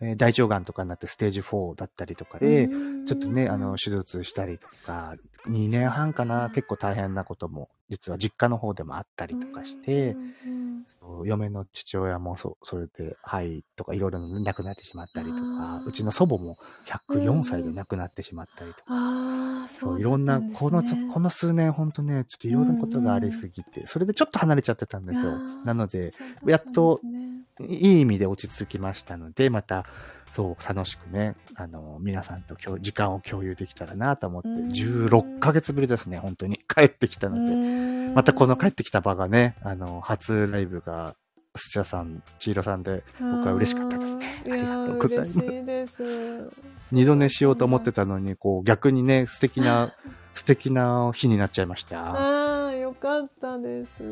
[0.00, 3.04] えー大腸がんとかになってステージ4だったりとかで、うん。
[3.04, 5.14] ちょっとね、あの、手術したりとか、
[5.46, 25.38] 2年半かな、結構大変なことも、実は実家の方でもあったりとかしてう、んうんそう嫁の父親もそ、それで、はい、とかいろいろ亡くなってしまったりとかうちの祖母も104歳で亡くなってしまったりとか、ああ、そ、そうういろんな、この、ねこの数年ほんとね、ちょっといろいろなことがありすぎて、それでちょっと離れちゃってたんですよ。
[25.64, 26.12] なので、
[26.46, 27.00] やっと
[27.60, 29.84] いい意味で落ち着きましたので、また、
[30.30, 36.58] そう、楽しくね、あの、皆さんと共時間を共有できたらなと思って、うん16ヶ月ぶりですね、本当に。
[36.72, 37.52] 帰ってきたので。
[37.52, 37.80] うん
[38.14, 41.14] またこの帰ってきた場がね、あの、初ライブが、
[41.56, 44.42] スチャさん、チーロさんで、僕は嬉しかったですね。
[44.46, 45.38] ありがとうございます。
[46.92, 49.92] 二度寝しようと思ってたのに、こう、逆にね、素敵な、
[50.34, 52.00] 素敵な日になっちゃいました。
[52.00, 54.02] ああ、よかったです。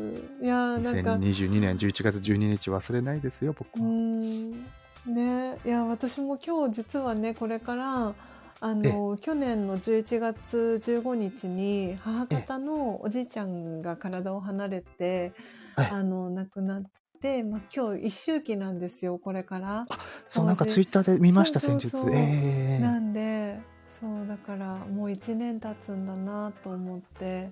[0.41, 4.53] いやー、なんか、2022年11月12日忘れないですよ、僕うは。
[5.09, 5.15] ん。
[5.15, 8.13] ね、いや、私も今日実はね、これから、
[8.61, 15.33] あの、去年の11月15日に母方のおじいちゃんが体を離れて、
[15.75, 16.83] はいあの、亡くなっ
[17.21, 19.85] て、まあ、今日一周期なんですよ、これから。
[20.27, 21.93] そう、なんかツイッターで見ました、先日。
[22.81, 27.51] なんでそうだからもう1年経つんだなと思って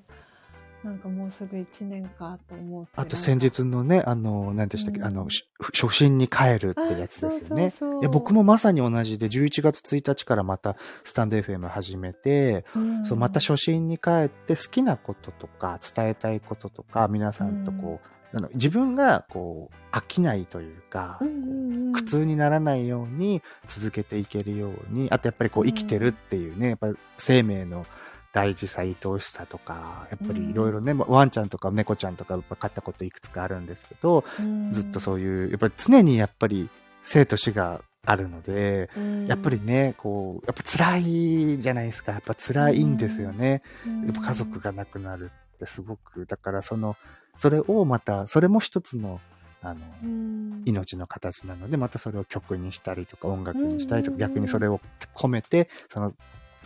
[0.87, 5.05] なんかもうすぐ1年かと思ってあと先日のね、あの、何でしたっけ、うん。
[5.05, 7.73] あの、し初心に帰るってやつですよね。
[8.01, 13.05] いや僕もまさに同じで、11月1日からまたスタンド FM 始めて、うん。
[13.05, 21.93] そう、また初心に帰って好きなこととか、伝えたいこととか、皆さんとこう、あの自分がこう、飽きないというか、うんうんうん。
[21.93, 27.85] 苦痛にならないように続けていけるように、あとやっぱりこううん生きてるっていうね、やっぱり生命の
[28.37, 34.71] 大事さ、愛おしさとか、やっぱりいろいろね、ワンちゃんとか猫ちゃんとかやっぱ飼ったこといくつかあるんですけど、うん。
[34.71, 36.69] ずっとそういう、やっぱり常にやっぱり
[37.01, 39.25] 生と死があるので、うん。
[39.25, 42.11] やっぱりね、こう、やっぱ辛いじゃないですか。
[42.11, 43.63] やっぱ辛いんですよね。
[44.05, 46.95] やっぱ家族が亡くなるってすごく、だからその、
[47.37, 49.19] それをまた、それも一つの、
[49.63, 50.61] あの、うん。
[50.63, 54.29] 命の形なので、またそれを曲にしたりとか音楽にしたりとか、うんうんうん。
[54.35, 54.79] 逆にそれを
[55.15, 56.13] 込めて、その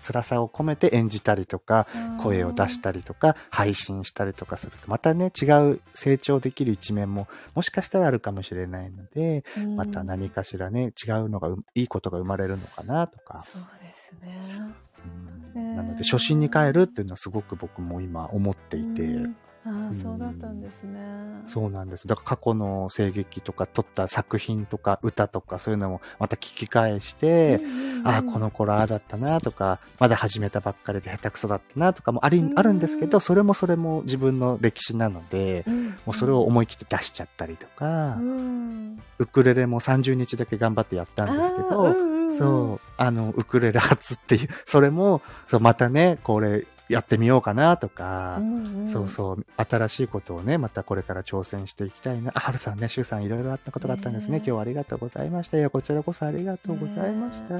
[0.01, 1.87] 辛さを込めて演じたりとか、
[2.19, 9.75] 声を出したりとか、配信したりとかすると、またね、違う成長できる一面も、もしかしたらあるかもしれないので、うん。
[9.75, 13.43] また何かしらね、違うのがう、いいことが生まれるのかなとか。
[13.43, 14.39] そうですね。
[15.55, 15.63] うん。
[15.63, 20.99] ねなので、初心に帰るっていうのはすごく僕も今思っていて、うんああそうだったんですね。
[21.45, 22.07] そうなんです。
[22.07, 27.61] だから過去の声劇とか撮った作品とか歌とかそういうのもまた聞き返して、
[28.03, 38.99] ああ、この頃ああだったなとか、まだ始めたばっかりで下手くそだったなとかもありうんあるんですけど、それもそれも自分の歴史なので、うんもうそれを思い切って出しちゃったりとか、うん。
[39.19, 41.95] ウクレレも30日だけ頑張ってやったんですけど、
[42.31, 52.31] そう、あの、ウクレレ初っていう、それも、そう、またね、これやってみようかなとか、うんうんそうそう、新しいことをね、またこれから挑戦していきたいな。
[52.35, 54.33] あ、はるさんね、しゅうさんいろいろあったことがあったんですね。
[54.33, 55.57] ね今日はありがとうございました。
[55.57, 57.57] いや、こちらこそありがとうございました。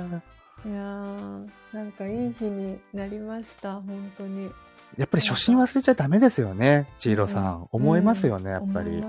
[0.64, 4.51] いやーなんかいい日になりました本当に
[4.95, 7.68] やっぱり初心忘れちゃダメですよね、ちいろさん。
[7.72, 9.03] 思いますよね、やっぱりうん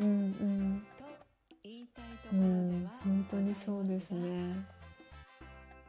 [0.00, 0.82] うん
[2.32, 4.54] うん本当にそうですね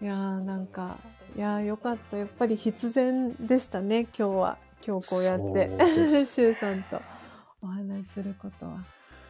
[0.02, 0.98] いやーなんか
[1.36, 2.18] いやーよかった。
[2.18, 4.58] やっぱり必然でしたね今日は。
[4.86, 5.68] 今日こうやって。
[5.68, 7.02] でしゅうさんと
[7.62, 8.84] お話しすることは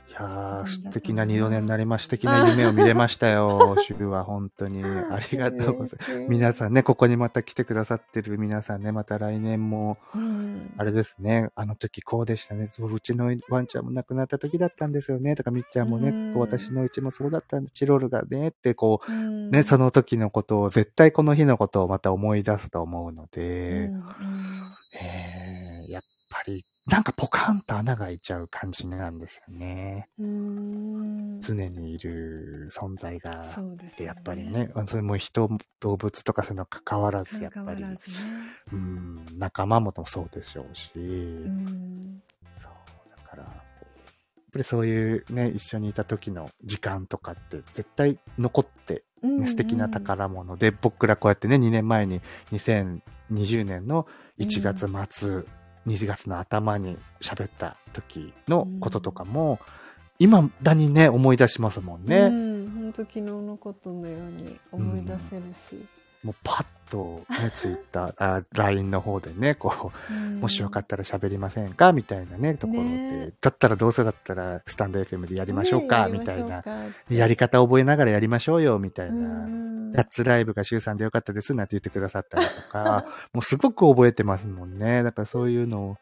[0.08, 2.16] いやー、素敵な二度寝になりました。
[2.16, 4.84] 素敵な夢を見れましたよ、しゅうは本当に。
[4.84, 6.26] ありがとうございます。
[6.30, 10.74] 皆さんね、ここにまた来てくださってる皆さんね、また来年も、うん。
[10.78, 16.34] あれですね、あの時こうでしたね、そううちのワンちゃんも亡くなった時だったんですよね、とか、みっちゃんもね、うん。
[16.36, 19.50] 私のうちもそうだったんで、チロルがね、ってこう、うん。
[19.50, 23.90] ね、その時のことを、絶対この日のことをまた思い出すと思うのうで、
[25.02, 30.08] えーやっぱり、なんかポカンと穴が開いちゃう感じなんですよね。
[30.20, 31.42] うん。
[31.42, 33.44] 常にいる存在が。
[33.78, 35.50] ですでやっぱりね、それも人、
[35.80, 37.98] 動物とかそういうの関わらず、やっぱり、ね。
[38.72, 42.22] うん、仲間もそうでしょうし、うん。
[42.56, 42.72] そう、
[43.10, 44.06] だから、こう
[44.56, 52.22] ぱりそういうね、一緒にいた時の時間とかって絶対残って、うんね、素敵な宝物で、僕らこうやってね、2年前に
[52.54, 54.08] 2020年の
[54.40, 55.46] 1月末、
[55.88, 59.60] 2月の頭に喋った時のこととかも、
[60.18, 62.18] 今だにね、思い出しますもんね。
[62.18, 65.86] うん、本当昨日のことのように思い出せるし。
[66.24, 71.92] もうパッとね、ツイッター、あ、LINE の方でね、こう、もしよかったら喋りませんか？
[71.94, 76.64] みたいなね、ところで、ねだったらどうせだったらスタンド FM でやりましょうか、ねみたいな。。
[77.10, 79.28] やり方覚えながらやりましょうよ、みたいな。
[79.28, 85.04] かうんラッツライブが週3でよかったです、なんて言ってくださったりとか、もうすごく覚えてますもんね。
[85.04, 85.98] だからそういうの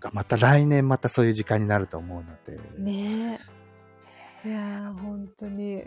[0.00, 2.58] がまた来年またそういう時間になると思うので。
[2.82, 3.38] ね
[4.44, 4.48] え。
[4.48, 5.84] いやー、本当に。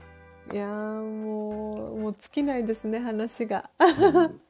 [0.52, 3.69] いやー、もう、もう尽きないですね、話が。
[3.98, 4.42] うん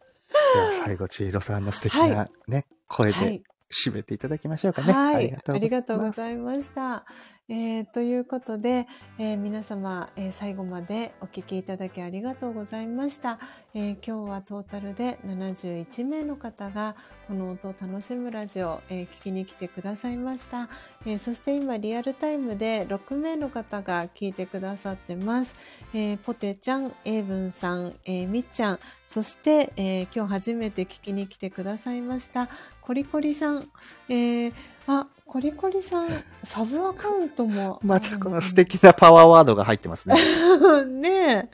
[0.53, 3.44] では最後、千尋さんの素敵なね、声ではい。
[3.72, 4.94] 締めていただきましょうかね。
[4.94, 7.06] はい、ありがとうごいざいました。
[7.52, 8.86] えーということで、
[9.18, 13.40] えー皆様、えー最後までお聞きいただきありがとうございました。
[13.74, 16.95] え今日はトータルで71名の方が
[17.28, 20.69] この音を楽しむラジオ、え聞きに来てくださいました、
[21.08, 25.56] えそして今リアルタイムで6名の方が聞いてくださってます。
[25.92, 32.48] えポテちゃん、エイブンさん、えみっちゃん、そして、え今日初めて聞きに来てくださいました
[32.82, 33.68] コリコリさん、
[34.08, 34.53] えー
[34.92, 36.08] あ、コリコリさん、
[36.43, 37.80] サブアカウントも。
[37.85, 40.16] またこの素敵なパワーワードが入ってますね。
[40.84, 41.50] ねえ。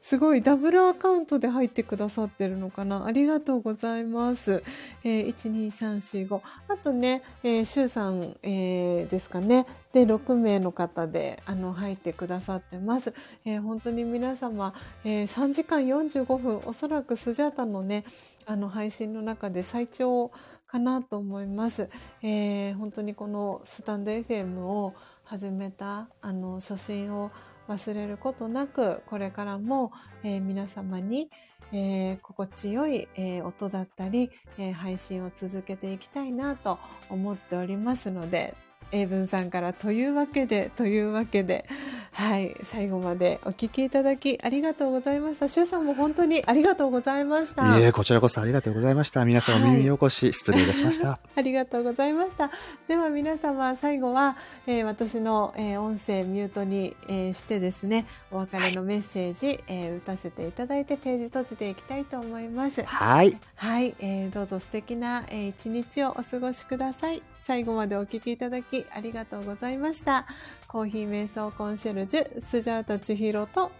[0.00, 4.62] すごいダブルアカウントで入ってくださってるのかなありがとうございます。
[5.04, 13.14] えー、12345あとね、えー、シュウさん、えーですかねで6名の方であの入ってくださってます。
[13.44, 14.74] えー本当に皆様、
[15.04, 18.04] えー3時間45分おそらくスジャータのね
[18.46, 20.32] あの配信の中で最長
[20.70, 21.88] かなと思います。
[22.22, 27.30] えー本当にこのスタンド FM を始めたあの初心を
[27.68, 29.92] 忘れることなくこれからも、
[30.22, 31.28] えー皆様に、
[31.72, 38.54] えー心地よい、えー音だったり、え配信を続けていきたいなと思っておりますので
[38.92, 41.64] 英文さんからというわけでというわけで
[42.12, 45.48] はい最後までお聞きいただきありがとうございました。
[45.48, 47.78] シュウさんも本当にありがとうございました。
[47.78, 49.24] いえ、こちらこそありがとうございました。
[49.24, 51.18] 皆さんお耳にお越し、失礼いたしました。
[51.36, 52.50] ありがとうございました。
[52.88, 54.36] では皆様最後は、
[54.66, 62.82] えー私の、えー音声ミュートに、えーしてですねお別れのメッセージ、えー打たせていただいてページ閉じていきたいと思います。
[62.82, 63.36] はい。
[63.54, 67.22] はい、えーどうぞ素敵な、えー一日をお過ごしください。
[67.50, 70.24] 最後までお聞きいただきありがとうございました。
[70.68, 73.72] コーヒー瞑想コンシェルジュスジャータ千尋と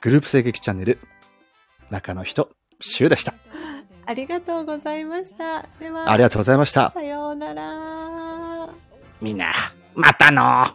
[0.00, 0.98] グループ声劇チャンネル、
[1.88, 3.32] 中の人、シュウでした。
[4.06, 5.62] ありがとうございました。
[5.78, 6.90] ではありがとうございました。
[6.90, 8.68] さようなら。
[9.20, 9.52] みんな、
[9.94, 10.66] またの